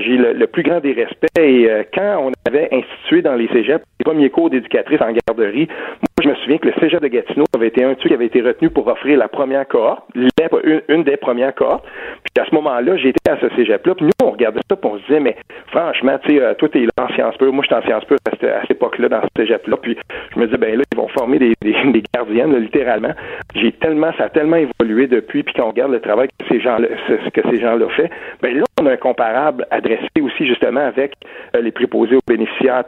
J'ai 0.00 0.16
le, 0.16 0.46
plus 0.46 0.62
grand 0.62 0.80
des 0.80 0.92
respects. 0.92 1.38
Et 1.38 1.68
quand 1.94 2.18
on 2.22 2.32
avait 2.48 2.68
institué 2.72 3.22
dans 3.22 3.34
les 3.34 3.48
cégeps 3.48 3.84
les 3.98 4.04
premiers 4.04 4.30
cours 4.30 4.50
d'éducatrice 4.50 5.00
en 5.00 5.12
garderie, 5.26 5.66
moi, 5.68 6.22
je 6.22 6.28
me 6.28 6.34
souviens 6.36 6.58
que 6.58 6.68
le 6.68 6.74
cégep 6.80 7.00
de 7.00 7.08
Gatineau 7.08 7.44
avait 7.54 7.68
été 7.68 7.84
un 7.84 7.94
truc 7.94 8.08
qui 8.08 8.14
avait 8.14 8.26
été 8.26 8.40
retenu 8.40 8.70
pour 8.70 8.86
offrir 8.86 9.18
la 9.18 9.28
première 9.28 9.66
cohorte, 9.66 10.04
une, 10.14 11.04
des 11.04 11.16
premières 11.16 11.54
cohortes. 11.54 11.84
Puis 12.24 12.42
à 12.42 12.48
ce 12.48 12.54
moment-là, 12.54 12.96
j'étais 12.96 13.30
à 13.30 13.38
ce 13.40 13.48
cégep-là. 13.56 13.94
Puis 13.94 14.04
nous, 14.04 14.26
on 14.26 14.30
regardait 14.32 14.60
ça, 14.68 14.76
puis 14.76 14.90
on 14.90 14.98
se 14.98 15.06
disait, 15.06 15.20
mais 15.20 15.36
franchement, 15.66 16.18
tu 16.24 16.32
sais, 16.32 16.42
euh, 16.42 16.54
toi, 16.54 16.68
t'es 16.68 16.80
là 16.80 17.04
en 17.04 17.08
sciences 17.14 17.36
pures, 17.36 17.52
moi, 17.52 17.62
je 17.62 17.74
suis 17.74 17.76
en 17.76 17.86
sciences 17.86 18.04
pures 18.04 18.18
à 18.26 18.36
cette, 18.36 18.70
époque-là, 18.70 19.08
dans 19.08 19.22
ce 19.22 19.42
cégep-là. 19.42 19.76
Puis 19.82 19.96
je 20.34 20.40
me 20.40 20.46
disais, 20.46 20.58
ben 20.58 20.76
là, 20.76 20.82
ils 20.92 20.96
vont 20.96 21.08
former 21.08 21.38
des, 21.38 21.54
gardiennes, 22.14 22.56
littéralement. 22.56 23.12
J'ai 23.54 23.72
tellement, 23.72 24.12
ça 24.18 24.24
a 24.24 24.28
tellement 24.28 24.56
évolué 24.56 25.06
depuis, 25.06 25.42
puis 25.42 25.54
qu'on 25.54 25.68
regarde 25.68 25.92
le 25.92 26.00
travail 26.00 26.28
que 26.28 26.46
ces 26.48 26.60
gens-là, 26.60 26.88
que 27.32 27.50
ces 27.50 27.60
gens-là 27.60 27.88
fait, 27.90 28.10
ben 28.42 28.56
là, 28.56 28.64
on 28.80 28.86
a 28.86 28.92
un 28.92 28.96
comparable 28.96 29.66
adressé 29.70 30.08
aussi, 30.20 30.46
justement, 30.46 30.80
avec 30.80 31.14
euh, 31.54 31.60
les 31.60 31.72
préposés 31.72 32.16
aux 32.16 32.20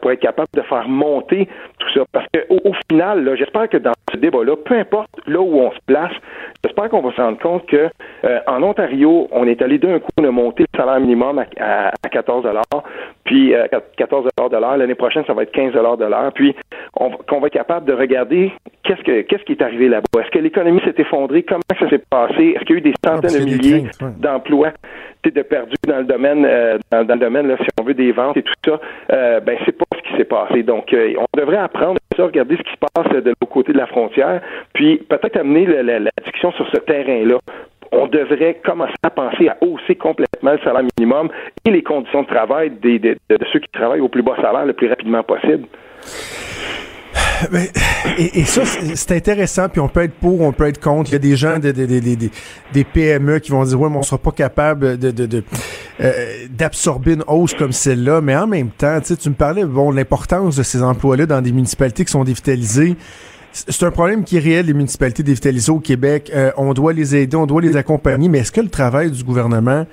pour 0.01 0.13
être 0.13 0.21
capable 0.21 0.49
de 0.55 0.63
faire 0.63 0.89
monter 0.89 1.49
tout 1.79 1.89
ça. 1.95 2.05
Parce 2.13 2.27
qu'au 2.35 2.57
au 2.65 2.73
final, 2.91 3.35
j'espère 3.37 3.69
que 3.69 3.77
dans 3.77 3.93
ce 4.13 4.19
débat-là, 4.19 4.57
peu 4.57 4.79
importe 4.79 5.11
là 5.27 5.41
où 5.41 5.61
on 5.61 5.71
se 5.71 5.79
place, 5.87 6.13
j'espère 6.65 6.89
qu'on 6.89 7.03
va 7.03 7.13
se 7.13 7.21
rendre 7.21 7.39
compte 7.39 7.67
que 7.67 7.89
euh, 8.25 8.41
en 8.47 8.63
Ontario, 8.63 9.29
on 9.33 9.47
est 9.47 9.63
allé 9.63 9.79
d'un 9.79 9.99
coup 9.99 10.09
de 10.19 10.29
monter 10.29 10.65
le 10.73 10.79
salaire 10.79 11.01
minimum 11.01 11.45
à, 11.59 11.89
à, 11.89 12.09
14 12.09 12.47
puis 13.31 13.55
14 13.97 14.27
euh, 14.27 14.49
de 14.49 14.57
l'heure. 14.57 14.77
L'année 14.77 14.97
prochaine, 14.97 15.23
ça 15.25 15.33
va 15.33 15.45
être 15.45 15.53
15 15.53 15.73
de 15.73 16.05
l'heure. 16.05 16.33
Puis 16.35 16.57
qu'on 16.93 17.41
va 17.41 17.47
être 17.47 17.53
capable 17.53 17.87
de 17.87 17.93
regarder 17.93 18.53
qu'est-ce 18.83 19.03
que 19.03 19.21
qu'est-ce 19.21 19.45
qui 19.45 19.53
est 19.53 19.63
arrivé 19.63 19.89
là-bas. 19.89 20.21
Est-ce 20.21 20.31
que 20.31 20.41
l'économie 20.41 20.81
s'est 20.85 20.97
effondrée? 20.99 21.45
Comment 21.45 21.61
ça 21.79 21.89
s'est 21.89 22.03
passé? 22.11 22.57
Est-ce 22.57 22.65
qu'il 22.65 22.71
y 22.71 22.73
a 22.75 22.79
eu 22.79 22.81
des 22.81 22.95
ah, 23.07 23.15
centaines 23.15 23.39
de 23.39 23.45
milliers 23.45 23.85
d'emplois 24.19 24.73
de 25.23 25.43
perdus 25.43 25.77
dans 25.87 25.99
le 25.99 26.05
domaine 26.05 26.45
euh, 26.45 26.79
dans, 26.91 27.07
le 27.07 27.21
domaine 27.21 27.47
là, 27.47 27.57
si 27.59 27.69
on 27.81 27.85
veut 27.85 27.95
des 27.95 28.11
ventes 28.11 28.37
et 28.37 28.43
tout 28.43 28.53
ça? 28.67 28.81
Euh, 29.13 29.39
Ben 29.39 29.57
c'est 29.65 29.79
pas 29.79 29.85
ce 29.97 30.11
qui 30.11 30.17
s'est 30.17 30.25
passé. 30.25 30.65
Donc 30.65 30.93
on 30.93 31.39
devrait 31.39 31.59
apprendre 31.59 32.01
ça, 32.17 32.25
regarder 32.25 32.57
ce 32.57 32.63
qui 32.63 32.73
se 32.73 32.79
passe 32.93 33.13
de 33.13 33.29
l'autre 33.29 33.53
côté 33.53 33.73
de 33.73 33.79
la 33.79 33.87
frontière, 33.87 34.41
puis 34.73 34.97
peut-être 35.09 35.37
amener 35.37 35.67
la 35.67 36.11
discussion 36.25 36.51
sur 36.53 36.69
ce 36.71 36.79
terrain-là 36.79 37.39
on 37.93 38.07
devrait 38.07 38.61
commencer 38.65 38.95
à 39.03 39.11
penser 39.11 39.49
à 39.49 39.57
hausser 39.61 39.97
complètement 39.97 40.53
le 40.53 40.59
salaire 40.59 40.85
minimum 40.99 41.29
et 41.65 41.71
les 41.71 41.83
conditions 41.83 42.23
de 42.23 42.29
travail 42.29 42.71
des, 42.71 42.99
de, 42.99 43.17
ceux 43.53 43.59
qui 43.59 43.69
travaillent 43.73 44.01
au 44.01 44.09
plus 44.09 44.23
bas 44.23 44.37
salaire 44.37 44.67
le 44.67 44.73
plus 44.73 44.89
rapidement 44.89 45.23
possible. 45.23 45.67
Ben, 47.51 47.67
et, 48.19 48.45
ça, 48.45 48.65
c'est 48.65 49.13
intéressant, 49.17 49.69
puis 49.69 49.81
on 49.81 49.89
peut 49.89 50.03
être 50.03 50.15
pour, 50.15 50.43
on 50.43 50.53
peut 50.53 50.69
être 50.69 50.81
contre. 50.81 51.11
Il 51.11 51.13
y 51.15 51.17
a 51.17 51.19
des 51.19 51.37
gens, 51.37 51.59
des, 51.59 51.73
des, 51.73 52.85
PME 52.85 53.39
qui 53.39 53.51
vont 53.51 53.65
dire, 53.65 53.81
ouais, 53.81 53.89
mais 53.89 53.97
on 53.97 54.03
sera 54.03 54.19
pas 54.19 54.31
capable 54.31 54.99
de, 54.99 55.43
euh, 56.01 56.13
d'absorber 56.51 57.15
une 57.15 57.25
hausse 57.27 57.55
comme 57.55 57.73
celle-là. 57.73 58.21
Mais 58.21 58.37
en 58.37 58.47
même 58.47 58.69
temps, 58.71 58.99
tu 59.01 59.29
me 59.29 59.35
parlais, 59.35 59.65
bon, 59.65 59.91
l'importance 59.91 60.57
de 60.57 60.63
ces 60.63 60.83
emplois-là 60.83 61.25
dans 61.27 61.41
des 61.41 61.53
municipalités 61.53 62.05
qui 62.05 62.13
sont 62.13 62.25
dévitalisées 62.25 62.97
c'est 63.53 63.83
un 63.83 63.91
problème 63.91 64.25
qui 64.25 64.37
est 64.37 64.41
réel, 64.41 64.67
les 64.67 64.75
municipalités 64.75 65.23
dévitalisées 65.23 65.73
au 65.73 65.81
Québec. 65.81 66.31
Euh, 66.35 66.53
on 66.57 66.73
doit 66.73 66.93
les 66.93 67.17
aider, 67.17 67.37
on 67.37 67.47
doit 67.47 67.61
les 67.61 67.77
accompagner, 67.77 68.29
mais 68.29 68.39
est-ce 68.39 68.53
que 68.53 68.61
le 68.61 68.69
travail 68.69 69.11
du 69.11 69.25
gouvernement, 69.25 69.87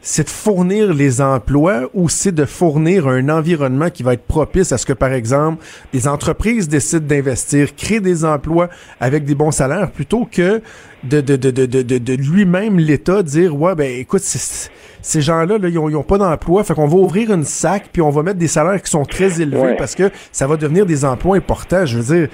c'est 0.00 0.24
de 0.24 0.30
fournir 0.30 0.92
les 0.92 1.20
emplois 1.20 1.88
ou 1.94 2.08
c'est 2.08 2.32
de 2.32 2.44
fournir 2.44 3.08
un 3.08 3.28
environnement 3.28 3.90
qui 3.90 4.02
va 4.02 4.14
être 4.14 4.24
propice 4.24 4.72
à 4.72 4.78
ce 4.78 4.86
que, 4.86 4.92
par 4.92 5.12
exemple, 5.12 5.64
des 5.92 6.08
entreprises 6.08 6.68
décident 6.68 7.06
d'investir, 7.06 7.74
créer 7.76 8.00
des 8.00 8.24
emplois 8.24 8.68
avec 9.00 9.24
des 9.24 9.34
bons 9.34 9.50
salaires 9.50 9.90
plutôt 9.90 10.26
que 10.30 10.60
de, 11.04 11.20
de, 11.20 11.36
de, 11.36 11.50
de, 11.50 11.82
de, 11.82 12.12
lui-même, 12.14 12.78
l'État, 12.78 13.22
dire, 13.22 13.54
ouais, 13.60 13.74
ben 13.74 13.88
écoute, 13.98 14.20
ces 14.20 15.20
gens-là, 15.20 15.58
là, 15.58 15.68
ils, 15.68 15.78
ont, 15.78 16.02
pas 16.02 16.18
d'emploi, 16.18 16.64
fait 16.64 16.74
qu'on 16.74 16.86
va 16.86 16.96
ouvrir 16.96 17.32
une 17.32 17.44
sac 17.44 17.84
puis 17.92 18.02
on 18.02 18.10
va 18.10 18.22
mettre 18.22 18.38
des 18.38 18.48
salaires 18.48 18.82
qui 18.82 18.90
sont 18.90 19.04
très 19.04 19.40
élevés 19.40 19.74
parce 19.76 19.94
que 19.94 20.10
ça 20.32 20.46
va 20.46 20.56
devenir 20.56 20.86
des 20.86 21.04
emplois 21.04 21.36
importants. 21.36 21.86
Je 21.86 21.98
veux 21.98 22.16
dire, 22.16 22.28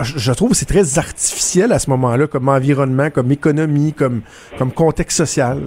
je 0.00 0.32
trouve 0.32 0.50
que 0.50 0.56
c'est 0.56 0.66
très 0.66 0.98
artificiel 0.98 1.72
à 1.72 1.78
ce 1.78 1.90
moment-là 1.90 2.26
comme 2.26 2.48
environnement, 2.48 3.10
comme 3.10 3.30
économie, 3.30 3.92
comme, 3.92 4.22
comme 4.58 4.72
contexte 4.72 5.18
social. 5.18 5.58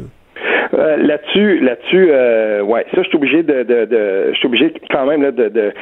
Euh, 0.73 0.97
là-dessus, 0.97 1.59
là-dessus, 1.59 2.07
euh, 2.11 2.61
ouais, 2.61 2.85
ça, 2.95 3.03
je 3.03 3.07
suis 3.09 3.17
obligé 3.17 3.43
de, 3.43 3.63
de, 3.63 3.85
de 3.85 4.31
je 4.31 4.37
suis 4.37 4.47
obligé 4.47 4.73
quand 4.89 5.05
même 5.05 5.21
là, 5.21 5.31
de, 5.31 5.49
de, 5.49 5.73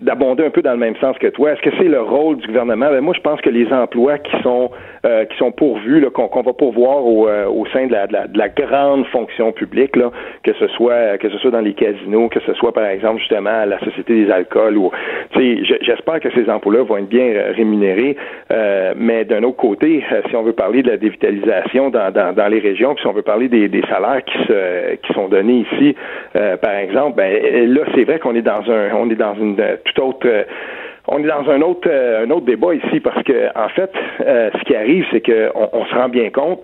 d'abonder 0.00 0.44
un 0.44 0.50
peu 0.50 0.62
dans 0.62 0.72
le 0.72 0.78
même 0.78 0.96
sens 0.96 1.16
que 1.18 1.28
toi. 1.28 1.52
Est-ce 1.52 1.62
que 1.62 1.70
c'est 1.78 1.88
le 1.88 2.00
rôle 2.00 2.36
du 2.36 2.46
gouvernement? 2.46 2.90
Ben, 2.90 3.00
moi, 3.00 3.14
je 3.16 3.20
pense 3.20 3.40
que 3.40 3.50
les 3.50 3.72
emplois 3.72 4.18
qui 4.18 4.42
sont 4.42 4.70
euh, 5.04 5.26
qui 5.26 5.36
sont 5.36 5.52
pourvus, 5.52 6.02
qu'on, 6.14 6.42
va 6.42 6.54
pourvoir 6.54 7.04
au, 7.04 7.28
euh, 7.28 7.44
au 7.46 7.66
sein 7.66 7.86
de 7.86 7.92
la, 7.92 8.06
de 8.06 8.38
la, 8.38 8.48
grande 8.48 9.04
fonction 9.08 9.52
publique, 9.52 9.96
là, 9.96 10.10
que 10.42 10.54
ce 10.54 10.66
soit 10.68 11.18
que 11.18 11.28
ce 11.28 11.36
soit 11.38 11.50
dans 11.50 11.60
les 11.60 11.74
casinos, 11.74 12.30
que 12.30 12.40
ce 12.40 12.54
soit 12.54 12.72
par 12.72 12.86
exemple 12.86 13.18
justement 13.18 13.66
la 13.66 13.78
Société 13.80 14.24
des 14.24 14.30
alcools 14.30 14.78
ou 14.78 14.90
j'espère 15.34 16.20
que 16.20 16.30
ces 16.30 16.48
emplois-là 16.48 16.84
vont 16.84 16.96
être 16.96 17.08
bien 17.08 17.26
euh, 17.26 17.52
rémunérés. 17.54 18.16
mais 18.96 19.26
d'un 19.26 19.42
autre 19.42 19.58
côté, 19.58 20.02
si 20.30 20.36
on 20.36 20.42
veut 20.42 20.54
parler 20.54 20.82
de 20.82 20.88
la 20.88 20.96
dévitalisation 20.96 21.90
dans, 21.90 22.10
dans, 22.10 22.34
dans 22.34 22.48
les 22.48 22.60
régions, 22.60 22.94
puis 22.94 23.02
si 23.02 23.06
on 23.06 23.12
veut 23.12 23.22
parler 23.22 23.48
des, 23.48 23.68
des 23.68 23.82
salaires 23.82 24.24
qui 24.24 24.38
se 24.46 24.94
qui 24.96 25.12
sont 25.12 25.28
donnés 25.28 25.66
ici, 25.70 25.94
par 26.32 26.76
exemple, 26.76 27.16
ben 27.16 27.30
là, 27.74 27.82
c'est 27.94 28.04
vrai 28.04 28.18
qu'on 28.18 28.34
est 28.34 28.42
dans 28.42 28.62
un 28.70 28.94
on 28.94 29.10
est 29.10 29.16
dans 29.16 29.34
une 29.34 29.56
euh, 29.98 30.44
on 31.06 31.22
est 31.22 31.28
dans 31.28 31.48
un 31.50 31.60
autre 31.60 31.88
euh, 31.88 32.24
un 32.24 32.30
autre 32.30 32.46
débat 32.46 32.74
ici 32.74 33.00
parce 33.00 33.22
que 33.22 33.48
en 33.56 33.68
fait, 33.68 33.92
euh, 34.20 34.50
ce 34.58 34.64
qui 34.64 34.74
arrive, 34.74 35.04
c'est 35.10 35.20
qu'on 35.20 35.68
on 35.72 35.84
se 35.86 35.94
rend 35.94 36.08
bien 36.08 36.30
compte 36.30 36.60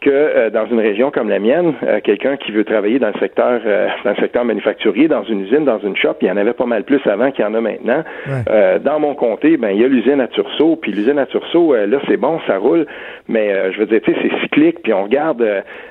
que 0.00 0.10
euh, 0.10 0.50
dans 0.50 0.66
une 0.66 0.80
région 0.80 1.10
comme 1.10 1.28
la 1.28 1.38
mienne, 1.38 1.74
euh, 1.82 2.00
quelqu'un 2.02 2.36
qui 2.36 2.52
veut 2.52 2.64
travailler 2.64 2.98
dans 2.98 3.08
le 3.08 3.18
secteur 3.20 3.60
euh, 3.64 3.88
dans 4.04 4.10
le 4.10 4.16
secteur 4.16 4.44
manufacturier, 4.44 5.08
dans 5.08 5.24
une 5.24 5.40
usine, 5.42 5.64
dans 5.64 5.78
une 5.78 5.96
shop, 5.96 6.14
il 6.22 6.28
y 6.28 6.30
en 6.30 6.36
avait 6.36 6.54
pas 6.54 6.66
mal 6.66 6.84
plus 6.84 7.00
avant 7.06 7.30
qu'il 7.30 7.44
y 7.44 7.48
en 7.48 7.54
a 7.54 7.60
maintenant. 7.60 8.02
dans 8.82 8.98
mon 8.98 9.14
comté, 9.14 9.56
ben 9.56 9.70
il 9.70 9.80
y 9.80 9.84
a 9.84 9.88
l'usine 9.88 10.20
à 10.20 10.28
Turceau, 10.28 10.76
puis 10.76 10.92
l'usine 10.92 11.18
à 11.18 11.26
Turceau, 11.26 11.74
là 11.74 11.98
c'est 12.08 12.16
bon, 12.16 12.40
ça 12.46 12.58
roule, 12.58 12.86
mais 13.28 13.72
je 13.72 13.78
veux 13.78 13.86
dire, 13.86 14.00
tu 14.02 14.12
sais, 14.12 14.18
c'est 14.22 14.40
cyclique, 14.40 14.82
puis 14.82 14.92
on 14.92 15.04
regarde, 15.04 15.44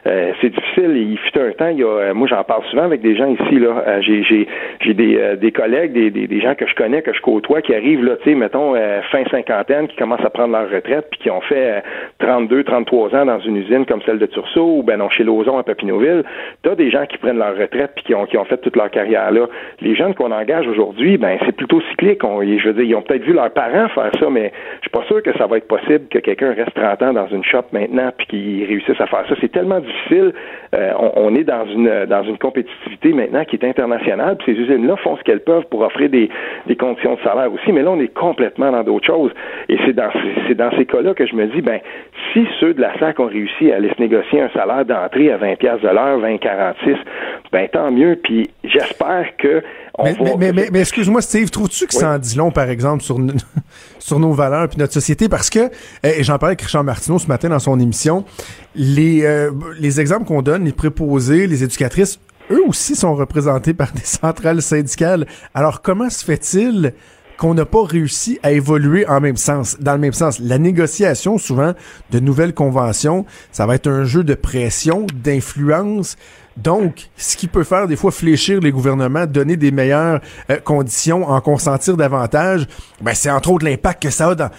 c'est 0.05 0.49
difficile. 0.49 0.97
Il 0.97 1.17
fut 1.17 1.39
un 1.39 1.51
temps, 1.51 1.69
il 1.69 1.79
y 1.79 1.83
a, 1.83 2.13
moi 2.13 2.27
j'en 2.27 2.43
parle 2.43 2.63
souvent 2.65 2.83
avec 2.83 3.01
des 3.01 3.15
gens 3.15 3.27
ici 3.27 3.59
là, 3.59 4.01
j'ai 4.01 4.23
j'ai 4.23 4.47
j'ai 4.81 4.93
des, 4.93 5.37
des 5.37 5.51
collègues, 5.51 5.93
des, 5.93 6.09
des, 6.09 6.27
des 6.27 6.41
gens 6.41 6.55
que 6.55 6.67
je 6.67 6.75
connais, 6.75 7.01
que 7.01 7.13
je 7.13 7.21
côtoie, 7.21 7.61
qui 7.61 7.73
arrivent 7.75 8.03
là, 8.03 8.15
tu 8.17 8.29
sais, 8.29 8.35
mettons 8.35 8.73
fin 9.11 9.23
cinquantaine, 9.31 9.87
qui 9.87 9.95
commencent 9.95 10.25
à 10.25 10.29
prendre 10.29 10.53
leur 10.53 10.69
retraite, 10.69 11.07
puis 11.11 11.19
qui 11.19 11.29
ont 11.29 11.41
fait 11.41 11.83
32, 12.19 12.63
33 12.63 13.15
ans 13.15 13.25
dans 13.25 13.39
une 13.39 13.57
usine 13.57 13.85
comme 13.85 13.98
celle 14.05 14.19
de 14.19 14.25
Turceau 14.25 14.77
ou 14.77 14.83
ben 14.83 14.97
non 14.97 15.09
chez 15.09 15.23
Lauson 15.23 15.57
à 15.57 15.63
Papineauville, 15.63 16.23
t'as 16.63 16.75
des 16.75 16.89
gens 16.91 17.05
qui 17.05 17.17
prennent 17.17 17.37
leur 17.37 17.55
retraite 17.57 17.91
puis 17.95 18.03
qui 18.05 18.15
ont, 18.15 18.25
qui 18.25 18.37
ont 18.37 18.45
fait 18.45 18.57
toute 18.57 18.75
leur 18.75 18.89
carrière 18.89 19.31
là. 19.31 19.47
Les 19.81 19.95
jeunes 19.95 20.13
qu'on 20.13 20.31
engage 20.31 20.67
aujourd'hui, 20.67 21.17
ben 21.17 21.37
c'est 21.45 21.55
plutôt 21.55 21.81
cyclique. 21.89 22.21
je 22.21 22.67
veux 22.67 22.73
dire, 22.73 22.83
ils 22.83 22.95
ont 22.95 23.01
peut-être 23.01 23.23
vu 23.23 23.33
leurs 23.33 23.51
parents 23.51 23.87
faire 23.89 24.11
ça, 24.19 24.29
mais 24.29 24.51
je 24.77 24.81
suis 24.81 24.89
pas 24.91 25.03
sûr 25.07 25.23
que 25.23 25.35
ça 25.37 25.47
va 25.47 25.57
être 25.57 25.67
possible 25.67 26.07
que 26.09 26.19
quelqu'un 26.19 26.53
reste 26.53 26.73
30 26.75 27.01
ans 27.03 27.13
dans 27.13 27.27
une 27.27 27.43
shop 27.43 27.63
maintenant 27.71 28.11
puis 28.17 28.27
qu'il 28.27 28.65
réussisse 28.65 28.99
à 28.99 29.07
faire 29.07 29.25
ça. 29.27 29.35
C'est 29.41 29.51
tellement 29.51 29.79
difficile. 29.79 30.33
Euh, 30.75 30.91
on, 31.15 31.33
est 31.35 31.43
dans 31.43 31.65
une 31.65 32.05
dans 32.05 32.23
une 32.23 32.37
compétitivité 32.37 33.13
maintenant 33.13 33.43
qui 33.45 33.55
est 33.55 33.65
internationale. 33.65 34.37
Puis 34.37 34.53
ces 34.53 34.61
usines-là 34.61 34.95
font 34.97 35.17
ce 35.17 35.23
qu'elles 35.23 35.43
peuvent 35.43 35.65
pour 35.69 35.81
offrir 35.81 36.09
des, 36.09 36.29
des 36.67 36.75
conditions 36.75 37.15
de 37.15 37.21
salaire 37.21 37.51
aussi, 37.51 37.71
mais 37.71 37.81
là 37.81 37.91
on 37.91 37.99
est 37.99 38.13
complètement 38.13 38.71
dans 38.71 38.83
d'autres 38.83 39.07
choses. 39.07 39.31
Et 39.67 39.77
c'est 39.85 39.93
dans 39.93 40.09
dans 40.59 40.71
ces 40.77 40.85
cas-là 40.85 41.13
que 41.13 41.25
je 41.25 41.35
me 41.35 41.47
dis, 41.47 41.61
ben 41.61 41.79
si 42.33 42.45
ceux 42.59 42.73
de 42.73 42.81
la 42.81 42.97
SAC 42.99 43.19
ont 43.19 43.27
réussi 43.27 43.71
à 43.71 43.77
aller 43.77 43.88
se 43.95 44.01
négocier 44.01 44.41
un 44.41 44.49
salaire 44.49 44.85
d'entrée 44.85 45.31
à 45.31 45.37
20 45.37 45.55
pièces 45.57 45.81
de 45.81 45.87
l'heure, 45.87 46.19
20,46, 46.19 46.97
ben 47.51 47.67
tant 47.71 47.91
mieux. 47.91 48.19
Puis 48.23 48.49
j'espère 48.63 49.25
que 49.37 49.63
on 49.97 50.03
mais, 50.03 50.13
va... 50.13 50.37
mais, 50.37 50.53
mais, 50.53 50.69
mais, 50.71 50.79
excuse-moi, 50.79 51.21
Steve, 51.21 51.49
trouves-tu 51.49 51.87
que 51.87 51.93
ça 51.93 52.11
en 52.11 52.17
dit 52.17 52.37
long, 52.37 52.51
par 52.51 52.69
exemple, 52.69 53.03
sur, 53.03 53.17
sur 53.99 54.19
nos 54.19 54.31
valeurs 54.31 54.69
puis 54.69 54.77
notre 54.77 54.93
société? 54.93 55.27
Parce 55.27 55.49
que, 55.49 55.69
et 56.03 56.23
j'en 56.23 56.37
parlais 56.37 56.53
avec 56.53 56.61
Richard 56.61 56.83
Martineau 56.83 57.19
ce 57.19 57.27
matin 57.27 57.49
dans 57.49 57.59
son 57.59 57.79
émission, 57.79 58.23
les, 58.75 59.25
euh, 59.25 59.51
les 59.79 59.99
exemples 59.99 60.25
qu'on 60.25 60.41
donne, 60.41 60.63
les 60.65 60.71
préposés, 60.71 61.47
les 61.47 61.63
éducatrices, 61.63 62.19
eux 62.51 62.63
aussi 62.67 62.95
sont 62.95 63.15
représentés 63.15 63.73
par 63.73 63.91
des 63.91 64.01
centrales 64.01 64.61
syndicales. 64.61 65.25
Alors, 65.53 65.81
comment 65.81 66.09
se 66.09 66.23
fait-il 66.23 66.93
qu'on 67.39 67.53
n'a 67.53 67.65
pas 67.65 67.85
réussi 67.85 68.37
à 68.43 68.51
évoluer 68.51 69.07
en 69.07 69.21
même 69.21 69.37
sens, 69.37 69.77
dans 69.79 69.93
le 69.93 69.99
même 69.99 70.13
sens. 70.13 70.39
La 70.39 70.57
négociation, 70.57 71.37
souvent, 71.37 71.73
de 72.11 72.19
nouvelles 72.19 72.53
conventions, 72.53 73.25
ça 73.53 73.65
va 73.65 73.75
être 73.75 73.87
un 73.87 74.03
jeu 74.03 74.25
de 74.25 74.33
pression, 74.33 75.07
d'influence, 75.13 76.17
donc, 76.63 77.09
ce 77.15 77.37
qui 77.37 77.47
peut 77.47 77.63
faire 77.63 77.87
des 77.87 77.95
fois 77.95 78.11
fléchir 78.11 78.59
les 78.59 78.71
gouvernements, 78.71 79.25
donner 79.25 79.55
des 79.55 79.71
meilleures 79.71 80.19
euh, 80.49 80.57
conditions, 80.57 81.27
en 81.27 81.39
consentir 81.41 81.95
davantage, 81.95 82.67
ben 83.01 83.13
c'est 83.13 83.29
entre 83.29 83.51
autres 83.51 83.65
l'impact 83.65 84.03
que 84.03 84.09
ça 84.09 84.29
a 84.29 84.35
dans, 84.35 84.49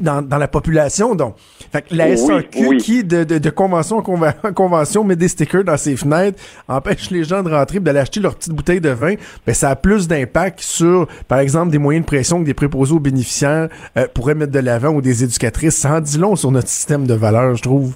dans, 0.00 0.22
dans, 0.22 0.38
la 0.38 0.48
population. 0.48 1.14
Donc, 1.14 1.36
fait 1.72 1.82
que 1.82 1.94
la 1.94 2.16
SAQ 2.16 2.76
qui, 2.78 3.04
de, 3.04 3.24
de, 3.24 3.50
convention 3.50 3.98
en 3.98 4.02
convention, 4.54 5.04
met 5.04 5.16
des 5.16 5.28
stickers 5.28 5.64
dans 5.64 5.76
ses 5.76 5.96
fenêtres, 5.96 6.42
empêche 6.68 7.10
les 7.10 7.24
gens 7.24 7.42
de 7.42 7.50
rentrer 7.50 7.80
d'aller 7.80 8.00
acheter 8.00 8.20
leur 8.20 8.34
petite 8.34 8.52
bouteille 8.52 8.80
de 8.80 8.90
vin, 8.90 9.14
ben 9.46 9.54
ça 9.54 9.70
a 9.70 9.76
plus 9.76 10.08
d'impact 10.08 10.60
sur, 10.60 11.06
par 11.28 11.38
exemple, 11.38 11.70
des 11.70 11.78
moyens 11.78 12.04
de 12.04 12.06
pression 12.06 12.40
que 12.40 12.46
des 12.46 12.54
préposés 12.54 12.94
aux 12.94 13.00
bénéficiaires 13.00 13.68
euh, 13.96 14.06
pourraient 14.12 14.34
mettre 14.34 14.52
de 14.52 14.60
l'avant 14.60 14.90
ou 14.90 15.00
des 15.00 15.24
éducatrices. 15.24 15.76
Ça 15.76 15.94
en 15.94 16.00
dit 16.00 16.18
long 16.18 16.36
sur 16.36 16.50
notre 16.50 16.68
système 16.68 17.06
de 17.06 17.14
valeurs, 17.14 17.54
je 17.54 17.62
trouve. 17.62 17.94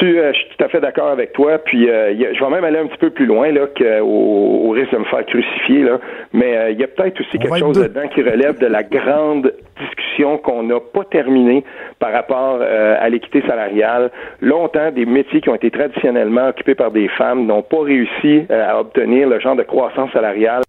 Là-dessus, 0.00 0.18
euh, 0.18 0.32
je 0.32 0.38
suis 0.38 0.48
tout 0.56 0.64
à 0.64 0.68
fait 0.68 0.80
d'accord 0.80 1.08
avec 1.08 1.32
toi. 1.32 1.58
Puis, 1.58 1.88
euh, 1.88 2.14
je 2.14 2.44
vais 2.44 2.50
même 2.50 2.64
aller 2.64 2.78
un 2.78 2.86
petit 2.86 2.98
peu 2.98 3.10
plus 3.10 3.26
loin, 3.26 3.50
là, 3.50 3.66
qu'au 3.66 4.04
au 4.04 4.70
risque 4.70 4.92
de 4.92 4.98
me 4.98 5.04
faire 5.04 5.24
crucifier, 5.26 5.82
là. 5.82 5.98
Mais 6.32 6.56
euh, 6.56 6.70
il 6.70 6.80
y 6.80 6.84
a 6.84 6.88
peut-être 6.88 7.20
aussi 7.20 7.38
quelque 7.38 7.58
chose 7.58 7.80
dedans 7.80 8.08
qui 8.08 8.22
relève 8.22 8.58
de 8.58 8.66
la 8.66 8.82
grande 8.82 9.52
discussion 9.80 10.38
qu'on 10.38 10.64
n'a 10.64 10.80
pas 10.80 11.04
terminée 11.04 11.64
par 11.98 12.12
rapport 12.12 12.60
à 12.60 13.08
l'équité 13.08 13.42
salariale. 13.46 14.10
Longtemps, 14.40 14.90
des 14.90 15.06
métiers 15.06 15.40
qui 15.40 15.48
ont 15.48 15.54
été 15.54 15.70
traditionnellement 15.70 16.48
occupés 16.48 16.74
par 16.74 16.90
des 16.90 17.06
femmes 17.08 17.46
n'ont 17.46 17.62
pas 17.62 17.82
réussi 17.82 18.42
à 18.50 18.80
obtenir 18.80 19.28
le 19.28 19.38
genre 19.38 19.54
de 19.54 19.62
croissance 19.62 20.10
salariale 20.12 20.62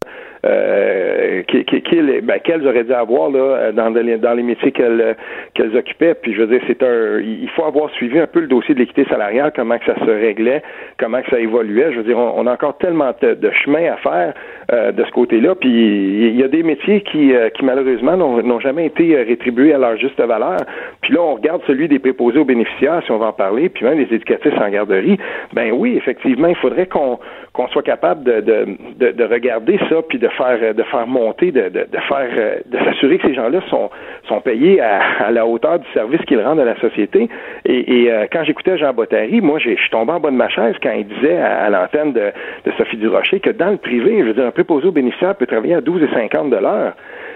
euh, 0.45 1.43
ben, 2.23 2.39
qu'elles 2.39 2.67
auraient 2.67 2.83
dû 2.83 2.93
avoir 2.93 3.29
là, 3.29 3.71
dans, 3.71 3.89
les, 3.89 4.17
dans 4.17 4.33
les 4.33 4.43
métiers 4.43 4.71
qu'elles 4.71 5.15
qu'elles 5.53 5.75
occupaient. 5.75 6.15
Puis 6.15 6.33
je 6.33 6.41
veux 6.41 6.47
dire, 6.47 6.61
c'est 6.67 6.81
un 6.83 7.19
il 7.19 7.49
faut 7.49 7.65
avoir 7.65 7.89
suivi 7.91 8.19
un 8.19 8.27
peu 8.27 8.39
le 8.39 8.47
dossier 8.47 8.73
de 8.73 8.79
l'équité 8.79 9.05
salariale, 9.05 9.51
comment 9.55 9.77
que 9.77 9.85
ça 9.85 9.95
se 9.95 10.09
réglait, 10.09 10.61
comment 10.97 11.21
que 11.21 11.29
ça 11.29 11.39
évoluait. 11.39 11.91
Je 11.91 11.97
veux 11.97 12.03
dire, 12.03 12.17
on, 12.17 12.45
a 12.47 12.53
encore 12.53 12.77
tellement 12.77 13.11
de, 13.21 13.51
chemin 13.63 13.91
à 13.91 13.97
faire 13.97 14.33
euh, 14.71 14.91
de 14.91 15.03
ce 15.03 15.11
côté-là. 15.11 15.55
Puis 15.55 15.69
il 15.69 16.39
y 16.39 16.43
a 16.43 16.47
des 16.47 16.63
métiers 16.63 17.01
qui, 17.01 17.33
euh, 17.33 17.49
qui 17.49 17.63
malheureusement 17.63 18.17
n'ont 18.17 18.59
jamais 18.59 18.85
été 18.85 19.15
rétribués 19.15 19.73
à 19.73 19.77
leur 19.77 19.97
juste 19.97 20.19
valeur. 20.19 20.57
Puis 21.01 21.13
là, 21.13 21.21
on 21.21 21.35
regarde 21.35 21.61
celui 21.67 21.87
des 21.87 21.99
préposés 21.99 22.39
aux 22.39 22.45
bénéficiaires, 22.45 23.01
si 23.05 23.11
on 23.11 23.17
va 23.17 23.27
en 23.27 23.33
parler, 23.33 23.69
puis 23.69 23.85
même 23.85 23.97
les 23.99 24.13
éducatifs 24.13 24.53
en 24.59 24.69
garderie. 24.69 25.17
Ben 25.53 25.71
oui, 25.73 25.95
effectivement, 25.97 26.47
il 26.47 26.55
faudrait 26.55 26.87
qu'on 26.87 27.19
qu'on 27.59 27.67
soit 27.67 27.83
capable 27.83 28.23
de, 28.23 28.39
de, 28.39 29.11
de, 29.11 29.23
regarder 29.25 29.77
ça 29.89 29.97
puis 30.07 30.17
de 30.17 30.29
faire 30.29 30.73
de 30.73 30.83
faire 30.83 31.05
monter, 31.07 31.51
de, 31.51 31.67
de, 31.67 31.99
faire 32.07 32.61
de 32.65 32.77
s'assurer 32.85 33.17
que 33.17 33.27
ces 33.27 33.33
gens-là 33.33 33.59
sont 33.69 33.89
sont 34.29 34.39
payés 34.39 34.79
à, 34.79 35.25
à 35.25 35.31
la 35.31 35.45
hauteur 35.45 35.79
du 35.79 35.87
service 35.93 36.21
qu'ils 36.21 36.41
rendent 36.41 36.61
à 36.61 36.65
la 36.65 36.79
société. 36.79 37.27
Et, 37.65 38.03
et 38.03 38.13
euh, 38.13 38.27
quand 38.31 38.45
j'écoutais 38.45 38.77
Jean 38.77 38.93
Bottary, 38.93 39.41
moi 39.41 39.59
je 39.59 39.71
suis 39.71 39.89
tombé 39.89 40.13
en 40.13 40.21
bas 40.21 40.31
de 40.31 40.37
ma 40.37 40.47
chaise 40.47 40.75
quand 40.81 40.91
il 40.91 41.05
disait 41.05 41.37
à, 41.37 41.69
l'antenne 41.69 42.13
de, 42.13 42.31
Sophie 42.77 42.95
Durocher 42.95 43.41
que 43.41 43.49
dans 43.49 43.71
le 43.71 43.77
privé, 43.77 44.19
je 44.19 44.25
veux 44.25 44.33
dire, 44.33 44.45
un 44.45 44.51
préposé 44.51 44.87
aux 44.87 44.93
bénéficiaires 44.93 45.35
peut 45.35 45.45
travailler 45.45 45.75
à 45.75 45.81
12,50 45.81 46.49
de 46.49 46.55
l'heure. 46.55 46.93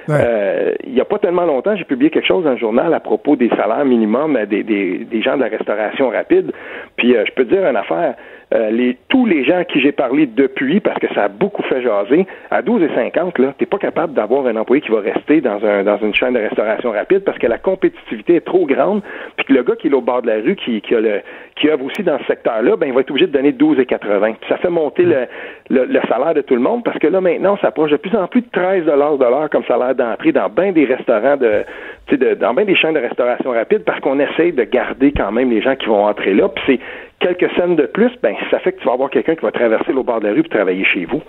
Euh, 0.10 0.74
il 0.86 0.94
n'y 0.94 1.02
a 1.02 1.06
pas 1.06 1.18
tellement 1.18 1.46
longtemps, 1.46 1.76
j'ai 1.76 1.86
publié 1.86 2.10
quelque 2.10 2.28
chose 2.28 2.44
dans 2.44 2.52
le 2.52 2.58
journal 2.58 2.94
à 2.94 3.00
propos 3.00 3.36
des 3.36 3.50
salaires 3.50 3.86
minimums 3.86 4.38
des, 4.46 4.64
des, 4.64 5.00
des 5.00 5.22
gens 5.22 5.36
de 5.36 5.42
la 5.42 5.50
restauration 5.50 6.10
rapide. 6.10 6.52
Puis 6.98 7.16
euh, 7.16 7.24
je 7.26 7.32
peux 7.34 7.46
te 7.46 7.54
dire 7.54 7.66
une 7.66 7.76
affaire, 7.76 8.16
euh, 8.54 8.94
tous 9.10 9.26
les 9.26 9.44
gens 9.44 9.58
à 9.58 9.66
qui 9.66 9.82
j'ai 9.82 9.92
parlé 9.92 10.28
depuis, 10.28 10.80
parce 10.80 11.00
que 11.00 11.08
ça 11.14 11.24
a 11.24 11.28
beaucoup 11.28 11.64
fait 11.64 11.82
jaser, 11.82 12.28
à 12.52 12.62
12,50, 12.62 13.42
là, 13.42 13.54
t'es 13.58 13.66
pas 13.66 13.78
capable 13.78 14.14
d'avoir 14.14 14.46
un 14.46 14.56
employé 14.56 14.82
qui 14.82 14.92
va 14.92 15.00
rester 15.00 15.42
dans, 15.42 15.64
un, 15.66 15.84
dans 15.84 15.98
une 15.98 16.14
chaîne 16.14 16.34
de 16.34 16.40
restauration 16.40 16.92
rapide 16.92 17.24
parce 17.24 17.38
que 17.38 17.48
la 17.48 17.58
compétitivité 17.58 18.36
est 18.36 18.46
trop 18.46 18.66
grande, 18.66 19.02
puis 19.38 19.46
que 19.46 19.54
le 19.54 19.64
gars 19.64 19.76
qui 19.76 19.88
est 19.88 19.94
au 19.94 20.02
bord 20.02 20.22
de 20.22 20.28
la 20.28 20.36
rue, 20.36 20.56
qui, 20.56 20.82
qui, 20.82 20.96
a 20.96 21.00
le, 21.00 21.22
qui 21.56 21.70
œuvre 21.70 21.86
aussi 21.86 22.04
dans 22.04 22.18
ce 22.20 22.26
secteur-là, 22.26 22.76
ben, 22.76 22.88
il 22.88 22.94
va 22.94 23.02
être 23.02 23.12
obligé 23.12 23.28
de 23.28 23.32
donner 23.32 23.52
12,80. 23.52 24.36
Puis 24.36 24.50
ça 24.50 24.58
fait 24.58 24.70
monter 24.70 25.04
le, 25.04 25.28
le, 25.70 26.00
salaire 26.10 26.34
de 26.34 26.42
tout 26.42 26.56
le 26.56 26.62
monde 26.62 26.84
parce 26.84 26.98
que 27.00 27.08
là, 27.08 27.22
maintenant, 27.22 27.54
on 27.54 27.58
s'approche 27.58 27.92
de 27.92 27.98
plus 27.98 28.16
en 28.16 28.28
plus 28.28 28.42
de 28.42 28.50
13 28.52 28.86
de 28.86 28.92
l'heure 28.92 29.50
comme 29.50 29.64
salaire 29.66 29.96
d'entrée 29.96 30.32
dans 30.32 30.50
bien 30.50 30.72
des 30.72 30.86
restaurants 30.86 31.38
de, 31.38 31.64
de 32.12 32.34
dans 32.36 32.54
bien 32.54 32.66
des 32.66 32.76
chaînes 32.76 32.96
de 32.96 33.00
restauration 33.00 33.52
rapide 33.52 33.84
parce 33.86 34.00
qu'on 34.00 34.20
essaye 34.20 34.52
de 34.52 34.64
garder 34.64 35.12
quand 35.12 35.32
même 35.32 35.50
les 35.50 35.62
gens 35.62 35.76
qui 35.76 35.86
vont 35.86 36.06
entrer 36.06 36.34
là. 36.34 36.50
Puis 36.50 36.64
c'est 36.66 36.80
quelques 37.20 37.54
scènes 37.56 37.76
de 37.76 37.86
plus, 37.86 38.12
ben 38.22 38.36
ça 38.52 38.60
fait 38.60 38.74
que 38.74 38.80
tu 38.80 38.86
vas 38.86 38.94
avoir 38.94 39.10
quelqu'un 39.10 39.36
qui 39.36 39.42
va 39.42 39.52
traverser 39.52 39.94
le 39.94 40.04
bord 40.04 40.20
de 40.20 40.28
la 40.28 40.34
rue 40.34 40.44
pour 40.44 40.52
travailler 40.52 40.84
chez 40.84 41.06
vous. 41.06 41.22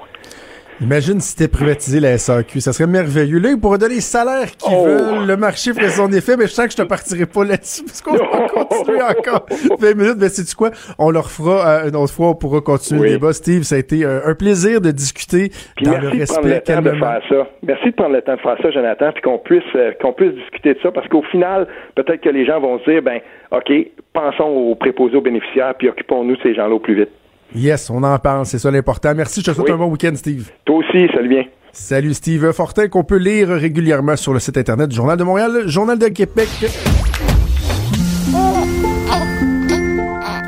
Imagine 0.80 1.20
si 1.20 1.36
c'était 1.36 1.48
privatisé 1.50 2.00
la 2.00 2.18
SAQ, 2.18 2.60
ça 2.60 2.72
serait 2.72 2.88
merveilleux. 2.88 3.38
Là, 3.38 3.50
ils 3.50 3.60
pourraient 3.60 3.78
donner 3.78 3.96
les 3.96 4.00
salaires 4.00 4.50
qu'ils 4.56 4.74
oh. 4.76 4.84
veulent, 4.84 5.26
le 5.26 5.36
marché 5.36 5.72
ferait 5.72 5.88
son 5.88 6.10
effet, 6.12 6.36
mais 6.36 6.46
je 6.46 6.52
sens 6.52 6.66
que 6.66 6.72
je 6.72 6.76
te 6.76 6.82
partirai 6.82 7.26
pas 7.26 7.44
là-dessus, 7.44 7.84
parce 7.84 8.02
qu'on 8.02 8.16
va 8.16 8.48
continuer 8.48 9.02
encore 9.02 9.46
20 9.78 9.94
minutes. 9.94 10.16
Mais 10.18 10.28
c'est 10.28 10.44
tu 10.44 10.56
quoi? 10.56 10.70
On 10.98 11.10
leur 11.10 11.30
fera 11.30 11.84
euh, 11.84 11.88
une 11.88 11.96
autre 11.96 12.12
fois, 12.12 12.30
on 12.30 12.34
pourra 12.34 12.60
continuer 12.60 13.10
le 13.10 13.10
débat. 13.14 13.32
Steve, 13.32 13.62
ça 13.62 13.76
a 13.76 13.78
été 13.78 14.04
euh, 14.04 14.20
un 14.26 14.34
plaisir 14.34 14.80
de 14.80 14.90
discuter 14.90 15.50
dans 15.80 15.98
le 15.98 16.08
respect. 16.08 16.24
De 16.24 16.32
prendre 16.32 16.48
le 16.48 16.60
temps 16.60 16.82
de 16.82 16.98
faire 16.98 17.22
ça. 17.28 17.48
Merci 17.62 17.86
de 17.86 17.94
prendre 17.94 18.14
le 18.14 18.22
temps 18.22 18.34
de 18.34 18.40
faire 18.40 18.56
ça, 18.60 18.70
Jonathan, 18.70 19.12
puis 19.12 19.22
qu'on 19.22 19.38
puisse 19.38 19.62
euh, 19.76 19.92
qu'on 20.00 20.12
puisse 20.12 20.34
discuter 20.34 20.74
de 20.74 20.78
ça, 20.82 20.90
parce 20.90 21.06
qu'au 21.08 21.22
final, 21.22 21.68
peut-être 21.94 22.20
que 22.20 22.30
les 22.30 22.44
gens 22.44 22.60
vont 22.60 22.80
se 22.80 22.90
dire, 22.90 23.02
ben, 23.02 23.20
OK, 23.52 23.72
pensons 24.12 24.44
aux 24.44 24.74
préposés 24.74 25.16
aux 25.16 25.20
bénéficiaires, 25.20 25.74
puis 25.78 25.88
occupons-nous 25.88 26.36
de 26.36 26.42
ces 26.42 26.54
gens-là 26.54 26.74
au 26.74 26.80
plus 26.80 26.96
vite. 26.96 27.10
Yes, 27.54 27.90
on 27.90 28.02
en 28.02 28.18
parle, 28.18 28.46
c'est 28.46 28.58
ça 28.58 28.70
l'important. 28.70 29.14
Merci, 29.14 29.40
je 29.40 29.50
te 29.50 29.54
souhaite 29.56 29.70
un 29.70 29.76
bon 29.76 29.86
week-end, 29.86 30.12
Steve. 30.14 30.50
Toi 30.64 30.76
aussi, 30.76 31.06
salut 31.14 31.28
bien. 31.28 31.44
Salut 31.72 32.14
Steve 32.14 32.52
Fortin, 32.52 32.86
qu'on 32.88 33.02
peut 33.02 33.16
lire 33.16 33.48
régulièrement 33.48 34.16
sur 34.16 34.32
le 34.32 34.38
site 34.38 34.56
internet 34.56 34.88
du 34.88 34.96
Journal 34.96 35.18
de 35.18 35.24
Montréal, 35.24 35.62
Journal 35.66 35.98
de 35.98 36.06
Québec. 36.06 36.48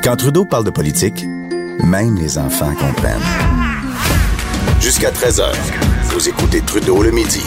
Quand 0.03 0.15
Trudeau 0.15 0.45
parle 0.45 0.63
de 0.63 0.69
politique, 0.69 1.25
même 1.83 2.15
les 2.15 2.37
enfants 2.37 2.73
comprennent. 2.75 3.19
Jusqu'à 4.79 5.11
13h, 5.11 5.43
vous 6.05 6.29
écoutez 6.29 6.61
Trudeau 6.61 7.03
le 7.03 7.11
midi. 7.11 7.43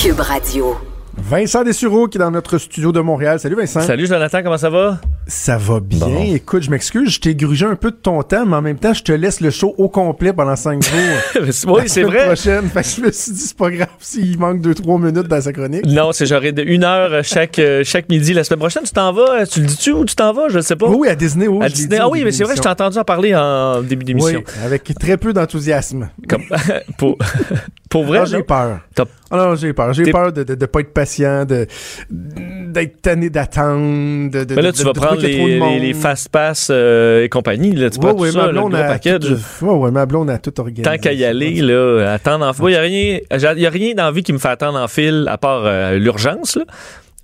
Cube 0.00 0.20
Radio. 0.20 0.76
Vincent 1.16 1.64
Dessureau 1.64 2.06
qui 2.06 2.18
est 2.18 2.20
dans 2.20 2.30
notre 2.30 2.58
studio 2.58 2.92
de 2.92 3.00
Montréal. 3.00 3.40
Salut 3.40 3.56
Vincent. 3.56 3.80
Salut 3.80 4.06
Jonathan, 4.06 4.42
comment 4.42 4.58
ça 4.58 4.70
va? 4.70 5.00
Ça 5.34 5.56
va 5.56 5.80
bien. 5.80 6.06
Bon. 6.06 6.34
Écoute, 6.34 6.62
je 6.62 6.70
m'excuse, 6.70 7.08
je 7.08 7.18
t'ai 7.18 7.34
grugé 7.34 7.64
un 7.64 7.74
peu 7.74 7.90
de 7.90 7.96
ton 7.96 8.22
temps, 8.22 8.44
mais 8.44 8.56
en 8.56 8.60
même 8.60 8.76
temps, 8.78 8.92
je 8.92 9.02
te 9.02 9.12
laisse 9.12 9.40
le 9.40 9.48
show 9.48 9.74
au 9.78 9.88
complet 9.88 10.34
pendant 10.34 10.56
cinq 10.56 10.82
jours. 10.84 10.92
oui, 11.36 11.40
La 11.46 11.52
c'est 11.52 11.88
semaine 11.88 12.06
vrai. 12.06 12.26
prochaine. 12.26 12.68
Fait 12.68 12.82
que 12.82 12.88
je 12.88 13.00
me 13.00 13.10
suis 13.10 13.32
dit, 13.32 13.40
c'est 13.40 13.56
pas 13.56 13.70
grave 13.70 13.88
s'il 13.98 14.38
manque 14.38 14.60
deux, 14.60 14.74
trois 14.74 14.98
minutes 14.98 15.28
dans 15.28 15.40
sa 15.40 15.50
chronique. 15.54 15.86
Non, 15.86 16.12
c'est 16.12 16.26
de 16.26 16.62
une 16.62 16.84
heure 16.84 17.24
chaque, 17.24 17.58
euh, 17.58 17.82
chaque 17.82 18.10
midi 18.10 18.34
la 18.34 18.44
semaine 18.44 18.58
prochaine. 18.60 18.82
Tu 18.84 18.92
t'en 18.92 19.10
vas? 19.14 19.46
Tu 19.46 19.60
le 19.62 19.66
dis-tu 19.66 19.92
où 19.92 20.04
tu 20.04 20.14
t'en 20.14 20.34
vas? 20.34 20.50
Je 20.50 20.60
sais 20.60 20.76
pas. 20.76 20.88
Oui, 20.90 21.08
à 21.08 21.14
Disney, 21.14 21.48
oui. 21.48 21.64
À 21.64 21.70
Disney. 21.70 21.96
Ah 21.98 22.10
oui, 22.10 22.22
mais 22.24 22.30
c'est 22.32 22.44
vrai, 22.44 22.54
je 22.54 22.60
t'ai 22.60 22.68
entendu 22.68 22.98
en 22.98 23.04
parler 23.04 23.34
en 23.34 23.80
début 23.80 24.04
d'émission. 24.04 24.42
Oui, 24.46 24.62
avec 24.62 24.84
très 25.00 25.16
peu 25.16 25.32
d'enthousiasme. 25.32 26.10
Comme, 26.28 26.42
pour, 26.98 27.16
pour 27.88 28.04
vrai, 28.04 28.18
Ah, 28.20 28.24
j'ai 28.26 28.42
peur. 28.42 28.80
Ah 29.30 29.36
non, 29.38 29.54
j'ai 29.56 29.72
peur. 29.72 29.94
J'ai 29.94 30.12
peur 30.12 30.30
de, 30.30 30.42
de, 30.42 30.54
de 30.54 30.66
pas 30.66 30.80
être 30.80 30.92
patient, 30.92 31.46
de 31.46 31.66
d'être 32.72 33.00
tanné 33.02 33.30
d'attendre, 33.30 34.30
de, 34.30 34.44
de 34.44 34.54
Mais 34.54 34.62
là, 34.62 34.72
de- 34.72 34.76
tu 34.76 34.82
vas 34.82 34.92
prendre 34.92 35.20
les, 35.20 35.94
fast 35.94 36.28
pass 36.30 36.68
euh, 36.70 37.22
et 37.24 37.28
compagnie. 37.28 37.72
Là, 37.72 37.90
tu 37.90 37.98
Ouais, 37.98 38.06
prends 38.12 38.18
ouais, 38.20 38.30
tout 38.30 38.36
ma 38.36 38.42
ça, 38.46 38.52
le 38.52 38.58
gros 38.60 38.74
a 38.74 38.82
package. 38.82 39.20
tout- 39.60 39.64
ouais, 39.66 39.74
ouais, 39.74 39.90
ma 39.90 40.06
blonde 40.06 40.30
a 40.30 40.38
tout 40.38 40.58
organisé. 40.58 40.82
Tant 40.82 40.98
qu'à 40.98 41.12
y 41.12 41.24
aller, 41.24 41.60
là, 41.62 42.12
attendre 42.12 42.44
en 42.46 42.52
fil. 42.52 42.64
Il 42.64 42.70
n'y 43.56 43.66
a 43.66 43.70
rien, 43.70 43.94
dans 43.94 44.04
la 44.04 44.10
vie 44.10 44.22
qui 44.22 44.32
me 44.32 44.38
fait 44.38 44.48
attendre 44.48 44.78
en 44.78 44.88
fil 44.88 45.26
à 45.28 45.38
part 45.38 45.62
euh, 45.64 45.98
l'urgence, 45.98 46.56
là. 46.56 46.64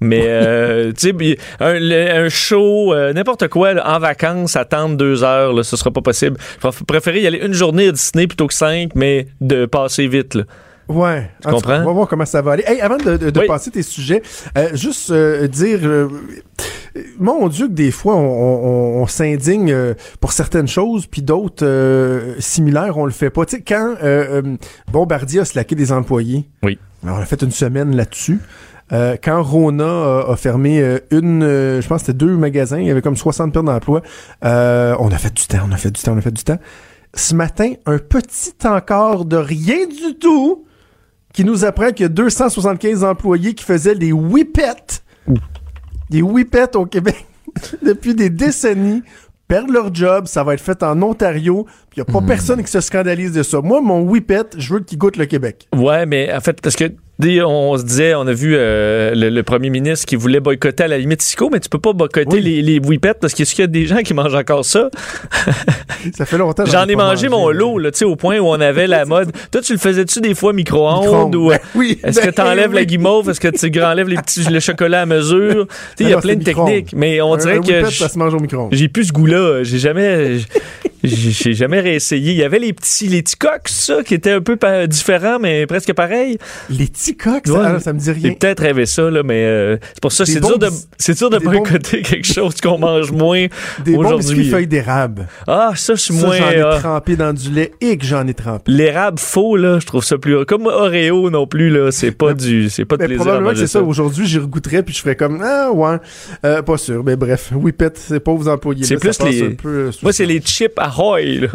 Mais, 0.01 0.23
euh, 0.27 0.93
tu 0.97 1.13
sais, 1.19 1.39
un, 1.59 2.29
show, 2.29 2.95
euh, 2.95 3.13
n'importe 3.13 3.49
quoi, 3.49 3.75
là, 3.75 3.97
en 3.97 3.99
vacances, 3.99 4.55
attendre 4.55 4.97
deux 4.97 5.25
heures, 5.25 5.53
là, 5.53 5.65
ce 5.65 5.77
sera 5.77 5.91
pas 5.91 6.03
possible. 6.03 6.37
Je 6.63 6.85
préférer 6.85 7.21
y 7.21 7.27
aller 7.27 7.41
une 7.45 7.53
journée 7.53 7.89
à 7.89 7.93
Disney 7.93 8.29
plutôt 8.29 8.47
que 8.47 8.55
cinq, 8.55 8.91
mais 8.95 9.27
de 9.41 9.67
passer 9.67 10.07
vite, 10.07 10.35
là. 10.37 10.45
Ouais. 10.89 11.31
Tu 11.43 11.49
comprends? 11.51 11.81
On 11.83 11.85
va 11.87 11.93
voir 11.93 12.09
comment 12.09 12.25
ça 12.25 12.41
va 12.43 12.53
aller. 12.53 12.65
Hey, 12.67 12.81
avant 12.81 12.97
de, 12.97 13.17
de- 13.17 13.31
de 13.31 13.41
Oui. 13.41 13.47
passer 13.47 13.71
tes 13.71 13.83
sujets, 13.83 14.23
euh, 14.57 14.71
juste 14.75 15.11
euh, 15.11 15.47
dire, 15.47 15.81
euh, 15.83 16.09
mon 17.19 17.49
Dieu, 17.49 17.69
que 17.69 17.73
des 17.73 17.91
fois, 17.91 18.17
on, 18.17 18.21
on- 18.99 19.03
on 19.03 19.07
s'indigne 19.07 19.71
euh, 19.73 19.95
pour 20.21 20.33
certaines 20.33 20.69
choses, 20.69 21.07
puis 21.07 21.23
d'autres 21.23 21.65
euh, 21.67 22.35
similaires, 22.39 22.97
on 22.99 23.05
le 23.05 23.11
fait 23.13 23.31
pas. 23.31 23.45
Tu 23.45 23.57
sais, 23.57 23.63
quand 23.63 23.95
euh, 24.03 24.57
Bombardier 24.91 25.41
a 25.41 25.45
slacké 25.45 25.75
des 25.75 25.93
employés, 25.93 26.49
Oui. 26.63 26.79
alors, 27.05 27.19
on 27.19 27.21
a 27.21 27.27
fait 27.27 27.43
une 27.43 27.51
semaine 27.51 27.95
là-dessus. 27.95 28.41
Euh, 28.91 29.17
quand 29.23 29.43
Rona 29.43 29.85
a, 29.85 30.33
a 30.33 30.37
fermé 30.37 30.81
euh, 30.81 30.99
une, 31.11 31.43
euh, 31.43 31.83
je 31.83 31.89
pense 31.89 32.01
que 32.01 32.07
c'était 32.07 32.17
deux 32.19 32.35
magasins, 32.39 32.79
il 32.79 32.87
y 32.87 32.91
avait 32.91 33.03
comme 33.03 33.17
60 33.19 33.53
pertes 33.53 33.67
d'emploi, 33.67 34.01
euh, 34.47 34.97
on 34.99 35.09
a 35.13 35.19
fait 35.19 35.35
du 35.35 35.47
temps, 35.47 35.59
on 35.69 35.73
a 35.73 35.77
fait 35.77 35.91
du 35.91 36.01
temps, 36.01 36.13
on 36.15 36.19
a 36.19 36.23
fait 36.23 36.31
du 36.31 36.43
temps. 36.45 36.57
Ce 37.13 37.35
matin, 37.35 37.73
un 37.85 37.99
petit 37.99 38.55
encore 38.65 39.27
de 39.27 39.37
rien 39.37 39.87
du 39.87 40.17
tout 40.19 40.65
qui 41.39 41.45
nous 41.45 41.65
apprend 41.65 41.93
qu'il 41.93 42.03
y 42.03 42.07
a 42.07 42.09
275 42.09 43.05
employés 43.05 43.55
qui 43.55 43.63
faisaient 43.63 43.95
des 43.95 44.11
whippets. 44.11 45.05
Des 46.11 46.21
whippets 46.21 46.75
au 46.75 46.85
Québec 46.85 47.25
depuis 47.85 48.17
des 48.17 48.29
décennies 48.29 49.05
perdent 49.47 49.71
leur 49.71 49.95
job, 49.95 50.27
ça 50.27 50.43
va 50.43 50.55
être 50.55 50.61
fait 50.61 50.83
en 50.83 51.01
Ontario, 51.01 51.65
puis 51.91 52.01
il 52.01 52.05
n'y 52.05 52.11
a 52.11 52.21
pas 52.21 52.27
personne 52.27 52.61
qui 52.61 52.73
se 52.73 52.81
scandalise 52.81 53.31
de 53.31 53.45
ça. 53.45 53.61
Moi, 53.61 53.81
mon 53.81 54.01
whippet, 54.01 54.47
je 54.57 54.75
veux 54.75 54.81
qu'il 54.81 54.99
goûte 54.99 55.17
le 55.17 55.27
Québec. 55.27 55.69
Ouais, 55.77 56.07
mais 56.07 56.35
en 56.35 56.41
fait, 56.41 56.61
parce 56.61 56.75
que 56.75 56.93
on 57.21 57.77
se 57.77 57.83
disait, 57.85 58.15
on 58.15 58.27
a 58.27 58.33
vu 58.33 58.55
euh, 58.57 59.13
le, 59.15 59.29
le 59.31 59.43
premier 59.43 59.71
ministre 59.71 60.07
qui 60.07 60.15
voulait 60.17 60.41
boycotter 60.41 60.85
à 60.85 60.89
la 60.89 60.99
limite 60.99 61.21
Cisco, 61.23 61.51
mais 61.53 61.59
tu 61.61 61.69
peux 61.69 61.79
pas 61.81 61.93
boycotter 61.93 62.29
Oui. 62.37 62.41
les, 62.41 62.63
les 62.63 62.79
whippets 62.79 63.15
parce 63.21 63.35
qu'il 63.35 63.45
y 63.45 63.49
a- 63.49 63.51
qu'il 63.51 63.61
y 63.61 63.65
a 63.65 63.67
des 63.67 63.87
gens 63.87 63.99
qui 63.99 64.15
mangent 64.15 64.35
encore 64.35 64.65
ça? 64.65 64.89
Ça 66.17 66.25
fait 66.27 66.39
longtemps. 66.39 66.65
J'en 66.67 66.87
ai 66.87 66.95
mangé 66.95 67.29
mon 67.29 67.51
lot, 67.51 67.79
là, 67.79 67.91
tu 67.91 67.99
sais, 67.99 68.05
au 68.05 68.15
point 68.15 68.39
où 68.39 68.47
on 68.47 68.61
avait 68.61 68.87
la 68.87 69.05
mode. 69.05 69.33
Toi, 69.51 69.61
tu 69.63 69.73
le 69.73 69.79
faisais-tu 69.79 70.21
des 70.21 70.35
fois 70.35 70.53
micro-ondes 70.53 71.03
Micro-ondes. 71.03 71.35
ou 71.37 71.49
Ben 71.49 71.59
oui, 71.75 71.99
est-ce 72.05 72.21
que 72.21 72.27
ben 72.27 72.33
tu 72.33 72.41
enlèves 72.41 72.73
la 72.73 72.85
guimauve? 72.85 73.29
Est-ce 73.31 73.41
que 73.41 73.49
tu 73.49 73.83
enlèves 73.83 74.09
les 74.09 74.17
petits 74.17 74.45
le 74.49 74.61
chocolat 74.61 75.03
à 75.03 75.07
mesure? 75.07 75.67
Il 76.01 76.09
y 76.09 76.13
a 76.13 76.21
plein 76.21 76.37
de 76.37 76.45
techniques, 76.45 76.93
mais 76.95 77.21
on 77.21 77.35
Un- 77.35 77.37
dirait 77.39 77.57
un 77.59 77.61
que 77.61 77.91
ça 77.91 78.09
se 78.09 78.19
mange 78.19 78.33
au 78.35 78.39
micro-ondes. 78.41 78.69
j'ai 78.73 78.89
plus 78.89 79.07
ce 79.07 79.13
goût-là. 79.13 79.65
J'ai 79.65 79.79
jamais, 79.79 80.37
j'ai 81.05 81.31
j'ai 81.31 81.53
jamais 81.53 81.81
réessayé. 81.81 82.33
Il 82.33 82.39
y 82.39 82.43
avait 82.45 82.59
les 82.59 82.73
petits, 82.73 83.09
les 83.09 83.23
petits 83.23 83.37
coques, 83.37 83.69
ça, 83.69 84.03
qui 84.03 84.15
étaient 84.15 84.33
un 84.33 84.41
peu 84.41 84.57
différents, 84.87 85.39
mais 85.39 85.67
presque 85.67 85.93
pareils. 85.93 86.39
Les 86.71 86.87
petits 86.87 87.17
coques, 87.17 87.47
Ouais. 87.47 87.55
ça, 87.55 87.81
ça 87.81 87.93
me 87.93 87.99
dit 87.99 88.05
J'ai 88.07 88.13
rien. 88.13 88.33
peut-être 88.35 88.61
rêvé 88.63 88.87
ça, 88.87 89.11
là, 89.11 89.23
mais 89.25 89.45
euh, 89.45 89.77
c'est 89.95 90.01
pour 90.03 90.13
ça, 90.13 90.25
Des 90.25 90.33
c'est 90.33 90.41
dur 90.41 90.59
de, 90.59 90.69
c'est 90.99 91.17
dur 91.17 91.31
de 91.31 91.39
des 91.39 91.45
boycotter 91.45 92.03
quelque 92.03 92.27
chose 92.27 92.57
qu'on 92.61 92.79
mange 92.79 93.11
moins 93.13 93.47
Des 93.85 93.95
aujourd'hui. 93.95 94.49
feuilles 94.51 94.67
d'érable. 94.67 95.29
Ah, 95.47 95.73
ça, 95.77 95.95
je 95.95 96.01
suis 96.03 96.15
moins. 96.15 96.37
j'en 96.37 96.51
ai 96.51 96.61
ah, 96.61 96.79
trempé 96.81 97.17
dans 97.17 97.33
du 97.33 97.51
lait 97.51 97.73
et 97.81 97.97
que 97.97 98.05
j'en 98.05 98.27
ai 98.27 98.35
trempé. 98.35 98.71
L'érable 98.73 99.19
faux, 99.19 99.57
là, 99.57 99.79
je 99.81 99.87
trouve 99.87 100.05
ça 100.05 100.19
plus. 100.19 100.45
Comme 100.47 100.67
Oreo 100.67 101.31
non 101.31 101.47
plus, 101.47 101.71
là, 101.71 101.91
c'est 101.91 102.13
pas 102.13 102.35
du. 102.35 102.69
C'est 102.71 102.85
pas 102.85 102.97
de 102.97 103.03
Mais 103.03 103.07
plaisir 103.09 103.23
à 103.23 103.25
probablement 103.27 103.53
que 103.53 103.59
c'est 103.59 103.67
ça. 103.67 103.83
Aujourd'hui, 103.83 104.27
j'y 104.27 104.39
regoutterais 104.39 104.83
puis 104.83 104.95
je 104.95 105.01
ferais 105.01 105.17
comme 105.17 105.41
ah 105.45 105.71
ouais, 105.73 105.97
Euh, 106.45 106.63
pas 106.63 106.77
sûr. 106.77 107.03
Mais 107.05 107.17
bref, 107.17 107.51
whippet, 107.55 107.93
c'est 107.95 108.21
pauvres 108.21 108.49
employés. 108.49 108.85
C'est 108.85 108.97
plus 108.97 109.19
les- 109.23 109.51
peu, 109.51 109.69
euh, 109.69 109.91
Moi, 110.03 110.13
c'est 110.13 110.27
les 110.27 110.41
chips 110.41 110.79
Ahoy, 110.89 111.41
là. 111.41 111.49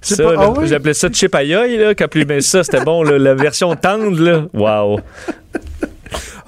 Ça, 0.00 0.22
là, 0.22 0.40
Ahoy? 0.40 0.66
J'appelais 0.66 0.94
ça 0.94 1.08
chip 1.10 1.34
là. 1.34 1.94
Quand 1.94 2.08
plus 2.08 2.24
mais 2.24 2.40
ça, 2.40 2.64
c'était 2.64 2.84
bon, 2.84 3.02
là, 3.02 3.18
la 3.18 3.34
version 3.34 3.74
tendre, 3.76 4.20
là. 4.20 4.44
Wow. 4.52 5.00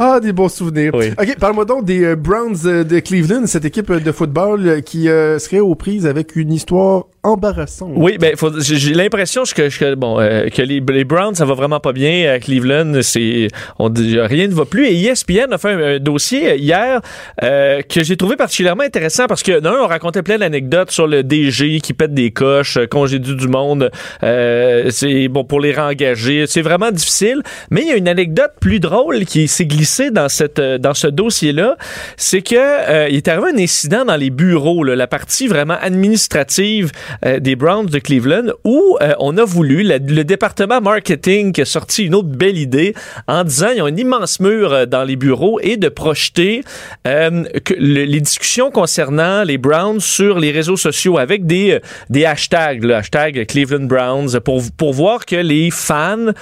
Ah, 0.02 0.18
des 0.18 0.32
bons 0.32 0.48
souvenirs. 0.48 0.92
Oui. 0.94 1.10
OK, 1.10 1.36
parle-moi 1.38 1.66
donc 1.66 1.84
des 1.84 2.02
euh, 2.02 2.16
Browns 2.16 2.56
euh, 2.64 2.84
de 2.84 3.00
Cleveland, 3.00 3.46
cette 3.46 3.66
équipe 3.66 3.90
euh, 3.90 4.00
de 4.00 4.12
football 4.12 4.80
qui 4.82 5.10
euh, 5.10 5.38
serait 5.38 5.60
aux 5.60 5.74
prises 5.74 6.06
avec 6.06 6.36
une 6.36 6.54
histoire 6.54 7.04
embarrassante. 7.22 7.92
Oui, 7.96 8.16
ben 8.18 8.34
j'ai 8.60 8.94
l'impression 8.94 9.42
que, 9.42 9.68
que 9.68 9.94
bon 9.96 10.18
euh, 10.18 10.48
que 10.48 10.62
les, 10.62 10.80
les 10.80 11.04
Browns 11.04 11.34
ça 11.34 11.44
va 11.44 11.52
vraiment 11.52 11.78
pas 11.78 11.92
bien 11.92 12.32
à 12.32 12.38
Cleveland, 12.38 13.02
c'est 13.02 13.48
on 13.78 13.90
dit 13.90 14.18
rien 14.18 14.48
ne 14.48 14.54
va 14.54 14.64
plus 14.64 14.86
et 14.86 14.98
ESPN 15.04 15.52
a 15.52 15.58
fait 15.58 15.68
un, 15.68 15.78
un 15.96 15.98
dossier 15.98 16.56
hier 16.56 17.02
euh, 17.42 17.82
que 17.82 18.02
j'ai 18.02 18.16
trouvé 18.16 18.36
particulièrement 18.36 18.84
intéressant 18.84 19.26
parce 19.26 19.42
que 19.42 19.60
d'un 19.60 19.74
on 19.82 19.86
racontait 19.86 20.22
plein 20.22 20.38
d'anecdotes 20.38 20.92
sur 20.92 21.06
le 21.06 21.22
DG 21.22 21.80
qui 21.80 21.92
pète 21.92 22.14
des 22.14 22.30
coches, 22.30 22.78
congédie 22.90 23.36
du 23.36 23.48
monde, 23.48 23.90
c'est 24.22 25.28
bon 25.28 25.44
pour 25.44 25.60
les 25.60 25.72
réengager, 25.72 26.46
c'est 26.46 26.62
vraiment 26.62 26.90
difficile, 26.90 27.42
mais 27.70 27.82
il 27.82 27.88
y 27.88 27.90
a 27.90 27.96
une 27.96 28.08
anecdote 28.08 28.52
plus 28.62 28.80
drôle 28.80 29.26
qui 29.26 29.46
s'est 29.46 29.66
glissée 29.66 29.89
dans 30.10 30.28
cette 30.28 30.58
euh, 30.58 30.78
dans 30.78 30.94
ce 30.94 31.06
dossier-là, 31.06 31.76
c'est 32.16 32.42
que 32.42 32.54
euh, 32.56 33.08
il 33.10 33.16
est 33.16 33.28
arrivé 33.28 33.48
un 33.54 33.58
incident 33.62 34.04
dans 34.04 34.16
les 34.16 34.30
bureaux, 34.30 34.84
là, 34.84 34.94
la 34.96 35.06
partie 35.06 35.46
vraiment 35.48 35.76
administrative 35.80 36.92
euh, 37.24 37.38
des 37.40 37.56
Browns 37.56 37.86
de 37.86 37.98
Cleveland, 37.98 38.52
où 38.64 38.96
euh, 39.00 39.12
on 39.18 39.36
a 39.38 39.44
voulu, 39.44 39.82
le 39.82 40.22
département 40.24 40.80
marketing 40.80 41.52
qui 41.52 41.62
a 41.62 41.64
sorti 41.64 42.04
une 42.04 42.14
autre 42.14 42.28
belle 42.28 42.58
idée 42.58 42.94
en 43.26 43.44
disant 43.44 43.68
ils 43.74 43.82
ont 43.82 43.86
un 43.86 43.96
immense 43.96 44.40
mur 44.40 44.72
euh, 44.72 44.86
dans 44.86 45.04
les 45.04 45.16
bureaux 45.16 45.58
et 45.60 45.76
de 45.76 45.88
projeter 45.88 46.62
euh, 47.06 47.44
que 47.64 47.74
le- 47.74 48.04
les 48.04 48.20
discussions 48.20 48.70
concernant 48.70 49.42
les 49.44 49.58
Browns 49.58 50.00
sur 50.00 50.38
les 50.38 50.50
réseaux 50.50 50.76
sociaux 50.76 51.18
avec 51.18 51.46
des, 51.46 51.80
des 52.08 52.24
hashtags, 52.24 52.84
le 52.84 52.94
hashtag 52.94 53.46
Cleveland 53.46 53.86
Browns, 53.86 54.40
pour, 54.44 54.62
pour 54.76 54.92
voir 54.92 55.24
que 55.26 55.36
les 55.36 55.70
fans 55.70 56.32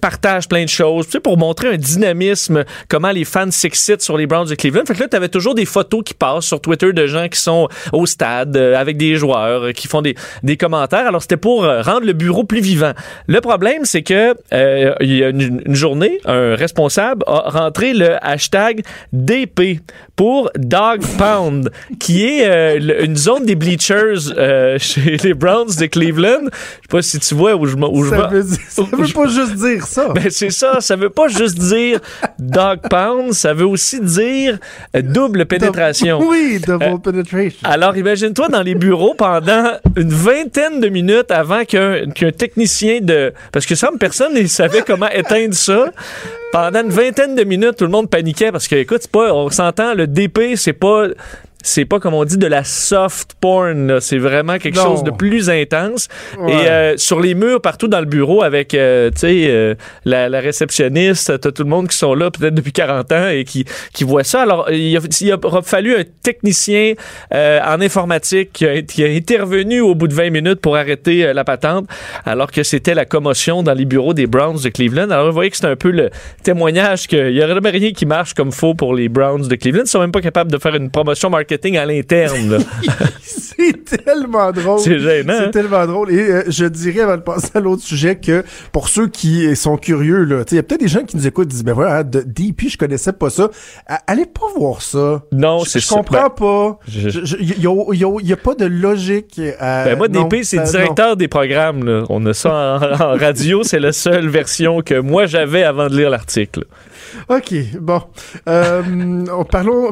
partagent 0.00 0.48
plein 0.48 0.64
de 0.64 0.68
choses, 0.68 1.06
tu 1.06 1.12
sais, 1.12 1.20
pour 1.20 1.36
montrer 1.38 1.68
un 1.68 1.76
dynamisme, 1.76 2.64
comment 2.88 3.10
les 3.10 3.24
fans 3.24 3.50
s'excitent 3.50 4.02
sur 4.02 4.16
les 4.16 4.26
Browns 4.26 4.48
de 4.48 4.54
Cleveland. 4.54 4.82
Fait 4.86 4.94
que 4.94 5.00
là, 5.00 5.08
tu 5.08 5.16
avais 5.16 5.28
toujours 5.28 5.54
des 5.54 5.64
photos 5.64 6.02
qui 6.04 6.14
passent 6.14 6.44
sur 6.46 6.60
Twitter 6.60 6.92
de 6.92 7.06
gens 7.06 7.28
qui 7.28 7.38
sont 7.40 7.68
au 7.92 8.06
stade 8.06 8.56
euh, 8.56 8.76
avec 8.76 8.96
des 8.96 9.16
joueurs, 9.16 9.64
euh, 9.64 9.72
qui 9.72 9.88
font 9.88 10.02
des, 10.02 10.14
des 10.42 10.56
commentaires. 10.56 11.06
Alors, 11.06 11.22
c'était 11.22 11.36
pour 11.36 11.64
euh, 11.64 11.82
rendre 11.82 12.06
le 12.06 12.12
bureau 12.12 12.44
plus 12.44 12.60
vivant. 12.60 12.92
Le 13.26 13.40
problème, 13.40 13.84
c'est 13.84 14.02
que 14.02 14.34
il 15.00 15.14
y 15.16 15.24
a 15.24 15.28
une, 15.28 15.62
une 15.66 15.74
journée, 15.74 16.18
un 16.24 16.54
responsable 16.54 17.22
a 17.26 17.50
rentré 17.50 17.92
le 17.94 18.16
hashtag 18.24 18.82
DP 19.12 19.80
pour 20.16 20.50
Dog 20.56 21.00
Pound, 21.18 21.70
qui 21.98 22.24
est 22.24 22.78
le- 22.78 23.04
une 23.04 23.16
zone 23.16 23.44
des 23.46 23.54
bleachers 23.56 24.18
chez 24.78 25.16
les 25.22 25.34
Browns 25.34 25.74
de 25.78 25.86
Cleveland. 25.86 26.42
Je 26.44 26.48
sais 26.82 26.88
pas 26.90 27.02
si 27.02 27.18
tu 27.18 27.34
vois 27.34 27.54
où 27.56 27.66
je, 27.66 27.76
m'en- 27.76 27.88
où 27.92 28.02
veut, 28.28 28.42
ça 28.68 28.82
veut 28.82 29.12
pas 29.12 29.26
juste 29.26 29.54
dire 29.56 29.86
ça. 29.86 30.08
Ben, 30.14 30.30
c'est 30.30 30.50
ça, 30.50 30.80
ça 30.80 30.96
veut 30.96 31.10
pas 31.10 31.28
juste 31.28 31.58
dire 31.58 32.00
dog 32.38 32.73
pound, 32.76 33.32
ça 33.32 33.54
veut 33.54 33.66
aussi 33.66 34.00
dire 34.00 34.58
euh, 34.96 35.02
double 35.02 35.46
pénétration. 35.46 36.20
Oui, 36.28 36.60
double 36.64 36.84
Euh, 36.84 36.98
penetration. 36.98 37.60
Alors, 37.64 37.96
imagine-toi 37.96 38.48
dans 38.48 38.62
les 38.62 38.74
bureaux 38.74 39.14
pendant 39.14 39.72
une 39.96 40.08
vingtaine 40.10 40.80
de 40.80 40.88
minutes 40.88 41.30
avant 41.30 41.64
qu'un 41.64 42.04
technicien 42.36 43.00
de... 43.00 43.32
Parce 43.52 43.66
que 43.66 43.74
ça, 43.74 43.90
personne 43.98 44.34
ne 44.34 44.46
savait 44.46 44.82
comment 44.82 45.08
éteindre 45.08 45.54
ça. 45.54 45.86
Pendant 46.52 46.82
une 46.82 46.90
vingtaine 46.90 47.34
de 47.34 47.44
minutes, 47.44 47.76
tout 47.76 47.84
le 47.84 47.90
monde 47.90 48.08
paniquait 48.08 48.52
parce 48.52 48.68
que, 48.68 48.76
écoute, 48.76 49.06
pas, 49.08 49.32
on 49.34 49.50
s'entend, 49.50 49.94
le 49.94 50.06
DP, 50.06 50.56
c'est 50.56 50.72
pas... 50.72 51.06
C'est 51.66 51.86
pas 51.86 51.98
comme 51.98 52.12
on 52.12 52.24
dit 52.26 52.36
de 52.36 52.46
la 52.46 52.62
soft 52.62 53.30
porn, 53.40 53.98
c'est 54.00 54.18
vraiment 54.18 54.58
quelque 54.58 54.76
Non. 54.76 54.84
chose 54.84 55.02
de 55.02 55.10
plus 55.10 55.48
intense. 55.48 56.08
Ouais. 56.38 56.52
Et 56.52 56.68
euh, 56.68 56.94
sur 56.98 57.20
les 57.20 57.34
murs 57.34 57.62
partout 57.62 57.88
dans 57.88 58.00
le 58.00 58.06
bureau 58.06 58.42
avec, 58.42 58.74
euh, 58.74 59.10
tu 59.10 59.20
sais, 59.20 59.44
euh, 59.48 59.74
la, 60.04 60.28
la 60.28 60.40
réceptionniste, 60.40 61.40
t'as 61.40 61.50
tout 61.50 61.62
le 61.62 61.70
monde 61.70 61.88
qui 61.88 61.96
sont 61.96 62.14
là 62.14 62.30
peut-être 62.30 62.54
depuis 62.54 62.72
40 62.72 63.12
ans 63.12 63.28
et 63.28 63.44
qui, 63.44 63.64
qui 63.94 64.04
voit 64.04 64.24
ça. 64.24 64.42
Alors, 64.42 64.70
il, 64.70 64.94
a, 64.94 65.00
il 65.22 65.32
aura 65.42 65.62
fallu 65.62 65.96
un 65.96 66.02
technicien 66.22 66.92
euh, 67.32 67.60
en 67.64 67.80
informatique 67.80 68.50
qui 68.52 68.66
a, 68.66 68.82
qui 68.82 69.02
a 69.02 69.08
intervenu 69.08 69.80
au 69.80 69.94
bout 69.94 70.06
de 70.08 70.14
20 70.14 70.28
minutes 70.30 70.60
pour 70.60 70.76
arrêter 70.76 71.24
euh, 71.24 71.32
la 71.32 71.44
patente, 71.44 71.86
alors 72.26 72.50
que 72.52 72.62
c'était 72.62 72.94
la 72.94 73.06
commotion 73.06 73.62
dans 73.62 73.72
les 73.72 73.86
bureaux 73.86 74.12
des 74.12 74.26
Browns 74.26 74.58
de 74.62 74.68
Cleveland. 74.68 75.08
Alors, 75.10 75.28
vous 75.28 75.32
voyez 75.32 75.50
que 75.50 75.56
c'est 75.56 75.66
un 75.66 75.76
peu 75.76 75.90
le 75.90 76.10
témoignage 76.42 77.06
qu'il 77.06 77.30
y 77.30 77.42
aurait 77.42 77.54
rien 77.70 77.92
qui 77.92 78.04
marche 78.04 78.34
comme 78.34 78.52
faux 78.52 78.74
pour 78.74 78.94
les 78.94 79.08
Browns 79.08 79.48
de 79.48 79.54
Cleveland. 79.54 79.84
Ils 79.86 79.88
sont 79.88 80.00
même 80.00 80.12
pas 80.12 80.20
capables 80.20 80.52
de 80.52 80.58
faire 80.58 80.74
une 80.74 80.90
promotion 80.90 81.30
marketing 81.30 81.53
marketing 81.54 81.76
à 81.78 81.86
l'interne. 81.86 82.58
C'est 83.22 83.84
tellement 84.04 84.50
drôle. 84.50 84.80
C'est 84.80 84.98
gênant, 84.98 85.34
C'est 85.38 85.44
hein? 85.44 85.50
tellement 85.52 85.86
drôle. 85.86 86.10
Et 86.10 86.18
euh, 86.18 86.42
je 86.48 86.64
dirais, 86.64 87.00
avant 87.02 87.16
de 87.16 87.22
passer 87.22 87.50
à 87.54 87.60
l'autre 87.60 87.82
sujet, 87.82 88.16
que 88.16 88.44
pour 88.72 88.88
ceux 88.88 89.06
qui 89.06 89.54
sont 89.54 89.76
curieux, 89.76 90.26
il 90.50 90.56
y 90.56 90.58
a 90.58 90.62
peut-être 90.64 90.80
des 90.80 90.88
gens 90.88 91.04
qui 91.04 91.16
nous 91.16 91.26
écoutent 91.26 91.46
et 91.46 91.50
disent, 91.50 91.62
ben 91.64 91.72
voilà, 91.72 92.02
de 92.02 92.20
DP, 92.22 92.68
je 92.68 92.76
connaissais 92.76 93.12
pas 93.12 93.30
ça. 93.30 93.48
Allez 94.08 94.26
pas 94.26 94.46
voir 94.58 94.82
ça. 94.82 95.22
Non, 95.30 95.64
c'est 95.64 95.78
Je 95.78 95.88
comprends 95.88 96.30
pas. 96.30 96.78
je- 96.88 97.36
Il 97.38 97.60
y, 98.28 98.32
a- 98.32 98.36
pas 98.36 98.54
de 98.56 98.64
logique. 98.66 99.40
à- 99.60 99.84
Ben 99.84 99.96
moi, 99.98 100.08
non, 100.08 100.24
DP, 100.26 100.42
c'est 100.42 100.58
directeur 100.64 101.16
des 101.16 101.28
programmes. 101.28 101.84
là. 101.84 102.04
On 102.08 102.26
a 102.26 102.34
ça 102.34 102.50
en, 102.50 102.82
en 103.14 103.16
radio. 103.16 103.62
C'est 103.62 103.78
la 103.80 103.92
seule 103.92 104.28
version 104.28 104.82
que 104.82 104.98
moi 104.98 105.26
j'avais 105.26 105.62
avant 105.62 105.88
de 105.88 105.96
lire 105.96 106.10
l'article. 106.10 106.64
OK, 107.28 107.54
bon. 107.80 108.02
Euh, 108.48 108.82
on- 109.32 109.44
parlons... 109.44 109.90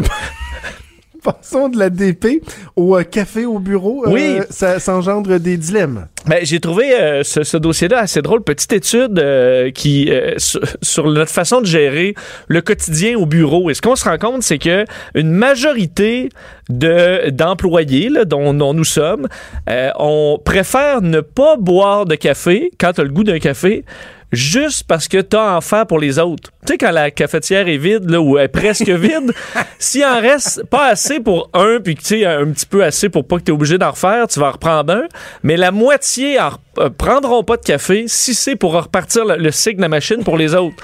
Passons 1.42 1.68
de 1.68 1.78
la 1.78 1.88
DP 1.90 2.42
au 2.76 2.96
euh, 2.96 3.04
café 3.04 3.44
au 3.44 3.58
bureau. 3.58 4.04
Euh, 4.06 4.10
Oui. 4.10 4.38
Ça, 4.50 4.78
ça 4.80 4.96
engendre 4.96 5.38
des 5.38 5.56
dilemmes. 5.56 6.06
Ben, 6.26 6.38
j'ai 6.42 6.60
trouvé 6.60 6.92
euh, 6.94 7.22
ce, 7.22 7.42
ce 7.44 7.56
dossier-là 7.56 7.98
assez 8.00 8.22
drôle. 8.22 8.42
Petite 8.42 8.72
étude 8.72 9.18
euh, 9.18 9.70
qui 9.70 10.10
euh, 10.10 10.34
sur, 10.38 10.60
sur 10.82 11.10
notre 11.10 11.30
façon 11.30 11.60
de 11.60 11.66
gérer 11.66 12.14
le 12.48 12.60
quotidien 12.60 13.16
au 13.16 13.26
bureau. 13.26 13.70
Et 13.70 13.74
ce 13.74 13.82
qu'on 13.82 13.96
se 13.96 14.04
rend 14.04 14.18
compte, 14.18 14.42
c'est 14.42 14.58
que 14.58 14.84
une 15.14 15.30
majorité 15.30 16.28
de 16.68 17.30
d'employés 17.30 18.08
là, 18.08 18.24
dont, 18.24 18.54
dont 18.54 18.74
nous 18.74 18.84
sommes, 18.84 19.28
euh, 19.68 19.90
on 19.98 20.38
préfère 20.44 21.02
ne 21.02 21.20
pas 21.20 21.56
boire 21.56 22.06
de 22.06 22.14
café 22.14 22.70
quand 22.80 22.92
tu 22.94 23.00
as 23.00 23.04
le 23.04 23.10
goût 23.10 23.24
d'un 23.24 23.38
café. 23.38 23.84
Juste 24.32 24.84
parce 24.88 25.08
que 25.08 25.18
t'as 25.18 25.52
à 25.52 25.56
en 25.56 25.60
faire 25.60 25.86
pour 25.86 25.98
les 25.98 26.18
autres. 26.18 26.50
Tu 26.66 26.72
sais, 26.72 26.78
quand 26.78 26.90
la 26.90 27.10
cafetière 27.10 27.68
est 27.68 27.76
vide, 27.76 28.08
là, 28.08 28.20
ou 28.20 28.38
elle 28.38 28.46
est 28.46 28.48
presque 28.48 28.88
vide, 28.88 29.32
s'il 29.78 30.04
en 30.04 30.20
reste 30.20 30.64
pas 30.64 30.86
assez 30.86 31.20
pour 31.20 31.50
un, 31.52 31.80
puis 31.80 31.94
que 31.94 32.00
tu 32.00 32.06
sais, 32.06 32.24
un 32.24 32.46
petit 32.50 32.66
peu 32.66 32.82
assez 32.82 33.10
pour 33.10 33.26
pas 33.26 33.36
que 33.36 33.42
tu 33.42 33.50
es 33.50 33.54
obligé 33.54 33.76
d'en 33.76 33.90
refaire, 33.90 34.26
tu 34.28 34.40
vas 34.40 34.48
en 34.48 34.52
reprendre 34.52 34.94
un. 34.94 35.02
Mais 35.42 35.58
la 35.58 35.70
moitié 35.70 36.40
en, 36.40 36.52
euh, 36.78 36.88
prendront 36.88 37.44
pas 37.44 37.58
de 37.58 37.62
café 37.62 38.04
si 38.06 38.32
c'est 38.34 38.56
pour 38.56 38.72
repartir 38.72 39.26
le, 39.26 39.36
le 39.36 39.50
cycle 39.50 39.76
de 39.76 39.82
la 39.82 39.88
machine 39.88 40.24
pour 40.24 40.38
les 40.38 40.54
autres. 40.54 40.82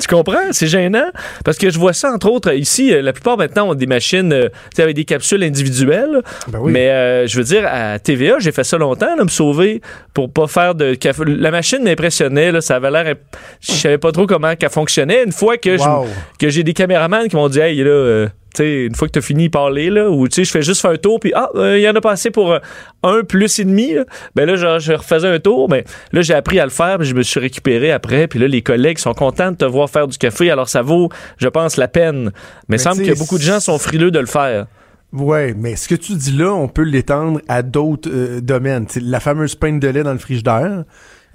Tu 0.00 0.06
comprends? 0.08 0.52
C'est 0.52 0.66
gênant. 0.66 1.06
Parce 1.44 1.56
que 1.56 1.70
je 1.70 1.78
vois 1.78 1.94
ça, 1.94 2.12
entre 2.12 2.28
autres, 2.30 2.52
ici, 2.52 2.92
euh, 2.92 3.00
la 3.00 3.12
plupart 3.14 3.38
maintenant 3.38 3.70
ont 3.70 3.74
des 3.74 3.86
machines 3.86 4.32
euh, 4.32 4.48
tu 4.50 4.76
sais, 4.76 4.82
avec 4.82 4.94
des 4.94 5.04
capsules 5.06 5.42
individuelles. 5.42 6.20
Ben 6.48 6.58
oui. 6.60 6.72
Mais 6.72 6.90
euh, 6.90 7.26
je 7.26 7.36
veux 7.38 7.44
dire, 7.44 7.62
à 7.66 7.98
TVA, 7.98 8.38
j'ai 8.38 8.52
fait 8.52 8.64
ça 8.64 8.76
longtemps, 8.76 9.16
là, 9.16 9.24
me 9.24 9.28
sauver 9.30 9.80
pour 10.12 10.30
pas 10.30 10.46
faire 10.48 10.74
de 10.74 10.94
café. 10.94 11.22
La 11.26 11.50
machine 11.50 11.82
m'impressionnait, 11.82 12.52
là, 12.52 12.60
ça 12.60 12.76
avait 12.76 12.90
l'air. 12.90 13.14
Je 13.60 13.72
savais 13.72 13.96
pas 13.98 14.12
trop 14.12 14.26
comment 14.26 14.54
qu'elle 14.54 14.68
fonctionnait. 14.70 15.24
Une 15.24 15.32
fois 15.32 15.56
que, 15.56 15.78
je- 15.78 15.82
que 16.38 16.50
j'ai 16.50 16.62
des 16.62 16.74
caméramans 16.74 17.26
qui 17.28 17.36
m'ont 17.36 17.48
dit, 17.48 17.60
hey, 17.60 17.78
là, 17.82 17.88
euh, 17.90 18.28
une 18.60 18.94
fois 18.94 19.08
que 19.08 19.12
tu 19.12 19.18
as 19.18 19.22
fini 19.22 19.46
de 19.46 19.50
parler, 19.50 19.90
là, 19.90 20.10
ou 20.10 20.28
tu 20.28 20.34
sais, 20.34 20.44
je 20.44 20.50
fais 20.50 20.62
juste 20.62 20.80
faire 20.80 20.92
un 20.92 20.96
tour, 20.96 21.20
puis 21.20 21.32
ah, 21.34 21.48
euh, 21.54 21.78
il 21.78 21.82
y 21.82 21.88
en 21.88 21.94
a 21.94 22.00
pas 22.00 22.12
assez 22.12 22.30
pour 22.30 22.52
euh, 22.52 22.58
un 23.02 23.22
plus 23.22 23.58
et 23.58 23.64
demi, 23.64 23.94
là. 23.94 24.04
ben 24.34 24.46
là, 24.46 24.56
je, 24.56 24.78
je 24.78 24.92
refaisais 24.92 25.28
un 25.28 25.38
tour, 25.38 25.68
mais 25.68 25.84
là, 26.12 26.22
j'ai 26.22 26.34
appris 26.34 26.60
à 26.60 26.64
le 26.64 26.70
faire, 26.70 26.98
puis 26.98 27.06
je 27.06 27.14
me 27.14 27.22
suis 27.22 27.40
récupéré 27.40 27.92
après, 27.92 28.26
puis 28.28 28.38
là, 28.38 28.48
les 28.48 28.62
collègues 28.62 28.98
sont 28.98 29.14
contents 29.14 29.52
de 29.52 29.56
te 29.56 29.64
voir 29.64 29.90
faire 29.90 30.08
du 30.08 30.18
café, 30.18 30.50
alors 30.50 30.68
ça 30.68 30.82
vaut, 30.82 31.08
je 31.38 31.48
pense, 31.48 31.76
la 31.76 31.88
peine. 31.88 32.32
Mais 32.68 32.76
il 32.76 32.80
semble 32.80 33.02
que 33.02 33.18
beaucoup 33.18 33.38
de 33.38 33.42
gens 33.42 33.60
sont 33.60 33.78
frileux 33.78 34.10
de 34.10 34.18
le 34.18 34.26
faire. 34.26 34.66
Ouais, 35.12 35.54
mais 35.56 35.76
ce 35.76 35.88
que 35.88 35.94
tu 35.94 36.14
dis 36.14 36.32
là, 36.32 36.52
on 36.52 36.68
peut 36.68 36.82
l'étendre 36.82 37.40
à 37.48 37.62
d'autres 37.62 38.10
euh, 38.12 38.40
domaines. 38.40 38.86
La 39.00 39.20
fameuse 39.20 39.54
pinte 39.54 39.80
de 39.80 39.88
lait 39.88 40.02
dans 40.02 40.12
le 40.12 40.18
frigidaire 40.18 40.84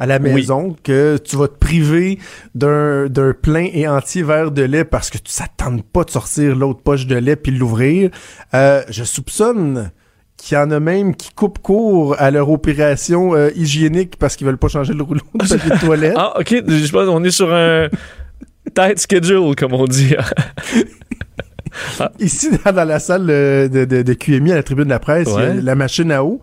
à 0.02 0.08
la 0.08 0.18
Oui. 0.18 0.34
maison 0.34 0.76
que 0.84 1.18
tu 1.24 1.38
vas 1.38 1.47
te 1.47 1.60
priver 1.60 2.18
d'un 2.56 3.06
d'un 3.06 3.34
plein 3.34 3.68
et 3.72 3.88
entier 3.88 4.24
verre 4.24 4.49
de 4.49 4.64
lait 4.64 4.84
parce 4.84 5.12
que 5.12 5.20
tu 5.20 5.32
tente 5.58 5.84
pas 5.84 6.04
de 6.04 6.10
sortir 6.10 6.56
l'autre 6.56 6.82
poche 6.82 7.06
de 7.06 7.16
lait 7.16 7.36
puis 7.36 7.52
l'ouvrir. 7.52 8.10
Euh, 8.56 8.82
je 8.89 9.04
soupçonne 9.04 9.91
qu'il 10.38 10.58
y 10.58 10.60
en 10.60 10.72
a 10.72 10.80
même 10.80 11.16
qui 11.16 11.30
coupent 11.36 11.60
court 11.60 12.16
à 12.18 12.32
leur 12.32 12.49
opération 12.49 13.36
euh, 13.36 13.52
hygiénique 13.56 14.16
parce 14.18 14.36
qu'ils 14.36 14.47
veulent 14.47 14.58
pas 14.58 14.70
changer 14.70 14.93
le 14.93 15.04
rouleau 15.04 15.22
de 15.36 15.39
papier 15.47 15.70
de 15.70 15.80
toilette. 15.80 16.16
Ah, 16.18 16.34
OK, 16.39 16.49
je 16.49 16.91
pense 16.91 17.08
qu'on 17.08 17.24
est 17.24 17.30
sur 17.30 17.54
un 17.54 17.88
tight 18.74 18.97
schedule, 18.97 19.56
comme 19.56 19.74
on 19.74 19.86
dit. 19.86 20.16
Ici, 22.20 22.49
dans, 22.66 22.88
la 22.88 22.99
salle 22.99 23.30
euh, 23.30 23.68
de, 23.68 23.86
de, 23.86 24.02
de 24.02 24.14
QMI 24.14 24.52
à 24.52 24.56
la 24.56 24.64
tribune 24.64 24.86
de 24.86 24.89
la 24.89 24.99
presse, 24.99 25.30
il 25.32 25.39
y 25.39 25.45
a 25.45 25.54
la 25.54 25.76
machine 25.76 26.12
à 26.12 26.24
eau. 26.24 26.41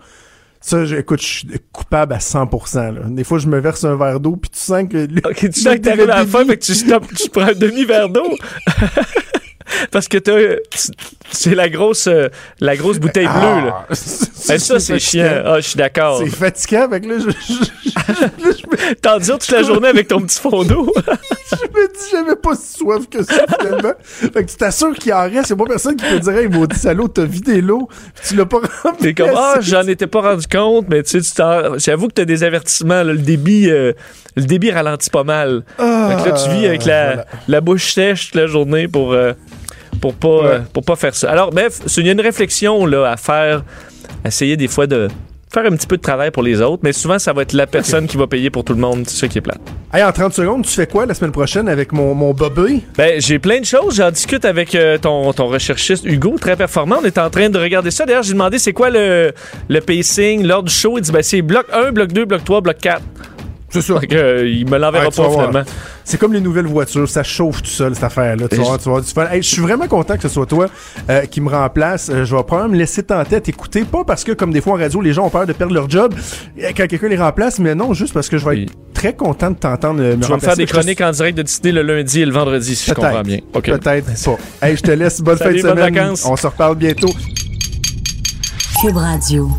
Ça, 0.61 0.85
je, 0.85 0.97
écoute, 0.97 1.21
je 1.23 1.27
suis 1.27 1.49
coupable 1.73 2.13
à 2.15 2.19
100%. 2.19 2.77
Là. 2.95 3.01
Des 3.07 3.23
fois, 3.25 3.39
je 3.39 3.47
me 3.47 3.59
verse 3.61 3.85
un 3.85 3.97
verre 3.97 4.19
d'eau, 4.21 4.37
puis 4.37 4.51
tu 4.51 4.59
sens 4.59 4.85
que... 4.91 4.97
le- 4.97 5.23
OK, 5.25 5.51
tu 5.51 5.61
sens 5.61 5.75
que 5.75 5.81
t'arrives 5.81 6.11
à 6.11 6.19
la 6.19 6.27
fin, 6.27 6.45
fait 6.45 6.57
que 6.59 6.65
tu 6.65 6.75
stoppes, 6.75 7.07
tu 7.15 7.29
prends 7.31 7.43
un 7.43 7.53
demi-verre 7.53 8.09
d'eau. 8.09 8.29
Parce 9.91 10.09
que 10.09 10.19
t'as, 10.19 10.57
c'est 11.31 11.55
la 11.55 11.69
grosse, 11.69 12.07
euh, 12.07 12.29
la 12.61 12.77
grosse 12.77 12.99
bouteille 12.99 13.27
bleue, 13.29 13.67
là. 13.67 13.87
Ah, 13.89 13.95
c'est- 13.95 14.55
Eh, 14.55 14.59
ça, 14.59 14.79
c'est 14.81 14.99
chiant. 14.99 15.43
Ah, 15.45 15.57
je 15.61 15.69
suis 15.69 15.77
d'accord. 15.77 16.19
C'est 16.25 16.31
fatigant, 16.31 16.89
que 16.89 17.07
là, 17.07 17.15
je, 17.19 17.31
je, 17.31 18.67
me, 18.67 18.95
T'endures 19.03 19.39
toute 19.39 19.51
la 19.51 19.63
journée 19.63 19.89
avec 19.89 20.09
ton 20.09 20.21
petit 20.21 20.41
fond 20.41 20.65
d'eau. 20.65 20.93
je 20.97 21.57
me 21.67 21.89
dis, 21.89 22.05
j'avais 22.11 22.37
pas 22.37 22.55
si 22.55 22.79
soif 22.79 23.09
que 23.11 23.23
ça, 23.23 23.45
finalement. 23.61 23.93
fait 24.05 24.31
que 24.45 24.51
tu 24.51 24.57
t'assures 24.57 24.95
qu'il 24.95 25.13
en 25.13 25.23
reste. 25.23 25.49
Il 25.49 25.51
y 25.51 25.53
a 25.53 25.57
pas 25.57 25.65
personne 25.67 25.97
qui 25.97 26.05
peut 26.07 26.19
dire, 26.21 26.33
hey, 26.39 26.49
maudit 26.49 26.77
salaud, 26.79 27.09
t'as 27.09 27.25
vidé 27.25 27.61
l'eau, 27.61 27.89
puis 28.15 28.29
tu 28.29 28.37
l'as 28.37 28.47
pas 28.47 28.61
rempli. 28.83 28.99
T'es 29.03 29.15
comme, 29.15 29.31
ah, 29.37 29.57
j'en 29.61 29.87
étais 29.87 30.07
pas 30.07 30.21
rendu 30.23 30.47
compte, 30.47 30.87
mais 30.89 31.03
tu 31.03 31.11
sais, 31.11 31.21
tu 31.21 31.33
t'en- 31.33 31.79
j'avoue 31.79 32.09
que 32.09 32.15
t'as 32.15 32.25
des 32.25 32.43
avertissements, 32.45 33.03
là, 33.03 33.13
le 33.13 33.19
débit, 33.19 33.69
euh, 33.71 33.93
le 34.37 34.43
débit 34.45 34.71
ralentit 34.71 35.11
pas 35.11 35.25
mal. 35.25 35.63
Ah, 35.79 36.11
Fait 36.17 36.25
que 36.25 36.29
là, 36.31 36.35
tu 36.43 36.51
vis 36.51 36.67
avec 36.67 36.85
la, 36.85 37.07
voilà. 37.07 37.27
la 37.49 37.61
bouche 37.61 37.93
sèche 37.93 38.27
toute 38.27 38.37
la 38.41 38.47
journée 38.47 38.89
pour, 38.89 39.13
euh, 39.13 39.33
pour, 40.01 40.15
pas, 40.15 40.29
euh, 40.29 40.59
pour 40.73 40.85
pas 40.85 40.97
faire 40.97 41.15
ça. 41.15 41.31
Alors, 41.31 41.51
bref, 41.51 41.81
il 41.97 42.07
y 42.07 42.09
a 42.09 42.13
une 42.13 42.21
réflexion 42.21 42.87
là, 42.87 43.11
à 43.11 43.17
faire, 43.17 43.65
essayer 44.25 44.57
des 44.57 44.69
fois 44.69 44.87
de 44.87 45.09
faire 45.53 45.65
un 45.65 45.77
petit 45.77 45.87
peu 45.87 45.97
de 45.97 46.03
travail 46.03 46.31
pour 46.31 46.43
les 46.43 46.61
autres, 46.61 46.81
mais 46.83 46.93
souvent, 46.93 47.19
ça 47.19 47.33
va 47.33 47.43
être 47.43 47.55
la 47.55 47.67
personne 47.67 48.07
qui 48.07 48.17
va 48.17 48.27
payer 48.27 48.51
pour 48.51 48.65
tout 48.65 48.75
le 48.75 48.81
monde. 48.81 49.05
C'est 49.07 49.17
ça 49.17 49.29
qui 49.29 49.39
est 49.39 49.43
plate. 49.43 49.61
Hey, 49.93 50.03
en 50.05 50.13
30 50.13 50.35
secondes, 50.35 50.65
tu 50.65 50.71
fais 50.71 50.87
quoi 50.87 51.07
la 51.07 51.15
semaine 51.15 51.33
prochaine 51.33 51.69
avec 51.69 51.93
mon, 51.93 52.15
mon 52.15 52.35
bobé? 52.35 52.83
Ben, 52.97 53.21
j'ai 53.21 53.39
plein 53.39 53.61
de 53.61 53.65
choses. 53.65 53.97
J'en 53.97 54.11
discute 54.11 54.45
avec 54.45 54.75
euh, 54.75 54.99
ton, 54.99 55.33
ton 55.33 55.47
recherchiste 55.47 56.05
Hugo, 56.05 56.37
très 56.39 56.57
performant. 56.57 56.99
On 57.01 57.05
est 57.05 57.19
en 57.19 57.31
train 57.31 57.49
de 57.49 57.59
regarder 57.59 57.91
ça. 57.91 58.05
D'ailleurs, 58.05 58.23
j'ai 58.23 58.35
demandé 58.35 58.59
c'est 58.59 58.75
quoi 58.75 58.91
le, 58.91 59.33
le 59.69 59.81
pacing, 59.81 60.45
l'ordre 60.47 60.69
du 60.69 60.75
show. 60.75 60.99
Il 60.99 61.03
dit 61.03 61.13
ben, 61.13 61.23
c'est 61.23 61.41
bloc 61.41 61.67
1, 61.73 61.93
bloc 61.93 62.13
2, 62.13 62.27
bloc 62.27 62.45
3, 62.45 62.61
bloc 62.61 62.77
4. 62.79 63.03
C'est 63.71 63.83
ça. 63.83 64.01
Fait 64.01 64.07
que, 64.07 64.15
euh, 64.17 64.49
il 64.49 64.67
me 64.69 64.79
l'enverra 64.79 65.05
Ouais, 65.07 65.11
tu 65.11 65.21
vas 65.21 65.27
pas 65.29 65.33
finalement. 65.35 65.63
C'est 66.05 66.19
comme 66.19 66.33
les 66.33 66.41
nouvelles 66.41 66.67
voitures, 66.67 67.07
ça 67.09 67.23
chauffe 67.23 67.61
tout 67.63 67.69
seul 67.69 67.95
cette 67.95 68.05
affaire-là. 68.05 68.49
Tu 68.49 68.57
vas, 68.57 68.63
voir, 68.63 68.79
tu 68.79 68.89
vas 68.89 69.03
fun. 69.03 69.27
Hey, 69.31 69.43
je 69.43 69.49
suis 69.49 69.61
vraiment 69.61 69.87
content 69.87 70.17
que 70.17 70.23
ce 70.23 70.29
soit 70.31 70.47
toi 70.47 70.67
euh, 71.11 71.27
qui 71.27 71.43
me 71.43 71.51
remplace. 71.51 72.09
Euh, 72.09 72.25
je 72.25 72.35
vais 72.35 72.43
probablement 72.45 72.73
me 72.75 72.79
laisser 72.79 73.03
tenter 73.03 73.37
à 73.37 73.41
t'écouter, 73.43 73.85
pas 73.85 74.05
parce 74.05 74.25
que 74.25 74.33
comme 74.33 74.51
des 74.53 74.63
fois 74.63 74.73
en 74.73 74.77
radio 74.77 75.03
les 75.03 75.13
gens 75.13 75.27
ont 75.27 75.31
peur 75.31 75.45
de 75.47 75.53
perdre 75.53 75.75
leur 75.75 75.91
job 75.91 76.15
euh, 76.63 76.71
quand 76.75 76.87
quelqu'un 76.87 77.09
les 77.09 77.19
remplace, 77.19 77.59
mais 77.59 77.75
non, 77.75 77.93
juste 77.93 78.15
parce 78.15 78.31
que 78.31 78.39
je 78.39 78.45
vais 78.47 78.51
Oui. 78.57 78.63
être 78.63 78.73
très 78.95 79.15
content 79.15 79.51
de 79.51 79.57
t'entendre 79.57 80.01
euh, 80.03 80.17
me 80.17 80.23
Tu 80.23 80.29
vas 80.31 80.37
me 80.37 80.41
faire 80.41 80.57
des 80.57 80.63
Je 80.63 80.69
te- 80.69 80.73
chroniques 80.79 81.01
en 81.03 81.11
direct 81.11 81.37
de 81.37 81.43
Disney 81.43 81.73
le 81.73 81.83
lundi 81.83 82.23
et 82.23 82.25
le 82.25 82.33
vendredi, 82.33 82.75
si 82.75 82.89
je 82.89 82.95
comprends 82.95 83.21
bien. 83.23 83.39
OK. 83.53 83.65
Peut-être 83.67 84.25
pas. 84.25 84.67
Hey, 84.67 84.77
je 84.79 84.83
te 84.83 84.91
laisse. 84.93 85.21
Bonne 85.21 85.37
fin 85.37 85.45
Salut, 85.45 85.59
de 85.59 85.63
bonnes 85.69 85.77
semaine. 85.77 85.95
vacances. 85.95 86.25
On 86.25 86.37
se 86.37 86.47
reparle 86.47 86.77
bientôt. 86.77 87.11
Cube 88.81 88.97
Radio. 88.97 89.51